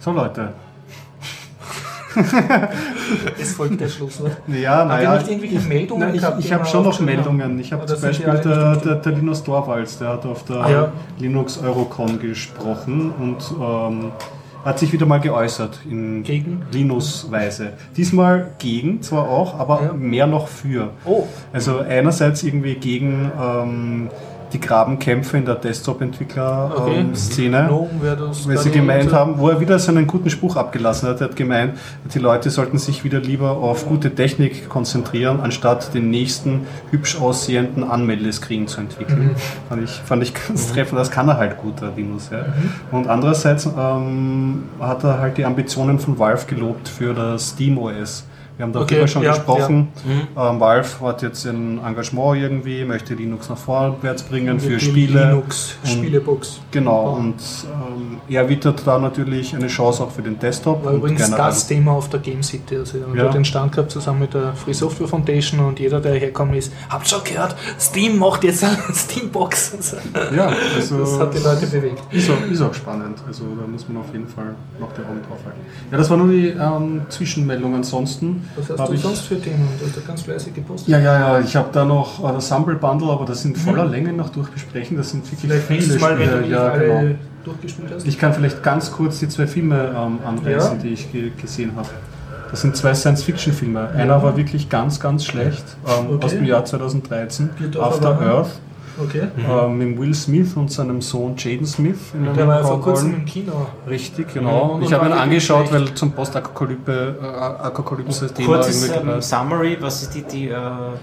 [0.01, 0.53] So Leute.
[3.41, 4.37] Es folgt der Schlusswort.
[4.49, 5.15] Ja, Habt ihr naja.
[5.17, 7.01] nicht irgendwelche Meldungen Nein, ich gehabt, ich die habe schon noch?
[7.01, 7.59] Meldungen.
[7.59, 10.93] Ich habe zum Beispiel der, der, der Linus Torvalds, der hat auf der Ah, ja.
[11.19, 14.13] Linux Eurocon gesprochen und ähm,
[14.65, 16.63] hat sich wieder mal geäußert in Gegen?
[16.73, 17.73] Linus-Weise.
[17.97, 19.93] Diesmal gegen zwar auch, aber Ja.
[19.93, 20.91] mehr noch für.
[21.05, 24.11] Oh, Also einerseits irgendwie gegen ähm,
[24.53, 27.69] die Grabenkämpfe in der Desktop-Entwickler-Szene.
[28.19, 28.49] Das.
[28.49, 29.17] weil sie gemeint so.
[29.17, 31.21] haben, wo er wieder so einen guten Spruch abgelassen hat.
[31.21, 31.79] Er hat gemeint,
[32.13, 37.85] die Leute sollten sich wieder lieber auf gute Technik konzentrieren, anstatt den nächsten hübsch aussehenden
[37.85, 39.37] Anmeldescreen zu entwickeln.
[39.69, 42.31] Fand, ich, fand ich ganz treffend, das kann er halt gut, der Linus.
[42.31, 42.47] Ja.
[42.91, 48.25] Und andererseits ähm, hat er halt die Ambitionen von Valve gelobt für das Steam OS.
[48.59, 49.89] Wir haben darüber Okay, schon ja, gesprochen.
[50.37, 55.25] Ähm, Valve hat jetzt ein Engagement irgendwie, möchte Linux nach vorwärts bringen für Spiele.
[55.29, 56.61] Linux Und- Spielebox.
[56.71, 57.35] Genau, und
[57.65, 60.85] ähm, er wittert da natürlich eine Chance auch für den Desktop.
[60.85, 62.77] War übrigens das Thema auf der Game City.
[62.77, 63.23] Also wir haben Ja.
[63.25, 66.73] dort den Stand gehabt zusammen mit der Free Software Foundation und jeder, der herkommen ist,
[66.91, 69.77] habt schon gehört, Steam macht jetzt eine Steambox.
[70.37, 72.03] Ja, also Das hat die Leute bewegt.
[72.11, 73.19] ist auch, ist auch spannend.
[73.27, 75.61] Also da muss man auf jeden Fall noch die Augen drauf halten.
[75.91, 77.75] Ja, das war nur die ähm, Zwischenmeldung.
[77.75, 79.01] Ansonsten Was hast du ich.
[79.01, 79.69] sonst für Themen?
[79.81, 80.89] Du hast ja ganz fleißig gepostet.
[80.89, 83.85] Ja, ja, ja, ich habe da noch äh, das Humble Bundle, aber das in voller
[83.85, 84.97] Länge noch durchbesprechen.
[84.97, 85.63] Das sind wirklich Mhm.
[85.67, 86.51] Vielleicht viele Mal, wenn du Spiele.
[86.57, 87.15] Ja, genau.
[87.45, 88.07] durchgespielt hast.
[88.07, 90.83] Ich kann vielleicht ganz kurz die zwei Filme ähm, anreißen, Ja.
[90.83, 91.89] die ich ge gesehen habe.
[92.51, 93.89] Das sind zwei Science-Fiction-Filme.
[93.97, 96.25] Einer war wirklich ganz, ganz schlecht, ähm, Okay.
[96.27, 98.51] aus dem Jahr 2013, Geht auf After Earth,
[99.01, 99.23] Okay.
[99.49, 101.99] ähm, mit Will Smith und seinem Sohn Jaden Smith.
[102.15, 103.67] In Der war ja vor kurzem im Kino.
[103.89, 104.73] Richtig, genau.
[104.75, 105.89] Und ich habe ihn angeschaut, schlecht.
[105.89, 110.57] weil zum Postapokalypse-Thema Kurzes irgendwie, ähm, äh, Summary, was ist die, die äh,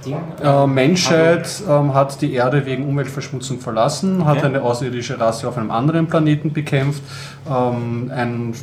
[0.06, 0.18] Ding?
[0.44, 4.46] äh, Menschheit ähm, hat die Erde wegen Umweltverschmutzung verlassen, hat Okay.
[4.48, 7.02] eine außerirdische Rasse auf einem anderen Planeten bekämpft.
[7.50, 8.54] Ähm, ein,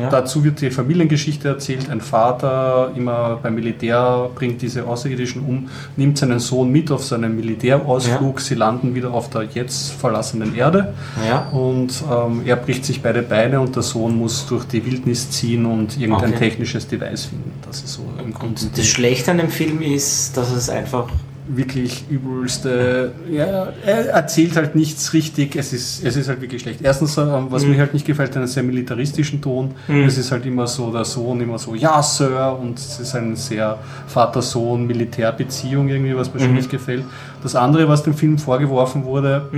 [0.00, 0.08] Ja.
[0.08, 1.90] Dazu wird die Familiengeschichte erzählt.
[1.90, 7.34] Ein Vater, immer beim Militär, bringt diese Außerirdischen um, nimmt seinen Sohn mit auf seinen
[7.34, 8.40] Militärausflug.
[8.40, 10.94] Sie landen wieder auf der jetzt verlassenen Erde.
[11.28, 11.48] Ja.
[11.50, 15.66] Und ähm, er bricht sich beide Beine und der Sohn muss durch die Wildnis ziehen
[15.66, 16.38] und irgendein Okay.
[16.50, 17.52] technisches Device finden.
[17.66, 21.08] Das ist so im Grunde Das Schlechte an dem Film ist, dass es einfach
[21.52, 23.12] wirklich übelste.
[23.28, 25.56] Ja, er erzählt halt nichts richtig.
[25.56, 26.80] Es ist, es ist halt wirklich schlecht.
[26.80, 29.72] Erstens, ähm, was mir halt nicht gefällt, einen sehr militaristischen Ton.
[29.88, 33.34] Es ist halt immer so, der Sohn immer so, ja, Sir, und es ist eine
[33.34, 37.04] sehr Vater-Sohn-Militärbeziehung irgendwie, was mir schon nicht gefällt.
[37.42, 39.48] Das andere, was dem Film vorgeworfen wurde,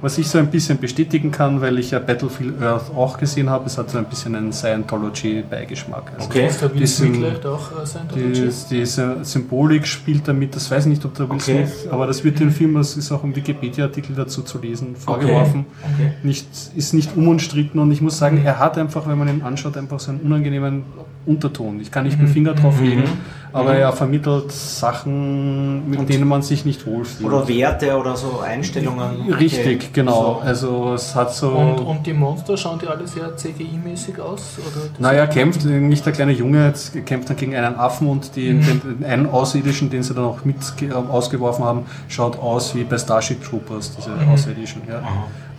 [0.00, 3.66] was ich so ein bisschen bestätigen kann, weil ich ja Battlefield Earth auch gesehen habe,
[3.66, 6.12] es hat so ein bisschen einen Scientology-Beigeschmack.
[6.16, 6.46] Also Okay.
[6.46, 10.90] Ist der Will vielleicht auch äh, sein die, diese Symbolik spielt damit, das weiß ich
[10.90, 11.66] nicht, ob der Will Okay.
[11.66, 15.66] Smith, aber das wird dem Film, das ist auch im Wikipedia-Artikel dazu zu lesen, vorgeworfen.
[15.82, 16.12] Okay.
[16.22, 16.46] Nicht,
[16.76, 19.98] ist nicht unumstritten und ich muss sagen, er hat einfach, wenn man ihn anschaut, einfach
[20.00, 20.84] so einen unangenehmen
[21.26, 21.80] Unterton.
[21.80, 23.04] Ich kann nicht den Finger drauf legen,
[23.52, 27.30] aber er vermittelt Sachen, mit denen man sich nicht wohlfühlt.
[27.30, 29.32] oder Werte oder so Einstellungen.
[29.32, 29.88] Richtig, Okay.
[29.92, 30.40] genau.
[30.40, 30.46] So.
[30.46, 31.48] Also es hat so...
[31.50, 34.58] Und, und die Monster schauen die alle sehr CGI-mäßig aus?
[34.58, 38.52] Oder Naja, kämpft, nicht der kleine Junge, jetzt kämpft dann gegen einen Affen und die,
[38.52, 38.80] Mhm.
[39.00, 42.98] den, einen Außerirdischen, den sie dann auch mit ge- ausgeworfen haben, schaut aus wie bei
[42.98, 44.32] Starship Troopers, diese Mhm.
[44.32, 44.82] Außerirdischen.
[44.88, 45.02] Ja.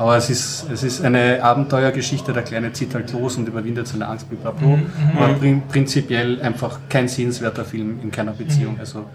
[0.02, 4.08] Aber es ist, es ist eine Abenteuergeschichte, der Kleine zieht halt los und überwindet seine
[4.08, 4.70] Angst mit Pablo.
[4.78, 4.88] Mhm.
[5.16, 8.38] Aber prin prinzipiell einfach kein sehenswerter Film in keiner Mhm.
[8.38, 8.76] Beziehung.
[8.80, 9.06] Also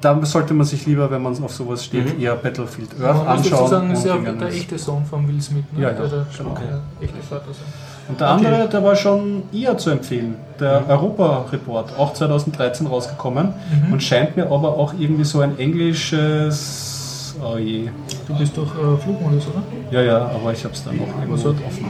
[0.00, 3.68] da sollte man sich lieber, wenn man auf sowas steht, eher Battlefield Earth dazu anschauen.
[3.68, 5.82] sagen, ist ja der echte Sohn von Will Smith, ne?
[5.82, 6.54] Ja, ja, der, der genau.
[6.54, 7.68] der echte Vater sein.
[8.08, 8.46] Und der Okay.
[8.46, 10.34] andere, der war schon eher zu empfehlen.
[10.58, 13.52] Der Europa-Report, auch 2013 rausgekommen
[13.92, 16.91] und scheint mir aber auch irgendwie so ein englisches.
[17.40, 17.88] Oh je.
[18.26, 19.62] Du bist doch äh, Flugmodus, oder?
[19.90, 21.86] Ja, ja, aber ich habe es dann noch irgendwo Was hat- offen.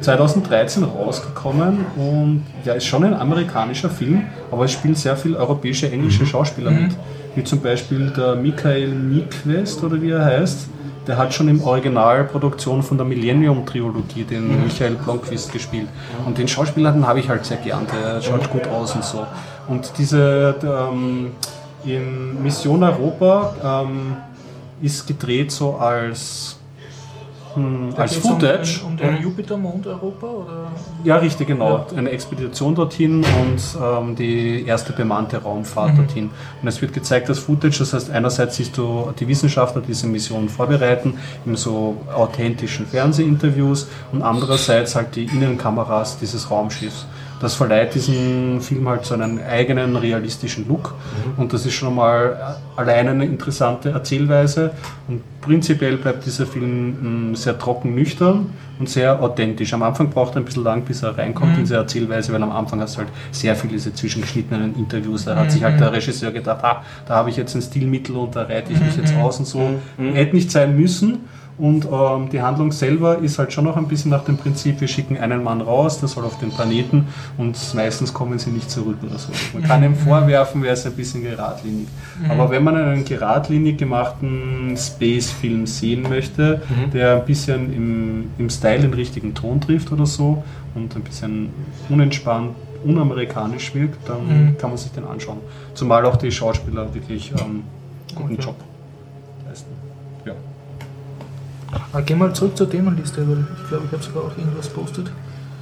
[0.00, 4.22] 2013 rausgekommen und ja, ist schon ein amerikanischer Film,
[4.52, 6.92] aber es spielen sehr viele europäische, englische Schauspieler mit.
[7.34, 10.68] Wie zum Beispiel der Michael Nyquist oder wie er heißt.
[11.06, 15.86] Der hat schon im Originalproduktion von der Millennium-Trilogie den Michael Blomqvist gespielt.
[16.26, 19.24] Und den Schauspieler den habe ich halt sehr gern, der schaut gut aus und so.
[19.68, 21.30] Und diese ähm,
[21.84, 24.16] in Mission Europa ähm,
[24.82, 26.58] ist gedreht so als,
[27.54, 28.80] hm, als Footage.
[28.84, 30.26] Um, um den Jupitermond Europa?
[30.26, 30.66] Oder?
[31.04, 31.86] Ja, richtig, genau.
[31.96, 35.96] Eine Expedition dorthin und ähm, die erste bemannte Raumfahrt Mhm.
[35.96, 36.30] dorthin.
[36.60, 40.48] Und es wird gezeigt als Footage, das heißt, einerseits siehst du die Wissenschaftler diese Mission
[40.48, 47.06] vorbereiten, in so authentischen Fernsehinterviews und andererseits halt die Innenkameras dieses Raumschiffs.
[47.40, 50.94] Das verleiht diesem Film halt so einen eigenen realistischen Look
[51.36, 54.70] und das ist schon mal allein eine interessante Erzählweise
[55.06, 58.46] und prinzipiell bleibt dieser Film mh, sehr trocken nüchtern
[58.78, 59.72] und sehr authentisch.
[59.74, 62.52] Am Anfang braucht er ein bisschen lang, bis er reinkommt in diese Erzählweise, weil am
[62.52, 65.24] Anfang hast du halt sehr viele diese zwischengeschnittenen Interviews.
[65.26, 68.34] Da hat sich halt der Regisseur gedacht, ah, da habe ich jetzt ein Stilmittel und
[68.34, 69.70] da reite ich mich jetzt aus und so.
[69.98, 71.20] Hätte nicht sein müssen.
[71.58, 74.88] Und ähm, die Handlung selber ist halt schon noch ein bisschen nach dem Prinzip, wir
[74.88, 77.06] schicken einen Mann raus, der soll auf den Planeten
[77.38, 79.32] und meistens kommen sie nicht zurück oder so.
[79.54, 81.88] Man kann ihm vorwerfen, wäre es ein bisschen geradlinig.
[82.28, 86.60] Aber wenn man einen geradlinig gemachten Space-Film sehen möchte,
[86.92, 91.48] der ein bisschen im, im Style den richtigen Ton trifft oder so und ein bisschen
[91.88, 92.50] unentspannt,
[92.84, 95.38] unamerikanisch wirkt, dann kann man sich den anschauen.
[95.74, 97.62] Zumal auch die Schauspieler wirklich ähm,
[98.14, 98.42] guten Okay.
[98.42, 98.56] Job
[99.48, 99.70] leisten.
[100.24, 100.32] Ja.
[101.65, 101.65] Ah,
[102.04, 105.10] geh mal zurück zur Themenliste, weil ich glaube, ich habe sogar auch irgendwas postet.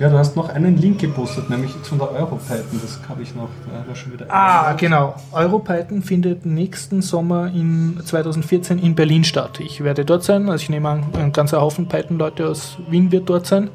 [0.01, 3.49] Ja, du hast noch einen Link gepostet, nämlich von der Europython, das habe ich noch,
[3.86, 4.27] da schon wieder.
[4.28, 5.15] Ah, genau.
[5.31, 9.61] Europython findet nächsten Sommer in 2014 in Berlin statt.
[9.61, 13.31] Ich werde dort sein, also ich nehme an, ein ganzer Haufen Python-Leute aus Wien wird
[13.31, 13.70] dort sein.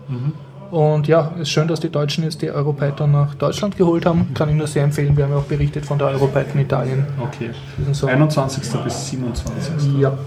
[0.72, 4.34] Und ja, es ist schön, dass die Deutschen jetzt die Europython nach Deutschland geholt haben.
[4.34, 5.16] Kann ich nur sehr empfehlen.
[5.16, 7.52] Wir haben ja auch berichtet von der Europython Italien Okay.
[7.78, 8.14] diesen Sommer.
[8.14, 8.64] 21.
[8.84, 10.00] bis 27.
[10.00, 10.18] Ja.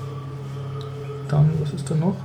[1.32, 2.16] Dann, was ist da noch?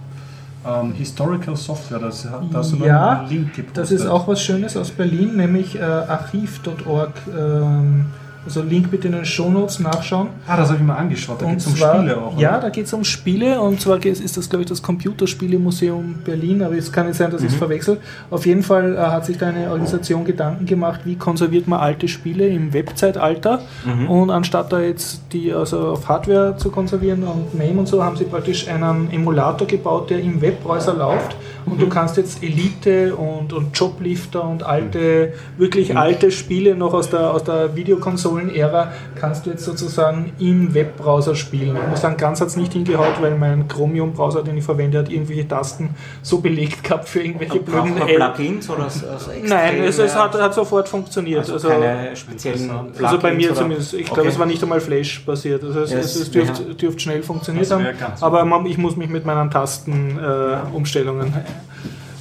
[0.65, 3.77] Ähm, Historical Software, das, hast du Ja, einen Link gepostet.
[3.77, 7.13] Das ist auch was Schönes aus Berlin, nämlich äh, archiv.org.
[7.27, 8.07] Ähm,
[8.47, 10.29] also Link bitte in den Shownotes nachschauen.
[10.47, 12.37] Ah, das habe ich mal angeschaut, da geht es um Spiele auch.
[12.37, 12.59] Ja, oder?
[12.61, 16.75] da geht es um Spiele und zwar ist das, glaube ich, das Computerspielemuseum Berlin, aber
[16.75, 17.99] es kann nicht sein, dass ich es verwechsel.
[18.29, 22.07] Auf jeden Fall äh, hat sich da eine Organisation Gedanken gemacht, wie konserviert man alte
[22.07, 23.61] Spiele im Webzeitalter
[24.07, 28.15] und anstatt da jetzt die also auf Hardware zu konservieren und MAME und so, haben
[28.15, 31.35] sie praktisch einen Emulator gebaut, der im Webbrowser läuft
[31.69, 37.10] und du kannst jetzt Elite und, und Joblifter und alte, wirklich alte Spiele noch aus
[37.10, 41.76] der, aus der Videokonsolen-Ära kannst du jetzt sozusagen im Webbrowser spielen.
[41.76, 45.10] Ich muss sagen, ganz hat es nicht hingehaut, weil mein Chromium-Browser, den ich verwende, hat
[45.11, 45.89] irgendwelche Tasten
[46.22, 49.07] so belegt gehabt für irgendwelche blöden Plugins oder so?
[49.07, 51.39] Also Nein, es, es hat, hat sofort funktioniert.
[51.39, 53.94] also, Also, keine speziellen Plugins also bei mir oder- zumindest.
[53.94, 54.30] Ich glaube, Okay.
[54.30, 55.64] es war nicht einmal Flash-basiert.
[55.64, 56.73] Also es, Ja, es, dürfte, ja.
[56.73, 57.85] dürfte schnell funktioniert haben.
[58.22, 61.34] Aber man, ich muss mich mit meinen Tastenumstellungen äh, Umstellungen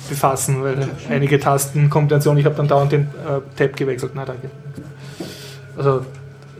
[0.08, 4.14] befassen, weil einige Tastenkombinationen, ich habe dann dauernd den äh, Tab gewechselt.
[4.14, 4.50] Nein, danke.
[5.76, 6.02] Also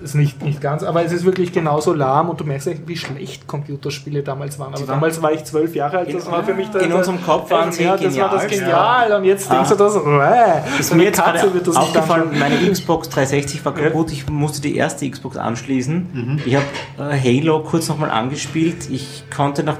[0.02, 2.96] ist nicht, nicht ganz, aber es ist wirklich genauso lahm und du merkst echt, wie
[2.96, 4.68] schlecht Computerspiele damals waren.
[4.74, 7.50] Aber waren- damals war ich zwölf Jahre alt, das war für mich In unserem Kopf
[7.50, 8.66] waren sie ja, das war das genial.
[9.08, 9.74] genial und jetzt denkst Ah.
[9.74, 12.38] du das, äh, Ist mir jetzt Katze gerade wird das nicht aufgefallen, anschauen.
[12.38, 16.42] meine Xbox 360 war kaputt, ich musste die erste Xbox anschließen.
[16.44, 16.66] Ich habe
[16.98, 18.90] äh, Halo kurz nochmal angespielt.
[18.90, 19.78] Ich konnte nach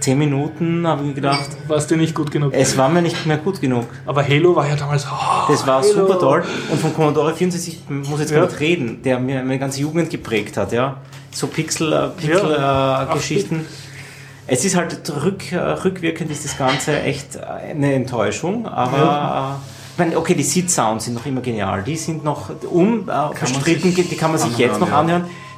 [0.00, 2.52] 10 Minuten, habe ich gedacht, Warst du nicht gut genug.
[2.54, 3.86] es war mir nicht mehr gut genug.
[4.06, 5.92] Aber Halo war ja damals, oh, Das war Halo.
[5.92, 6.44] super toll.
[6.70, 8.40] Und von Commodore 64 muss ich jetzt Ja.
[8.40, 10.72] gar nicht reden, der mir meine ganze Jugend geprägt hat.
[10.72, 10.98] Ja?
[11.32, 12.38] So Pixel-Geschichten.
[12.38, 13.02] Pixel, Ja.
[13.10, 13.66] äh, Geschichten.
[14.46, 17.40] es ist halt rück, äh, rückwirkend ist das Ganze echt äh,
[17.70, 19.64] eine Enttäuschung, aber äh,
[19.94, 21.82] ich meine, okay, die Seed-Sounds sind noch immer genial.
[21.84, 24.98] Die sind noch unbestritten, sich die kann man sich anhören, jetzt noch ja.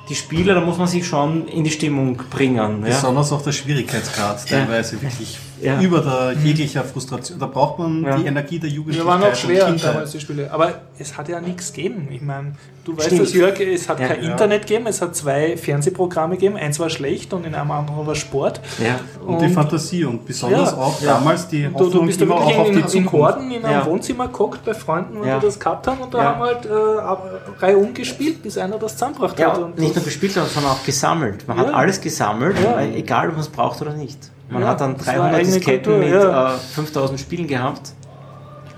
[0.09, 2.83] Die Spieler, da muss man sich schon in die Stimmung bringen.
[2.83, 2.95] Ja?
[2.95, 5.81] Besonders auch der Schwierigkeitsgrad, teilweise wirklich Ja.
[5.81, 7.39] über der jeglicher Frustration.
[7.39, 8.17] Da braucht man Ja.
[8.17, 9.07] die Energie der Wir Jugendlichkeit.
[9.07, 10.51] waren auch und schwer damals die Spiele.
[10.53, 12.09] Aber es hat ja nichts gegeben.
[12.11, 12.53] Ich meine,
[12.85, 13.23] du weißt Stimmt.
[13.23, 14.09] das, Jörg, es hat Ja.
[14.09, 14.31] kein Ja.
[14.33, 16.57] Internet gegeben, es hat zwei Fernsehprogramme gegeben.
[16.57, 18.61] Eins war schlecht und in einem anderen war Sport.
[18.85, 19.01] Ja.
[19.27, 20.77] Und, die Fantasie und besonders Ja.
[20.79, 21.15] auch Ja.
[21.15, 23.13] damals die Du, du bist da immer auch wirklich auf in, die in Zukunft.
[23.13, 23.87] Horden in einem Ja.
[23.87, 25.39] Wohnzimmer geguckt bei Freunden, wenn Ja.
[25.39, 26.25] die das gehabt haben und da Ja.
[26.35, 29.59] haben wir halt äh, Reihe umgespielt, bis einer das zusammengebracht Ja, hat.
[29.59, 31.47] und nicht nur gespielt, sondern auch gesammelt.
[31.49, 31.73] Man hat Ja.
[31.75, 32.81] alles gesammelt, Ja.
[32.83, 34.19] egal ob man es braucht oder nicht.
[34.49, 36.55] Man Ja, hat dann das war 300 eigene Disketten Kultur, mit ja.
[36.55, 37.93] äh, 5000 Spielen gehabt.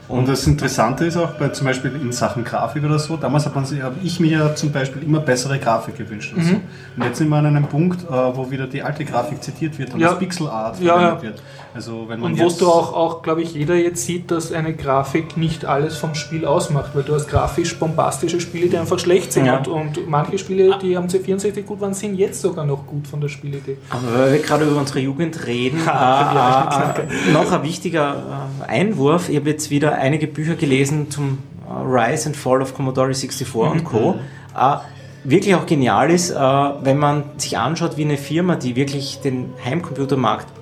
[0.08, 3.54] Und das Interessante ist auch bei zum Beispiel in Sachen Grafik oder so, damals hat
[3.54, 6.32] man sich, habe ich mir ja zum Beispiel immer bessere Grafik gewünscht.
[6.34, 6.52] Und, so.
[6.54, 6.60] Mhm.
[6.96, 9.92] und jetzt sind wir an einem Punkt, äh, wo wieder die alte Grafik zitiert wird
[9.92, 10.08] und Ja.
[10.10, 11.22] das Pixel Art Ja, verwendet ja.
[11.28, 11.42] wird.
[11.78, 14.74] Also wenn man Und wo du auch, auch glaube ich, jeder jetzt sieht, dass eine
[14.74, 19.32] Grafik nicht alles vom Spiel ausmacht, weil du hast grafisch bombastische Spiele, die einfach schlecht
[19.32, 19.46] sind.
[19.46, 19.58] Ja.
[19.58, 23.20] Und, und manche Spiele, die am C64 gut waren, sind jetzt sogar noch gut von
[23.20, 23.76] der Spielidee.
[23.90, 28.70] Aber weil wir gerade über unsere Jugend reden, Ja, äh, äh, noch ein wichtiger äh,
[28.72, 29.28] Einwurf.
[29.28, 33.54] Ich habe jetzt wieder einige Bücher gelesen zum äh, Rise and Fall of Commodore 64
[33.54, 34.18] und Co.
[34.58, 34.78] Äh,
[35.22, 39.50] wirklich auch genial ist, äh, wenn man sich anschaut, wie eine Firma, die wirklich den
[39.64, 40.57] Heimcomputermarkt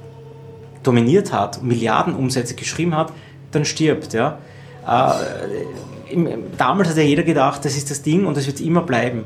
[0.86, 3.12] dominiert hat, Milliardenumsätze geschrieben hat,
[3.50, 4.12] dann stirbt.
[4.12, 4.38] Ja?
[4.86, 8.82] Äh, im, damals hat ja jeder gedacht, das ist das Ding und das wird immer
[8.82, 9.24] bleiben.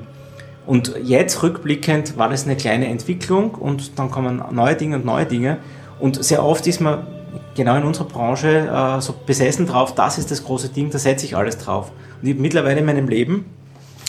[0.66, 5.26] Und jetzt rückblickend war das eine kleine Entwicklung und dann kommen neue Dinge und neue
[5.26, 5.58] Dinge.
[5.98, 7.06] Und sehr oft ist man
[7.54, 11.26] genau in unserer Branche äh, so besessen drauf, das ist das große Ding, da setze
[11.26, 11.92] ich alles drauf.
[12.20, 13.46] Und ich habe mittlerweile in meinem Leben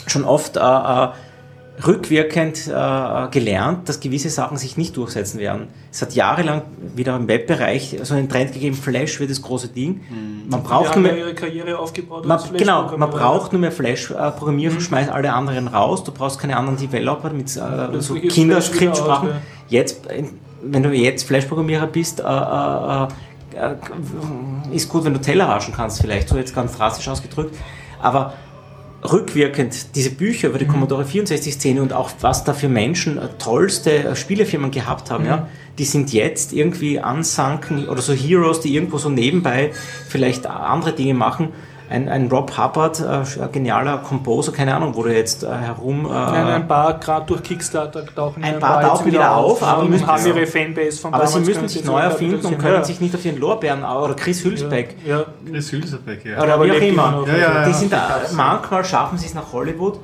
[0.07, 1.09] schon oft äh, äh,
[1.85, 5.67] rückwirkend äh, gelernt, dass gewisse Sachen sich nicht durchsetzen werden.
[5.91, 6.61] Es hat jahrelang
[6.95, 10.01] wieder im Webbereich so einen Trend gegeben, Flash wird das große Ding.
[10.49, 15.09] Man braucht nur mehr, ihre Karriere aufgebaut man, genau, man braucht nur mehr Flash-Programmierer, schmeißt
[15.09, 16.03] alle anderen raus.
[16.03, 19.29] Du brauchst keine anderen Developer mit äh, so Kinderskriptsprachen.
[19.69, 20.29] Jetzt in
[20.61, 23.07] wenn du jetzt Flash-Programmierer bist, äh, äh,
[23.53, 23.75] äh,
[24.75, 27.55] ist gut, wenn du Teller waschen kannst, vielleicht, so jetzt ganz drastisch ausgedrückt.
[27.99, 28.33] Aber
[29.03, 33.91] rückwirkend diese Bücher über die Commodore 64-Szene und auch was da für Menschen äh, tollste
[33.91, 35.47] äh, Spielefirmen gehabt haben, ja,
[35.77, 39.71] die sind jetzt irgendwie ansanken oder so Heroes, die irgendwo so nebenbei
[40.07, 41.49] vielleicht andere Dinge machen.
[41.91, 43.03] Ein, ein Rob Hubbard, äh,
[43.43, 46.05] ein genialer Composer, keine Ahnung, wo du jetzt äh, herum.
[46.05, 49.61] Äh, Nein, ein paar, gerade durch Kickstarter tauchen Ein ja paar jetzt tauchen wieder auf,
[49.61, 52.75] aber und müssen- haben ihre Fanbase von aber sie müssen sich neu erfinden und können
[52.75, 52.83] Ja.
[52.83, 56.41] sich nicht auf ihren Lorbeeren oder Chris Hülsbeck Ja, Chris Hülsebeck, ja.
[56.41, 57.23] oder aber wie auch immer.
[57.27, 57.65] Ja, ja, ja.
[57.67, 59.99] Die sind da, manchmal schaffen sie es nach Hollywood,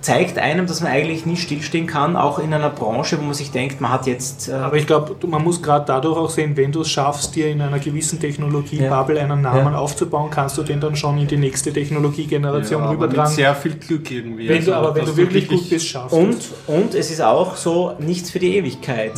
[0.00, 3.50] zeigt einem, dass man eigentlich nie stillstehen kann, auch in einer Branche, wo man sich
[3.50, 4.48] denkt, man hat jetzt.
[4.48, 7.48] Äh, Aber ich glaube, man muss gerade dadurch auch sehen, wenn du es schaffst, dir
[7.48, 9.78] in einer gewissen Technologie-Bubble einen Namen Ja.
[9.78, 13.32] aufzubauen, kannst du den dann schon in die nächste Technologiegeneration Ja, aber mit rübertragen.
[13.34, 14.48] sehr viel Glück irgendwie.
[14.48, 16.50] Wenn du, Also, aber wenn du wirklich gut bist, schaffst du und, es.
[16.66, 19.12] und es ist auch so, nichts für die Ewigkeit.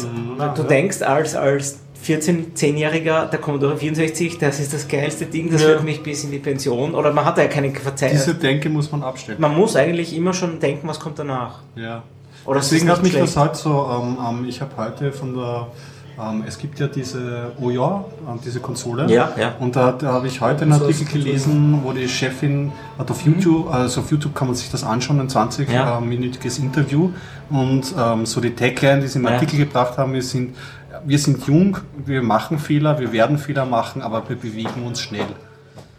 [0.56, 5.62] du denkst als, als 14-, 10-Jähriger, der Commodore 64, das ist das geilste Ding, das
[5.62, 5.68] Ja.
[5.68, 6.94] wird mich bis in die Pension.
[6.94, 8.12] Oder man hat ja keine Verzeihung.
[8.12, 9.40] Diese Denke muss man abstellen.
[9.40, 11.58] Man muss eigentlich immer schon denken, was kommt danach.
[11.76, 12.02] Ja.
[12.46, 13.36] Oder es Deswegen ist hat mich das schlecht.
[13.36, 15.66] halt so, ähm, ähm, ich habe heute von der,
[16.18, 19.06] ähm, es gibt ja diese OJA, ähm, diese Konsole.
[19.12, 19.54] Ja, ja.
[19.60, 21.44] Und da, da habe ich heute einen So Artikel ist es.
[21.44, 25.20] gelesen, wo die Chefin hat auf YouTube, also auf YouTube kann man sich das anschauen,
[25.20, 25.98] ein Ja.
[25.98, 27.10] 20-minütiges Interview.
[27.50, 29.32] Und ähm, so die Tagline, die sie im Ja.
[29.32, 30.56] Artikel gebracht haben, wir sind,
[31.04, 35.26] wir sind jung, wir machen Fehler, wir werden Fehler machen, aber wir bewegen uns schnell.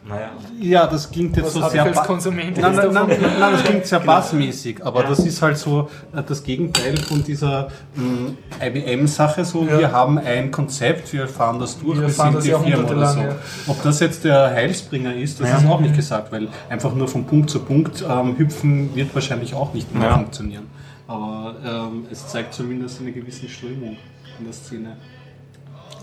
[0.04, 0.32] Naja.
[0.60, 1.84] Ja, das klingt jetzt Was so sehr.
[1.84, 5.10] ich als ba- Konsument Nein, nein, nein, nein, nein, das klingt sehr bassmäßig, aber Ja.
[5.10, 9.46] das ist halt so äh, das Gegenteil von dieser mh, IBM-Sache.
[9.46, 9.78] So, Ja.
[9.78, 12.90] wir haben ein Konzept, wir fahren das durch, Wir wir, fahren sind das die Firma
[12.90, 13.20] oder so.
[13.20, 13.36] ja.
[13.68, 17.24] Ob das jetzt der Heilsbringer ist, das ist auch nicht gesagt, weil einfach nur von
[17.26, 20.16] Punkt zu Punkt ähm, hüpfen wird wahrscheinlich auch nicht mehr Ja.
[20.18, 20.64] funktionieren.
[21.08, 23.98] Aber ähm, es zeigt zumindest eine gewisse Strömung
[24.40, 24.98] in der Szene.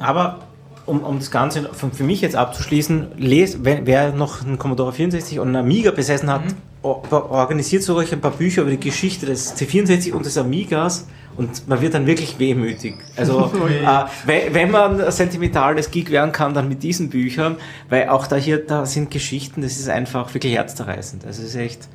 [0.01, 0.41] Aber
[0.87, 5.39] um, um das Ganze für, mich jetzt abzuschließen, les, wer, wer noch einen Commodore 64
[5.39, 6.43] und einen Amiga besessen hat,
[6.83, 11.07] or, organisiert so euch ein paar Bücher über die Geschichte des C64 und des Amigas
[11.37, 12.97] und man wird dann wirklich wehmütig.
[13.17, 17.57] Also äh, wenn, wenn man sentimentales Geek werden kann, dann mit diesen Büchern,
[17.89, 21.25] weil auch da hier, da sind Geschichten, das ist einfach wirklich herzzerreißend.
[21.27, 21.89] Also es ist echt,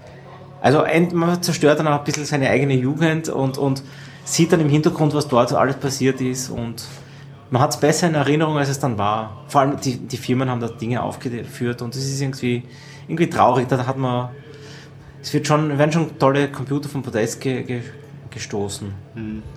[0.61, 0.83] also
[1.13, 3.83] man zerstört dann auch ein bisschen seine eigene Jugend und, und
[4.23, 6.83] sieht dann im Hintergrund, was dort so alles passiert ist und
[7.49, 9.43] man hat es besser in Erinnerung, als es dann war.
[9.47, 12.63] Vor allem die, die Firmen haben da Dinge aufgeführt und es ist irgendwie,
[13.07, 13.67] irgendwie traurig.
[13.67, 14.29] Da hat man,
[15.21, 17.81] es wird schon, werden schon tolle Computer vom Podest ge, ge,
[18.31, 18.91] gestoßen.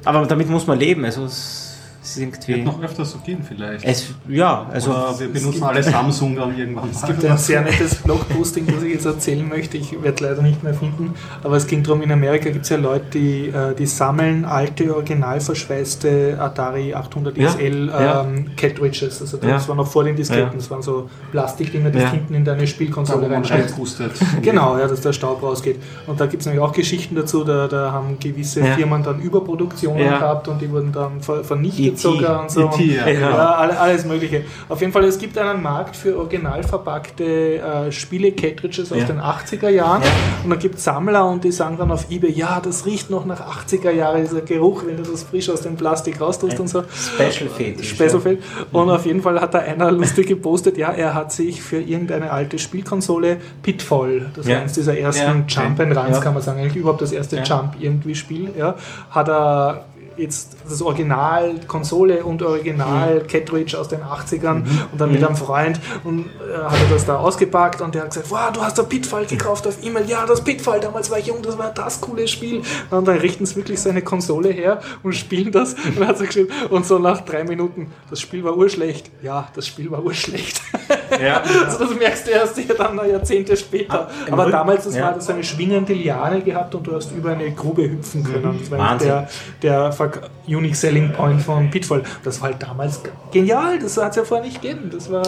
[0.05, 1.07] Aber damit muss man leben.
[1.07, 1.66] Also es,
[2.07, 3.85] es ist irgendwie, Wird noch öfter so gehen vielleicht.
[3.85, 7.97] es, ja, also Oder wir benutzen alle Samsung dann irgendwann Es gibt ein sehr nettes
[7.97, 9.77] Blogposting, das ich jetzt erzählen möchte.
[9.77, 11.15] Ich werde leider nicht mehr finden.
[11.43, 14.95] Aber es ging darum, in Amerika gibt es ja Leute, die, äh, die sammeln alte,
[14.95, 18.23] original verschweißte Atari 800 Ja, XL ja.
[18.23, 19.21] ähm, Cartridges.
[19.21, 19.69] Also das Ja.
[19.69, 20.45] war noch vor den Disketten.
[20.45, 20.55] Ja.
[20.55, 22.11] Das waren so Plastikdinger, die Ja.
[22.11, 24.13] hinten in deine Spielkonsole reinpustet.
[24.43, 25.81] Genau, ja, dass der Staub rausgeht.
[26.07, 28.75] Und da gibt es nämlich auch Geschichten dazu, da, da haben gewisse Ja.
[28.77, 30.19] Firmen dann Überproduktionen Ja.
[30.19, 32.17] gehabt und die wurden dann ver vernichtet E.T.
[32.17, 32.63] sogar und so.
[32.67, 33.37] E.T., ja, ja, genau.
[33.37, 34.45] alle- alles Mögliche.
[34.69, 39.05] Auf jeden Fall, es gibt einen Markt für original verpackte äh, Spiele-Cartridges aus Ja.
[39.05, 40.09] den 80er Jahren Ja.
[40.45, 43.25] und da gibt es Sammler und die sagen dann auf Ebay, ja, das riecht noch
[43.27, 46.83] nach 80er Jahren, dieser Geruch, wenn du das frisch aus dem Plastik raustust und so.
[46.93, 47.91] Special Fetisch.
[47.91, 48.43] Speselfeld.
[48.73, 52.31] Und auf jeden Fall hat da einer lustig gepostet, ja, er hat sich für irgendeine
[52.31, 55.63] alte Spielkonsole Pitfall, das war eins dieser ersten Ja.
[55.65, 57.37] Jump and Runs, kann man sagen, eigentlich überhaupt das erste.
[57.43, 58.75] Jump irgendwie Spiel, ja,
[59.11, 59.85] hat er
[60.17, 63.27] jetzt das Original Konsole und Original Mhm.
[63.27, 67.17] Cartridge aus den 80ern und dann mit einem Freund und äh, hat er das da
[67.17, 70.43] ausgepackt und der hat gesagt, wow, du hast da Pitfall gekauft auf E-Mail, ja, das
[70.43, 72.63] Pitfall, damals war ich jung, das war das coole Spiel.
[72.91, 76.51] Und dann richten sie wirklich seine Konsole her und spielen das und dann hat geschrieben,
[76.71, 79.11] und so nach drei Minuten, das Spiel war urschlecht.
[79.23, 80.61] Ja, das Spiel war urschlecht.
[81.23, 81.43] Ja.
[81.65, 84.09] also das merkst du erst hier dann Jahrzehnte später.
[84.09, 85.05] Ah, im Aber Rücken- damals, das ja.
[85.05, 88.59] war das so eine schwingende Liane gehabt und du hast über eine Grube hüpfen können.
[88.61, 89.09] Das war Wahnsinn.
[89.09, 89.29] der,
[89.63, 92.03] der Verk- Unique Selling Point von Pitfall.
[92.25, 93.01] Das war halt damals
[93.33, 94.91] genial, das hat es ja vorher nicht gegeben.
[94.93, 95.23] Das war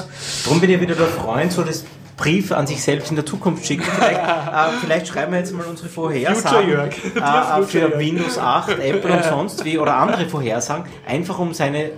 [0.45, 1.85] Darum bin ich wieder der Freund, so das
[2.17, 3.85] Brief an sich selbst in der Zukunft schicken.
[3.85, 4.23] Vielleicht, äh,
[4.81, 7.97] vielleicht schreiben wir jetzt mal unsere Vorhersagen äh, für.
[7.99, 11.93] Windows 8, Apple und sonst wie oder andere Vorhersagen, einfach um seine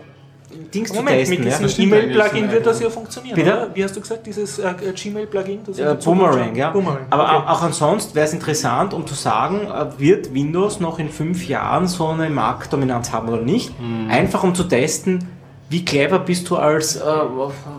[0.74, 1.44] Dings Moment, zu mit testen.
[1.44, 1.58] Ja.
[1.58, 3.36] diesem stimmt E-Mail-Plugin wird das ja funktionieren.
[3.36, 3.50] Bitte?
[3.52, 3.70] Oder?
[3.74, 5.64] Wie hast du gesagt, dieses äh, Gmail-Plugin?
[5.64, 6.70] Zukunft Boomerang, ja.
[6.70, 7.06] Boomerang.
[7.10, 7.46] Aber okay.
[7.48, 11.86] auch, ansonsten wäre es interessant, um zu sagen, äh, wird Windows noch in fünf Jahren
[11.86, 13.78] so eine Marktdominanz haben oder nicht?
[13.80, 14.10] Mhm.
[14.10, 15.26] Einfach um zu testen,
[15.68, 17.02] wie clever bist du als, äh,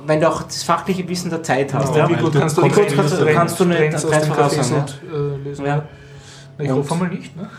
[0.08, 1.94] wenn du auch das fachliche Wissen der Zeit hast.
[1.94, 2.10] Ja, ja?
[2.10, 5.42] wie gut du kannst du kannst- kannst- kannst du eine Trends aus voraussagen, Cafés und,
[5.44, 5.66] äh, lesen?
[5.66, 5.84] Ja.
[6.58, 7.36] Ich hoffe mal nicht.
[7.36, 7.50] Ne?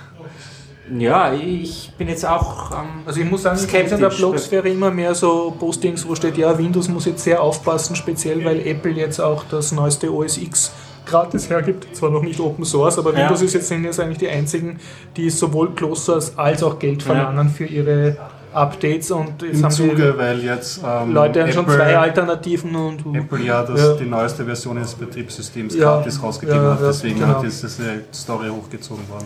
[0.99, 2.71] Ja, ich bin jetzt auch.
[2.73, 3.93] Ähm, Also ich muss sagen, ich Skeptisch.
[3.93, 7.97] in der Blogsphäre immer mehr so Postings, wo steht, ja, Windows muss jetzt sehr aufpassen,
[7.97, 10.73] speziell weil Apple jetzt auch das neueste OS X
[11.07, 11.97] gratis hergibt.
[11.97, 13.21] Zwar noch nicht Open Source, aber Ja.
[13.21, 14.79] Windows ist jetzt, sind jetzt eigentlich die einzigen,
[15.17, 18.17] die sowohl Closed Source als auch Geld verlangen für ihre
[18.53, 22.77] Updates und jetzt Im haben Zuge, weil jetzt ähm, Leute haben schon Apple- zwei Alternativen
[22.77, 23.95] und Apple ja, das, Ja.
[23.95, 25.97] die neueste Version des Betriebssystems Ja.
[25.97, 27.29] gratis rausgegeben Ja, hat, ja, deswegen genau.
[27.29, 27.83] hat jetzt diese
[28.13, 29.25] Story hochgezogen worden.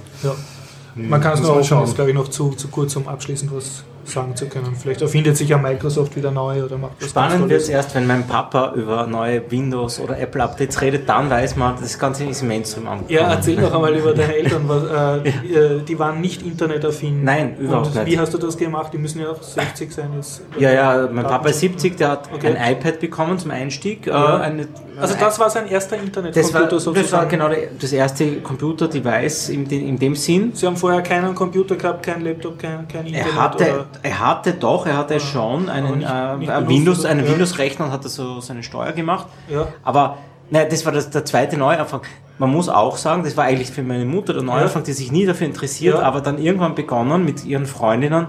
[0.97, 1.85] Man kann es nur man hoffen, schauen.
[1.85, 4.75] ist glaube ich noch zu, zu kurz, um abschließend was sagen zu können.
[4.81, 8.07] Vielleicht erfindet sich ja Microsoft wieder neu oder macht was Spannend wird es erst, wenn
[8.07, 12.49] mein Papa über neue Windows- oder Apple-Updates redet, dann weiß man, das Ganze ist im
[12.49, 13.11] Mainstream angekommen.
[13.15, 14.63] Ja, erzähl noch einmal über deine Eltern.
[14.67, 14.85] Was,
[15.25, 17.25] äh, die, äh, die waren nicht internetaffin.
[17.25, 18.07] Nein, überhaupt Und nicht.
[18.07, 18.93] Wie hast du das gemacht?
[18.93, 20.43] Die müssen ja auch 60 sein jetzt.
[20.59, 22.55] Ja, ja, mein Papa ist 70, der hat Okay.
[22.57, 24.07] ein iPad bekommen zum Einstieg.
[24.07, 24.39] Ja.
[24.39, 24.69] Äh, eine,
[25.01, 27.13] Also das war sein erster das Internetcomputer das sozusagen.
[27.41, 30.51] war genau das erste Computer-Device in, dem- in dem Sinn.
[30.55, 33.27] Sie haben vorher keinen Computer gehabt, keinen Laptop, kein, kein Internet.
[33.35, 33.87] Er hatte, oder?
[34.03, 37.33] Er hatte doch, er hatte schon einen, nicht- äh, nicht benutzt, Windows, einen Ja.
[37.33, 39.27] Windows-Rechner und hatte so seine Steuer gemacht.
[39.49, 39.69] Ja.
[39.83, 40.19] Aber
[40.51, 42.03] nein, das war das, der zweite Neuanfang.
[42.39, 45.25] Man muss auch sagen, das war eigentlich für meine Mutter der Neuanfang, die sich nie
[45.25, 46.03] dafür interessiert, Ja.
[46.05, 48.27] aber dann irgendwann begonnen mit ihren Freundinnen.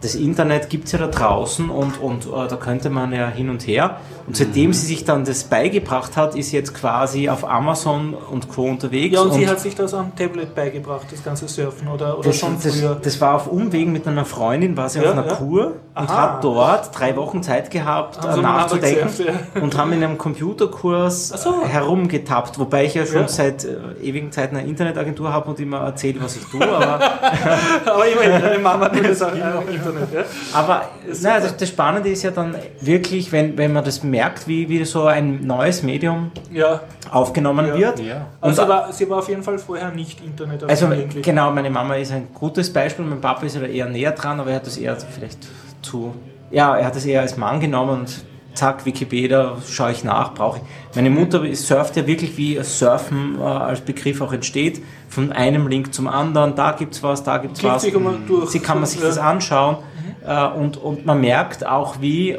[0.00, 3.50] Das Internet gibt es ja da draußen und, und äh, da könnte man ja hin
[3.50, 3.96] und her.
[4.28, 8.64] Und seitdem sie sich dann das beigebracht hat, ist jetzt quasi auf Amazon und Co.
[8.64, 9.14] unterwegs.
[9.14, 12.38] Ja, und, sie hat sich das am Tablet beigebracht, das ganze Surfen, oder, oder das,
[12.38, 12.98] schon das, früher?
[13.02, 15.34] das war auf Umwegen mit einer Freundin, war sie Ja, auf einer ja.
[15.34, 16.16] Kur und Aha.
[16.34, 21.64] hat dort drei Wochen Zeit gehabt, mal nachzudenken gesurft, und haben in einem Computerkurs so.
[21.64, 23.28] herumgetappt, wobei ich ja schon Ja.
[23.28, 27.00] seit äh, ewigen Zeiten eine Internetagentur habe und immer erzähle, was ich tue, aber,
[27.86, 30.12] Aber immerhin, deine Mama tut das auch äh, Internet.
[30.14, 30.24] Ja?
[30.52, 30.82] aber
[31.22, 34.84] naja, das, das Spannende ist ja dann wirklich, wenn, wenn man das merkt, wie, wie
[34.84, 36.80] so ein neues Medium ja.
[37.10, 37.76] aufgenommen Ja.
[37.76, 38.00] wird.
[38.00, 38.26] Ja.
[38.40, 40.64] Also Und- sie war, sie war auf jeden Fall vorher nicht Internet.
[40.64, 40.88] Also
[41.22, 44.50] genau, meine Mama ist ein gutes Beispiel, mein Papa ist ja eher näher dran, aber
[44.50, 45.38] er hat das eher vielleicht
[45.82, 46.14] zu,
[46.50, 48.24] ja, er hat das eher als Mann genommen und
[48.54, 50.96] zack, Wikipedia, schaue ich nach, brauche ich.
[50.96, 55.92] Meine Mutter surft ja wirklich, wie Surfen äh, als Begriff auch entsteht, von einem Link
[55.94, 57.86] zum anderen, da gibt's was, da gibt's Klickt was.
[58.26, 58.50] durch.
[58.50, 59.06] Sie kann man sich Ja.
[59.06, 59.78] das anschauen
[60.26, 62.38] äh, und, und man merkt auch, wie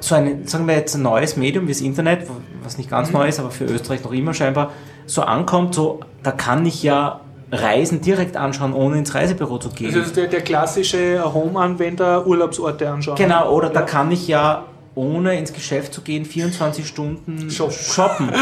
[0.00, 2.26] so ein, sagen wir jetzt ein neues Medium wie das Internet,
[2.62, 2.94] was nicht Mhm.
[2.94, 4.70] ganz neu ist, aber für Österreich noch immer scheinbar
[5.06, 7.20] so ankommt, so, da kann ich ja
[7.50, 9.94] Reisen direkt anschauen, ohne ins Reisebüro zu gehen.
[9.94, 13.16] Das ist der, der klassische Home-Anwender Urlaubsorte anschauen.
[13.16, 13.86] Genau, oder da Ja.
[13.86, 14.64] kann ich ja
[14.98, 17.72] ohne ins Geschäft zu gehen 24 Stunden Shoppen.
[17.76, 18.32] shoppen.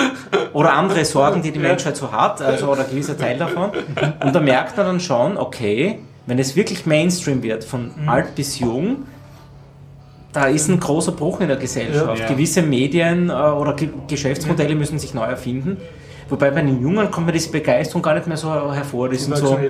[0.55, 1.59] Oder andere Sorgen, die die.
[1.59, 3.71] Menschheit so hat, also oder ein gewisser Teil davon.
[4.25, 8.09] Und da merkt man dann schon, okay, wenn es wirklich Mainstream wird, von Mhm.
[8.09, 9.05] alt bis jung,
[10.33, 12.21] da ist ein großer Bruch in der Gesellschaft.
[12.21, 12.27] Ja.
[12.27, 15.77] Gewisse Medien äh, oder Ge Geschäftsmodelle müssen sich neu erfinden.
[16.29, 19.09] Wobei bei den Jungen kommt mir diese Begeisterung gar nicht mehr so hervor.
[19.09, 19.61] Die sind so, auf,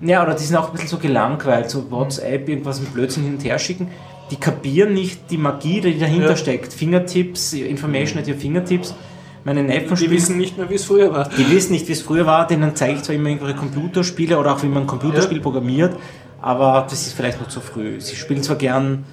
[0.00, 3.34] ja, oder die sind auch ein bisschen so gelangweilt, so WhatsApp, irgendwas mit Blödsinn hin
[3.34, 3.88] und her schicken.
[4.30, 6.36] Die kapieren nicht die Magie, die dahinter Ja.
[6.36, 6.72] steckt.
[6.72, 8.94] Fingertips, Information at your Fingertips.
[9.44, 11.28] Meine Neffen Die spielen, wissen nicht mehr, wie es früher war.
[11.28, 14.52] die wissen nicht, wie es früher war, denen zeige ich zwar immer irgendwelche Computerspiele oder
[14.54, 15.42] auch wie man ein Computerspiel Ja.
[15.44, 15.96] programmiert,
[16.42, 18.00] aber das ist vielleicht noch zu früh.
[18.00, 19.04] Sie spielen zwar gern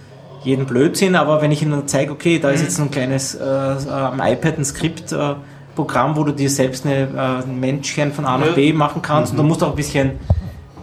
[0.43, 2.65] jeden Blödsinn, aber wenn ich ihnen zeige, okay, da ist Mhm.
[2.65, 5.35] jetzt so ein kleines äh, am iPad ein Skript, äh,
[5.75, 8.49] Programm, wo du dir selbst eine, äh, ein Männchen von A nach.
[8.51, 8.55] Mhm.
[8.55, 10.13] B machen kannst und da musst du auch ein bisschen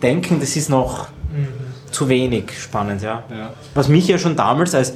[0.01, 1.09] denken, das ist noch
[1.91, 3.25] zu wenig spannend, ja.
[3.31, 3.51] Ja.
[3.75, 4.95] Was mich ja schon damals als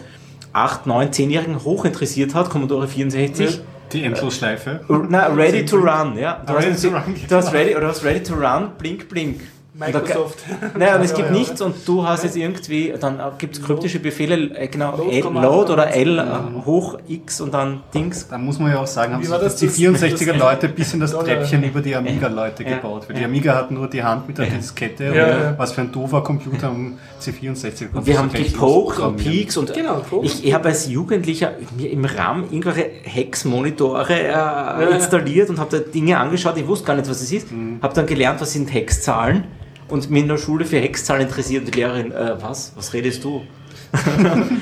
[0.53, 3.61] 8, 9, 10-Jährigen hoch interessiert hat, Commodore 64,
[3.93, 4.81] Die Endlosschleife.
[5.09, 6.41] na, ready to run, ja.
[6.47, 9.41] Du, Ready hast, to run, du hast ready, oder hast ready to run, blink, blink.
[9.75, 10.39] Und Microsoft.
[10.79, 11.39] Naja, und es gibt Ja, ja.
[11.41, 15.21] nichts und du hast jetzt irgendwie, dann gibt es kryptische Befehle, äh, genau, Load.
[15.21, 16.25] Load oder L äh,
[16.65, 18.29] hoch X und dann Dings.
[18.29, 19.57] Da muss man ja auch sagen, haben sich war das?
[19.57, 21.11] die Das- 64er das- Leute bis in das.
[21.11, 22.77] Treppchen über die Amiga-Leute Ja.
[22.77, 23.09] gebaut.
[23.09, 25.55] Weil die Amiga hatten nur die Hand mit der Diskette und Ja, ja.
[25.59, 27.89] was für ein doofer Computer am C64.
[27.95, 29.17] Und wir haben gepokt und.
[29.17, 35.51] Peaks und Genau, ich, ich habe als Jugendlicher mir im RAM irgendwelche Hex-Monitore äh, installiert
[35.51, 36.57] und habe da Dinge angeschaut.
[36.57, 37.51] Ich wusste gar nicht, was es ist.
[37.51, 37.79] Mhm.
[37.83, 39.45] Habe dann gelernt, was sind Hexzahlen
[39.89, 41.65] und mich in der Schule für Hexzahlen interessiert.
[41.65, 42.73] Und die Lehrerin, äh, was?
[42.77, 43.43] Was redest du?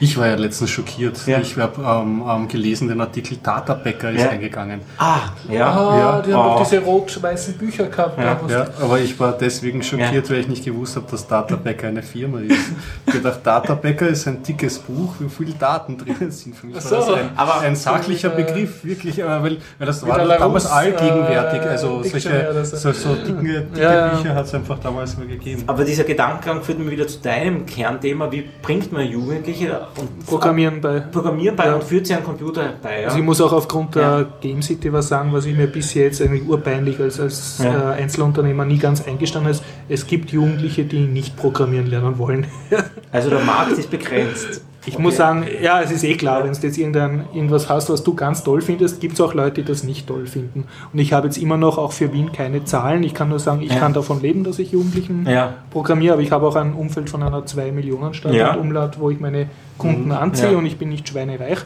[0.00, 1.18] Ich war ja letztens schockiert.
[1.26, 1.38] Ja.
[1.40, 4.30] Ich habe ähm, ähm, gelesen, den Artikel Databäcker ist Ja.
[4.30, 4.80] eingegangen.
[4.98, 5.18] Ah,
[5.50, 5.66] ja.
[5.70, 6.22] Ah, Ja.
[6.22, 6.58] die haben Oh.
[6.58, 8.18] doch diese rot-weißen Bücher gehabt.
[8.18, 8.38] Ja.
[8.48, 12.40] Ja, aber ich war deswegen schockiert, weil ich nicht gewusst habe, dass Databäcker eine Firma
[12.40, 12.50] ist.
[13.06, 16.54] Ich habe gedacht, Databäcker ist ein dickes Buch, wo viele Daten drinnen sind.
[16.56, 17.14] Für mich Ach war das so.
[17.14, 21.62] ein, Aber- ein sachlicher Äh, Begriff, wirklich, aber weil, weil das Wie war damals allgegenwärtig.
[21.62, 22.76] äh, Also solche so.
[22.76, 24.10] so, so dicke, dicke.
[24.16, 25.62] Bücher hat es einfach damals mal gegeben.
[25.66, 28.30] Aber dieser Gedankengang führt mich wieder zu deinem Kernthema.
[28.32, 31.00] Wie bringt man Jugendliche und Programmieren bei.
[31.00, 31.74] Programmieren bei Ja.
[31.74, 33.00] und führt sie an den Computer bei.
[33.00, 33.06] Ja.
[33.06, 34.26] Also ich muss auch aufgrund der Ja.
[34.40, 37.92] Game City was sagen, was ich mir bis jetzt eigentlich urpeinlich als, als Ja.
[37.92, 39.62] äh, Einzelunternehmer nie ganz eingestanden ist.
[39.88, 42.46] Es gibt Jugendliche, die nicht programmieren lernen wollen.
[43.12, 44.62] Also der Markt ist begrenzt.
[44.88, 45.02] Ich Okay.
[45.02, 48.14] muss sagen, ja, es ist eh klar, wenn du jetzt irgendein, irgendwas hast, was du
[48.14, 50.64] ganz toll findest, gibt es auch Leute, die das nicht toll finden.
[50.92, 53.02] Und ich habe jetzt immer noch auch für Wien keine Zahlen.
[53.02, 53.80] Ich kann nur sagen, ich Ja.
[53.80, 55.54] kann davon leben, dass ich Jugendlichen Ja.
[55.70, 58.52] programmiere, aber ich habe auch ein Umfeld von einer 2-Millionen-Stadt Ja.
[58.54, 60.58] und Umlaut, wo ich meine Kunden anziehe Ja.
[60.58, 61.58] und ich bin nicht schweinereich.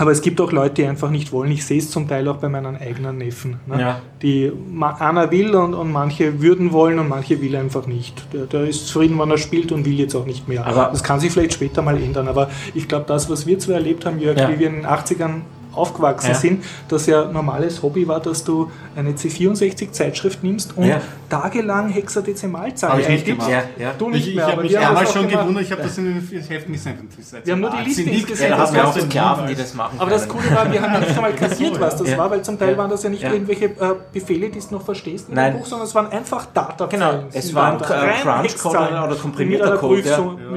[0.00, 1.50] Aber es gibt auch Leute, die einfach nicht wollen.
[1.52, 3.60] Ich sehe es zum Teil auch bei meinen eigenen Neffen.
[3.66, 3.78] Ne?
[3.80, 4.00] Ja.
[4.22, 4.50] Die
[4.98, 8.24] einer will und, und manche würden wollen und manche will einfach nicht.
[8.32, 10.66] Der, der ist zufrieden, wann er spielt und will jetzt auch nicht mehr.
[10.66, 12.28] Aber- das kann sich vielleicht später mal ändern.
[12.28, 14.48] Aber ich glaube, das, was wir zwar erlebt haben, Jörg, Ja.
[14.48, 16.34] wie wir in den 80ern aufgewachsen Ja.
[16.34, 21.00] sind, dass ja normales Hobby war, dass du eine C64-Zeitschrift nimmst und Ja.
[21.30, 23.48] Tagelang Hexadezimalzahlen Hab ich nicht gemacht.
[23.50, 23.92] Ja, ja.
[23.96, 25.42] Du nicht Ich, ich mehr, habe aber mich wir haben damals schon gemacht.
[25.44, 28.20] gewundert, ich habe das in den Heften nicht seit Wir haben nur die Liste nicht
[28.22, 28.50] Ja, gesehen.
[28.50, 29.98] da das haben wir auch Sklaven, die das machen.
[30.00, 30.28] aber das.
[30.28, 32.18] Coole war, wir haben nicht einmal kapiert, was das ja.
[32.18, 32.76] war, weil zum Teil Ja.
[32.78, 33.32] waren das ja nicht Ja.
[33.32, 35.52] irgendwelche äh, Befehle, die du noch verstehst in Nein.
[35.52, 36.86] dem Buch, sondern es waren einfach Data.
[36.86, 40.06] Genau, es waren Crunch-Code oder- komprimierter Code, Mit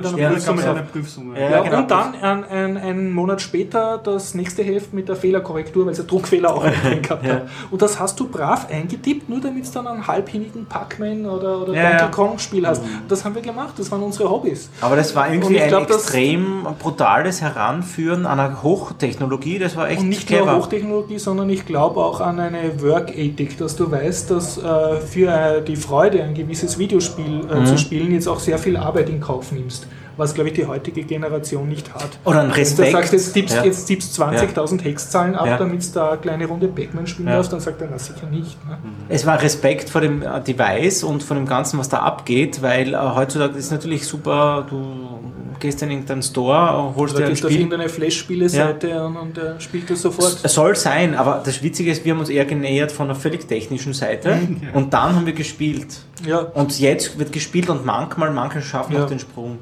[0.05, 0.29] einer ja.
[0.29, 1.33] Mit einer Ja, Da Prüfsumme.
[1.35, 1.39] es.
[1.41, 1.77] Ja, Ja, genau.
[1.79, 5.97] und dann ein, ein, einen Monat später das nächste Heft mit der Fehlerkorrektur, weil es
[5.99, 7.33] ja Druckfehler auch drin gehabt Ja.
[7.35, 7.47] hat.
[7.71, 11.73] Und das hast du brav eingetippt, nur damit du dann einen halbhinnigen Pac-Man oder, oder
[11.73, 12.07] Ja, Donkey ja.
[12.07, 12.81] Kong Spiel hast.
[13.07, 14.69] Das haben wir gemacht, das waren unsere Hobbys.
[14.81, 19.59] Aber das war irgendwie ein glaub, extrem brutales Heranführen an eine Hochtechnologie.
[19.59, 20.45] Das war echt Und nicht clever.
[20.51, 25.29] nur Hochtechnologie, sondern ich glaube auch an eine Work-Ethik, dass du weißt, dass äh, für
[25.31, 27.65] äh, die Freude, ein gewisses Videospiel äh, Mhm.
[27.65, 29.87] zu spielen, jetzt auch sehr viel Arbeit in Kauf nimmst.
[30.17, 32.09] Was, glaube ich, die heutige Generation nicht hat.
[32.25, 32.89] Oder ein Wenn Respekt.
[32.89, 33.63] du sagst, jetzt tippst, Ja.
[33.63, 35.57] jetzt tippst 20.000 Hexzahlen ab, Ja.
[35.57, 37.35] damit du da eine kleine Runde Pac-Man spielen Ja.
[37.35, 38.57] darfst, dann sagt er, na sicher nicht.
[38.67, 38.77] Ne?
[39.09, 42.93] Es war Respekt vor dem äh, Device und von dem Ganzen, was da abgeht, weil
[42.93, 45.19] äh, heutzutage ist natürlich super, du
[45.63, 47.61] gehst in irgendeinen Store, holst dir ein gehst auf Spiel.
[47.61, 50.37] irgendeine Flash-Spiele-Seite und, und er spielt das sofort.
[50.43, 53.47] Es soll sein, aber das Witzige ist, wir haben uns eher genähert von einer völlig
[53.47, 54.37] technischen Seite
[54.73, 55.87] und dann haben wir gespielt.
[56.27, 59.03] Ja, Und jetzt wird gespielt und manchmal, manche schaffen Ja.
[59.05, 59.57] auch den Sprung.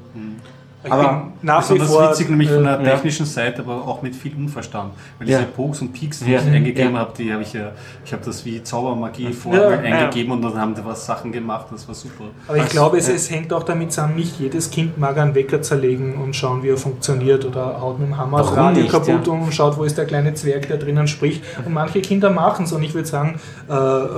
[0.84, 2.10] Ich Aber nach wie vor.
[2.10, 2.90] witzig, nämlich von der äh, ja.
[2.92, 4.92] technischen Seite, aber auch mit viel Unverstand.
[5.18, 5.38] Weil Ja.
[5.38, 6.40] diese Pokes und Peaks, die Ja.
[6.40, 7.72] ich eingegeben habe, die habe ich ja,
[8.04, 9.68] ich habe das wie Zaubermagie-Formel Ja.
[9.98, 12.24] eingegeben und dann haben die was Sachen gemacht, das war super.
[12.48, 12.70] Aber ich Was?
[12.70, 16.34] glaube, es, es hängt auch damit zusammen, nicht jedes Kind mag einen Wecker zerlegen und
[16.34, 19.76] schauen, wie er funktioniert oder haut mit dem Hammer das Radio nicht, kaputt und schaut,
[19.78, 21.42] wo ist der kleine Zwerg, der drinnen spricht.
[21.64, 23.38] Und manche Kinder machen es und ich würde sagen,
[23.68, 24.08] äh, äh,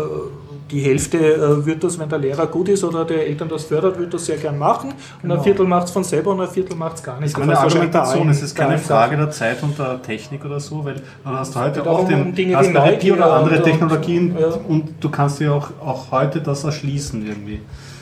[0.70, 3.98] die Hälfte äh, wird das, wenn der Lehrer gut ist oder der Eltern das fördert,
[3.98, 6.76] wird das sehr gern machen und ein Viertel macht es von selber und ein Viertel
[6.76, 7.34] macht es gar nicht.
[7.34, 10.84] Das ist eine Argumentation, es ist keine Frage der Zeit und der Technik oder so,
[10.84, 13.56] weil dann hast du heute auch auch um den Dinge hast bei IP oder andere
[13.56, 14.48] und- Technologien ja.
[14.68, 17.60] und du kannst dir auch, auch heute das erschließen irgendwie.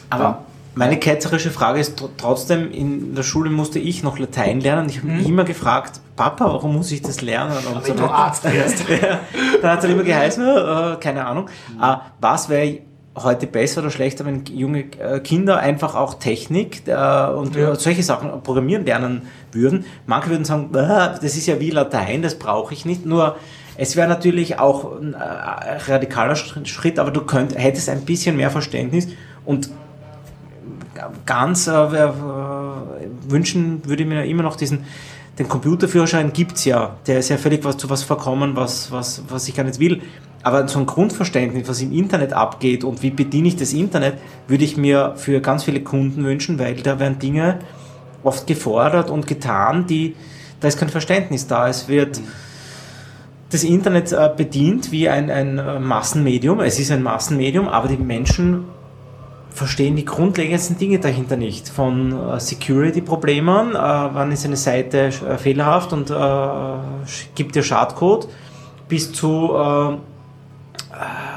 [0.09, 0.45] Aber
[0.75, 4.89] meine ketzerische Frage ist tr- trotzdem, in der Schule musste ich noch Latein lernen.
[4.89, 7.53] Ich habe mich immer gefragt, Papa, warum muss ich das lernen?
[7.75, 8.05] Und so du.
[8.05, 8.89] Arzt wärst.
[8.89, 9.21] ja,
[9.61, 11.49] dann hat es immer geheißen, äh, keine Ahnung.
[11.81, 12.79] Äh, was wäre
[13.15, 17.75] heute besser oder schlechter, wenn junge äh, Kinder einfach auch Technik äh, und Ja.
[17.75, 19.23] solche Sachen programmieren lernen
[19.53, 19.85] würden?
[20.07, 20.79] Manche würden sagen, äh,
[21.21, 23.05] das ist ja wie Latein, das brauche ich nicht.
[23.05, 23.37] Nur
[23.77, 25.19] es wäre natürlich auch ein äh,
[25.91, 29.09] radikaler Schritt, aber du könnt, hättest ein bisschen mehr Verständnis
[29.45, 29.69] und
[31.27, 32.09] ganz äh,
[33.29, 34.85] wünschen würde ich mir immer noch diesen,
[35.39, 39.23] den Computerführerschein gibt es ja, der ist ja völlig was zu was verkommen, was, was,
[39.29, 40.03] was ich gar nicht will.
[40.43, 44.19] Aber so ein Grundverständnis, was im Internet abgeht und wie bediene ich das Internet,
[44.49, 47.61] würde ich mir für ganz viele Kunden wünschen, weil da werden Dinge
[48.25, 50.17] oft gefordert und getan, die,
[50.61, 51.69] da ist kein Verständnis da.
[51.69, 52.21] Es wird
[53.51, 56.61] das Internet äh, bedient wie ein, ein äh, Massenmedium.
[56.61, 58.65] Es ist ein Massenmedium, aber die Menschen
[59.55, 61.69] verstehen die grundlegendsten Dinge dahinter nicht.
[61.69, 66.15] Von äh, Security-Problemen, äh, wann ist eine Seite äh, fehlerhaft und äh,
[67.35, 68.29] gibt dir Schadcode,
[68.89, 69.53] bis zu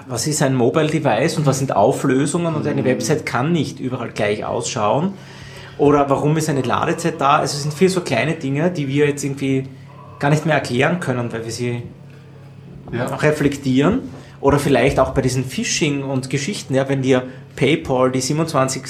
[0.07, 4.09] was ist ein Mobile Device und was sind Auflösungen und eine Website kann nicht überall
[4.09, 5.13] gleich ausschauen.
[5.77, 7.37] Oder warum ist eine Ladezeit da?
[7.37, 9.67] Also es sind viel so kleine Dinge, die wir jetzt irgendwie
[10.19, 11.83] gar nicht mehr erklären können, weil wir sie
[12.91, 13.05] Ja.
[13.15, 14.01] reflektieren.
[14.41, 17.23] Oder vielleicht auch bei diesen Phishing und Geschichten, ja, wenn dir
[17.55, 18.83] PayPal die 27.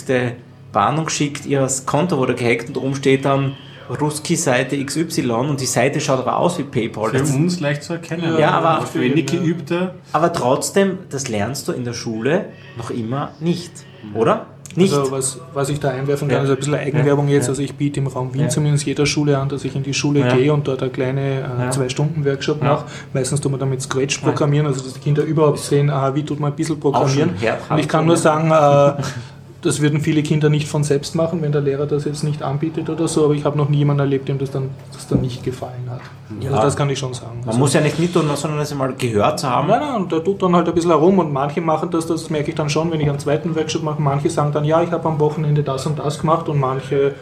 [0.74, 3.56] Warnung schickt, ihr Konto wurde gehackt und oben steht dann
[4.02, 7.12] Ruski-Seite XY und die Seite schaut aber aus wie PayPal.
[7.12, 8.38] Für Das, uns leicht zu erkennen.
[8.40, 9.94] Ja, aber- für wenig geübte.
[10.12, 12.46] aber trotzdem, das lernst du in der Schule
[12.78, 13.72] noch immer nicht,
[14.14, 14.48] oder?
[14.78, 14.94] Nicht.
[14.94, 16.44] Also was, was ich da einwerfen kann, Ja.
[16.44, 17.46] ist ein bisschen Eigenwerbung jetzt.
[17.46, 17.50] Ja.
[17.50, 18.50] Also ich biete im Raum Wien Ja.
[18.50, 20.36] zumindest jeder Schule an, dass ich in die Schule Ja.
[20.36, 21.70] gehe und dort eine kleine äh.
[21.72, 22.86] Zwei-Stunden-Workshop mache.
[23.14, 26.40] Meistens tun wir damit Scratch programmieren, also dass die Kinder überhaupt sehen, aha, wie tut
[26.40, 27.32] man ein bisschen programmieren.
[27.70, 29.02] Und ich kann nur sagen, äh,
[29.66, 32.90] das würden viele Kinder nicht von selbst machen, wenn der Lehrer das jetzt nicht anbietet
[32.90, 35.44] oder so, aber ich habe noch nie jemanden erlebt, dem das dann, das dann nicht
[35.44, 36.02] gefallen hat.
[36.40, 36.52] Ja.
[36.52, 37.42] Also das kann ich schon sagen.
[37.46, 39.68] Man muss ja nicht mittun, sondern es einmal gehört zu haben.
[39.68, 42.30] Nein, nein, und der tut dann halt ein bisschen herum und manche machen das, das
[42.30, 44.92] merke ich dann schon, wenn ich einen zweiten Workshop mache, manche sagen dann, ja, ich
[44.92, 47.16] habe am Wochenende das und das gemacht und manche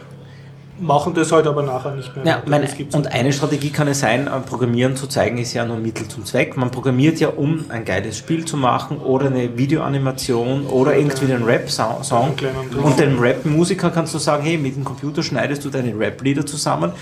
[0.78, 2.24] machen das halt aber nachher nicht mehr.
[2.24, 2.50] Ja, weiter.
[2.50, 6.08] meine, und eine Strategie kann es sein, am Programmieren zu zeigen, ist ja nur Mittel
[6.08, 6.56] zum Zweck.
[6.56, 11.44] Man programmiert ja, um ein geiles Spiel zu machen oder eine Videoanimation oder irgendwie einen
[11.44, 12.34] Rap-Song.
[12.82, 16.92] Und dem Rap-Musiker kannst du sagen, hey, mit dem Computer schneidest du deine Rap-Lieder zusammen.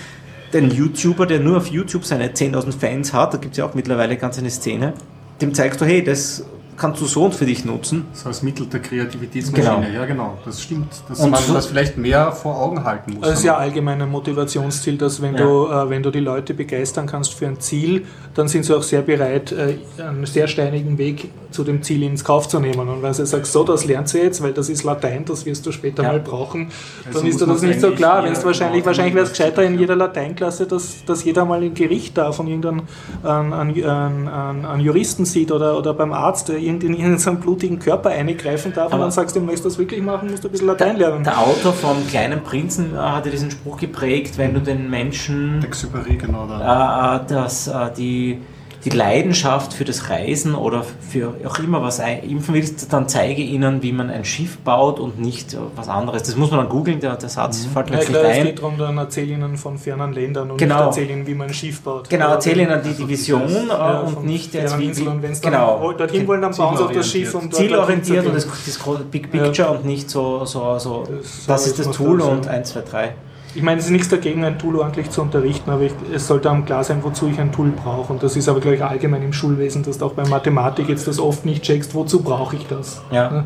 [0.53, 3.73] Den YouTuber, der nur auf YouTube seine 10.000 Fans hat, da gibt es ja auch
[3.73, 4.93] mittlerweile ganz eine Szene,
[5.41, 6.45] dem zeigst du, hey, das
[6.77, 8.05] kannst du so und für dich nutzen.
[8.13, 9.99] So als Mittel der Kreativitätsmaschine, Genau.
[9.99, 10.91] ja genau, das stimmt.
[11.07, 13.21] Dass Und man so- das vielleicht mehr vor Augen halten muss.
[13.21, 15.43] Das ist ja allgemein ein Motivationsziel, dass wenn, Ja.
[15.43, 18.83] du, äh, wenn du die Leute begeistern kannst für ein Ziel, dann sind sie auch
[18.83, 22.89] sehr bereit, äh, einen sehr steinigen Weg zu dem Ziel ins Kauf zu nehmen.
[22.89, 25.65] Und wenn sie sagen, so, das lernt sie jetzt, weil das ist Latein, das wirst
[25.65, 26.09] du später Ja.
[26.13, 26.69] mal brauchen,
[27.05, 28.23] Also dann ist dir das nicht so klar.
[28.23, 29.49] Wenn's wahrscheinlich genau wahrscheinlich wäre es investieren.
[29.55, 32.81] gescheiter in jeder Lateinklasse, dass, dass jeder mal ein Gericht irgendeinen
[33.23, 37.39] einen, einen, einen, einen, einen Juristen sieht oder, oder beim Arzt, der irgendwie in irgendeinen
[37.39, 40.29] blutigen Körper eingreifen darf und Aber- dann sagst du, ihm, möchtest du das wirklich machen,
[40.31, 41.23] musst du ein bisschen Latein lernen.
[41.23, 46.15] Der Autor vom Kleinen Prinzen äh, hatte diesen Spruch geprägt, wenn du den Menschen Exupery,
[46.17, 46.47] genau.
[46.47, 47.17] Da.
[47.17, 48.39] äh, dass äh, die,
[48.85, 53.41] die Leidenschaft für das Reisen oder für auch immer was ein- impfen willst, dann zeige
[53.41, 56.23] ihnen, wie man ein Schiff baut und nicht äh, was anderes.
[56.23, 58.45] Das muss man dann googeln, der, der Satz fällt mir Ja, klar, nicht es ein.
[58.45, 60.75] geht darum, dann erzähl ihnen von fernen Ländern und Genau.
[60.75, 62.09] nicht erzähl ihnen, wie man ein Schiff baut.
[62.09, 65.07] Genau, Ja, erzähl ihnen die, die Vision äh, ja, und nicht jetzt fernen wie, Inseln.
[65.07, 67.55] Und wenn sie dann genau, dorthin wollen, dann bauen sie auf das Schiff und dort
[67.55, 71.79] zielorientiert und das, das große Big Picture und nicht so, so, so Das das, ist
[71.79, 72.55] das Tool und sein.
[72.55, 73.15] 1, 2, 3.
[73.55, 76.49] Ich meine, es ist nichts dagegen, ein Tool ordentlich zu unterrichten, aber ich, es sollte
[76.49, 78.11] einem klar sein, wozu ich ein Tool brauche.
[78.11, 81.07] Und das ist aber, glaube ich, allgemein im Schulwesen, dass du auch bei Mathematik jetzt
[81.07, 83.01] das oft nicht checkst, wozu brauche ich das.
[83.11, 83.45] Ja.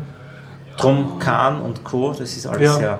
[0.78, 2.74] Drum Kahn und Co., das ist alles Ja.
[2.74, 2.98] sehr,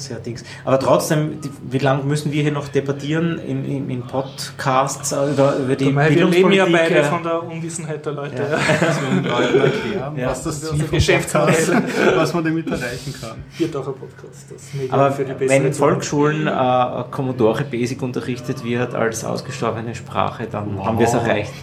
[0.00, 0.42] sehr Dings.
[0.64, 5.30] Aber trotzdem, die, wie lange müssen wir hier noch debattieren in, in, in Podcasts äh,
[5.30, 6.72] über, über die Weil wir leben ja Bildungspolitik?
[6.72, 8.36] beide äh, von der Unwissenheit der Leute.
[8.36, 8.48] Ja.
[8.80, 8.86] Ja.
[8.86, 10.26] Dass wir den Leuten erklären, Ja.
[10.30, 11.54] was das Ziel vom Geschäftsmodell.
[11.54, 13.44] Podcast, was man damit erreichen kann.
[13.50, 15.72] Viertacher Podcast, das Medium Aber für die wenn in.
[15.72, 20.86] Volksschulen äh, Commodore Basic unterrichtet wird als ausgestorbene Sprache, dann Wow.
[20.86, 21.52] haben wir es erreicht.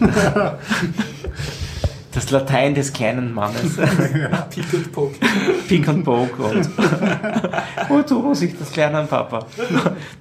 [2.12, 3.76] Das Latein des kleinen Mannes.
[4.50, 5.16] Pick und Poke.
[5.68, 6.70] Pink und Poke und
[7.88, 9.46] wozu muss ich das lernen, Papa?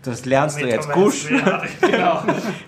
[0.03, 1.13] Das lernst du jetzt gut.
[1.29, 2.23] Ja, genau.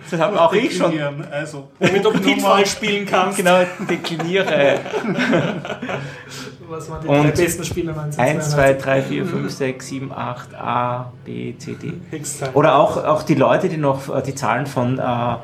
[0.10, 0.94] Das habe auch ich schon.
[1.32, 3.38] Also, Damit du Pitfall spielen kannst.
[3.38, 3.60] Genau,
[3.90, 4.80] dekliniere.
[6.70, 8.84] Was waren die Und drei besten Spiele 1, 2, 1982?
[8.84, 11.94] 3, 4, 5, 6, 7, 8, A, B, C, D.
[12.54, 15.36] Oder auch, auch die Leute, die noch äh, die Zahlen von äh,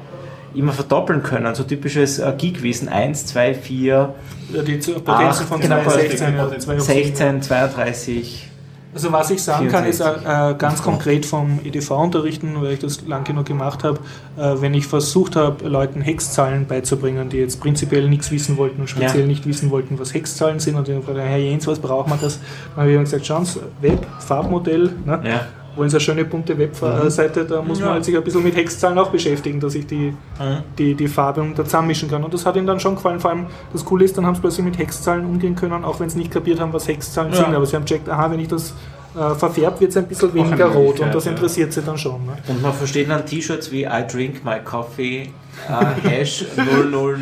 [0.55, 1.53] immer verdoppeln können.
[1.55, 2.89] So typisches äh, Geekwissen.
[2.89, 4.13] 1, 2, 4,
[4.53, 6.81] Ja, die Potenzen von genau, 2, 16, ja, 2 hoch 7.
[6.81, 8.49] 16, 32.
[8.93, 10.25] Also was ich sagen kann, ist 64.
[10.25, 13.99] äh, ganz konkret vom EDV unterrichten, weil ich das lang genug gemacht habe,
[14.37, 18.89] äh, wenn ich versucht habe, Leuten Hexzahlen beizubringen, die jetzt prinzipiell nichts wissen wollten und
[18.89, 19.27] speziell Ja.
[19.27, 22.19] nicht wissen wollten, was Hexzahlen sind und die haben gefragt, Herr Jens, was braucht man
[22.21, 22.39] das?
[22.73, 25.19] Dann habe ich gesagt, schauen Sie, Web, Farbmodell, ne?
[25.25, 25.41] Ja.
[25.75, 27.93] Wollen Sie eine schöne bunte Webseite, da muss man Ja.
[27.95, 30.57] halt sich ein bisschen mit Hexzahlen auch beschäftigen, dass ich die, Mhm.
[30.77, 32.23] die, die Farbe da zusammenmischen kann.
[32.23, 33.19] Und das hat ihnen dann schon gefallen.
[33.19, 36.09] Vor allem das Coole ist, dann haben sie plötzlich mit Hexzahlen umgehen können, auch wenn
[36.09, 37.37] sie nicht kapiert haben, was Hexzahlen Ja.
[37.43, 37.53] sind.
[37.55, 38.73] Aber sie haben gecheckt, aha, wenn ich das
[39.15, 41.31] äh, verfärbt, wird es ein bisschen weniger rot und das ja.
[41.31, 42.25] interessiert sie dann schon.
[42.25, 42.33] Ne?
[42.47, 45.29] Und man versteht dann T-Shirts wie I drink my coffee,
[45.69, 46.91] äh, Hash 000.
[46.91, 47.17] 000.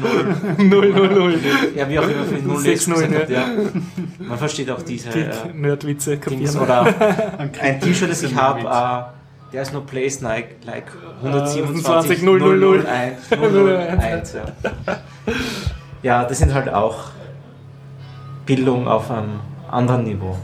[1.76, 3.45] Ja, wie auch immer für 0 Sechs Nullen, gesagt hat, ja.
[4.20, 6.56] Man versteht auch diese Die äh, Nerdwitze Dings.
[6.56, 6.94] Oder
[7.61, 10.91] ein T-Shirt, das ich habe, äh, der ist nur place like, like
[11.24, 12.84] 127 000.
[12.84, 13.30] 001.
[13.30, 14.44] 001 ja.
[16.02, 17.11] ja, das sind halt auch
[18.45, 19.40] Bildung auf einem
[19.70, 20.36] anderen Niveau.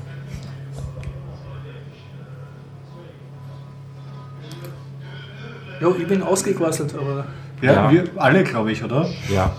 [5.81, 7.25] Ja, ich bin ausgequasselt, aber
[7.61, 7.91] Ja, Ja.
[7.91, 9.05] wir alle, glaube ich, oder?
[9.33, 9.51] Ja.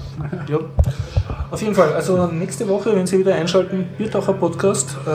[0.49, 0.59] ja.
[1.51, 5.11] Auf jeden Fall, also nächste Woche, wenn Sie wieder einschalten, Biertaucher Podcast äh,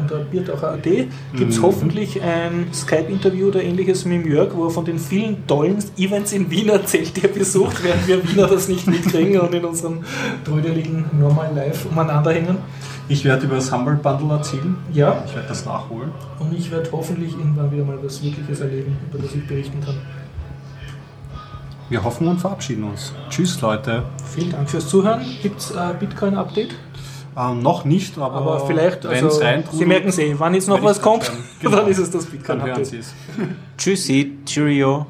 [0.00, 4.84] unter Biertaucher.at gibt es hoffentlich ein Skype-Interview oder ähnliches mit dem Jörg, wo er von
[4.84, 8.86] den vielen tollen Events in Wien erzählt, die er besucht, während wir Wiener das nicht
[8.86, 10.04] mitkriegen und in unserem
[10.44, 12.58] trödeligen Normal Live umeinander hängen.
[13.08, 14.76] Ich werde über das Humble Bundle erzählen.
[14.92, 16.10] Ja, Ich werde das nachholen.
[16.38, 19.96] und ich werde hoffentlich irgendwann wieder mal was Wirkliches erleben, über das ich berichten kann.
[21.88, 23.14] Wir hoffen und verabschieden uns.
[23.30, 24.02] Tschüss, Leute.
[24.34, 25.22] Vielen Dank fürs Zuhören.
[25.42, 26.74] Gibt es ein Bitcoin-Update?
[27.34, 29.40] Äh, noch nicht, aber, Aber vielleicht, wenn also,
[29.72, 31.76] Sie merken es eh, wann jetzt noch was kommt, dann- genau.
[31.78, 32.86] dann ist es das dann hören Bitcoin-Update.
[32.86, 33.14] Sie es.
[33.78, 35.06] Tschüssi, Cheerio.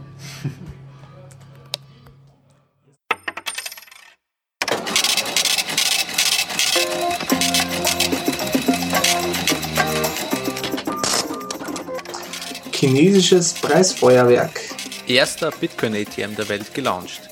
[12.78, 14.60] Chinesisches Preisfeuerwerk.
[15.09, 17.22] Erster Bitcoin-ATM der Welt gelauncht.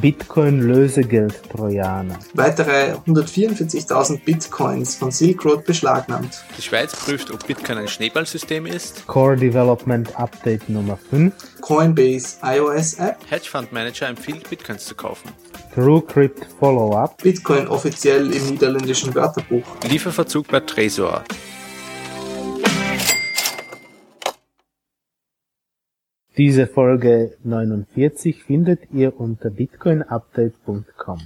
[0.00, 2.18] Bitcoin-Lösegeld-Trojaner.
[2.34, 6.42] Weitere 144.000 Bitcoins von Silk Road beschlagnahmt.
[6.58, 9.06] Die Schweiz prüft, ob Bitcoin ein Schneeballsystem ist.
[9.06, 11.32] Core Development Update Nummer 5.
[11.60, 13.18] Coinbase iOS App.
[13.30, 15.30] Hedgefund Manager empfiehlt Bitcoins zu kaufen.
[15.76, 17.22] TrueCrypt Follow-up.
[17.22, 19.62] Bitcoin offiziell im niederländischen Wörterbuch.
[19.88, 21.22] Lieferverzug bei Tresor.
[26.38, 31.18] Diese Folge 49 findet ihr unter bitcoinupdate.com.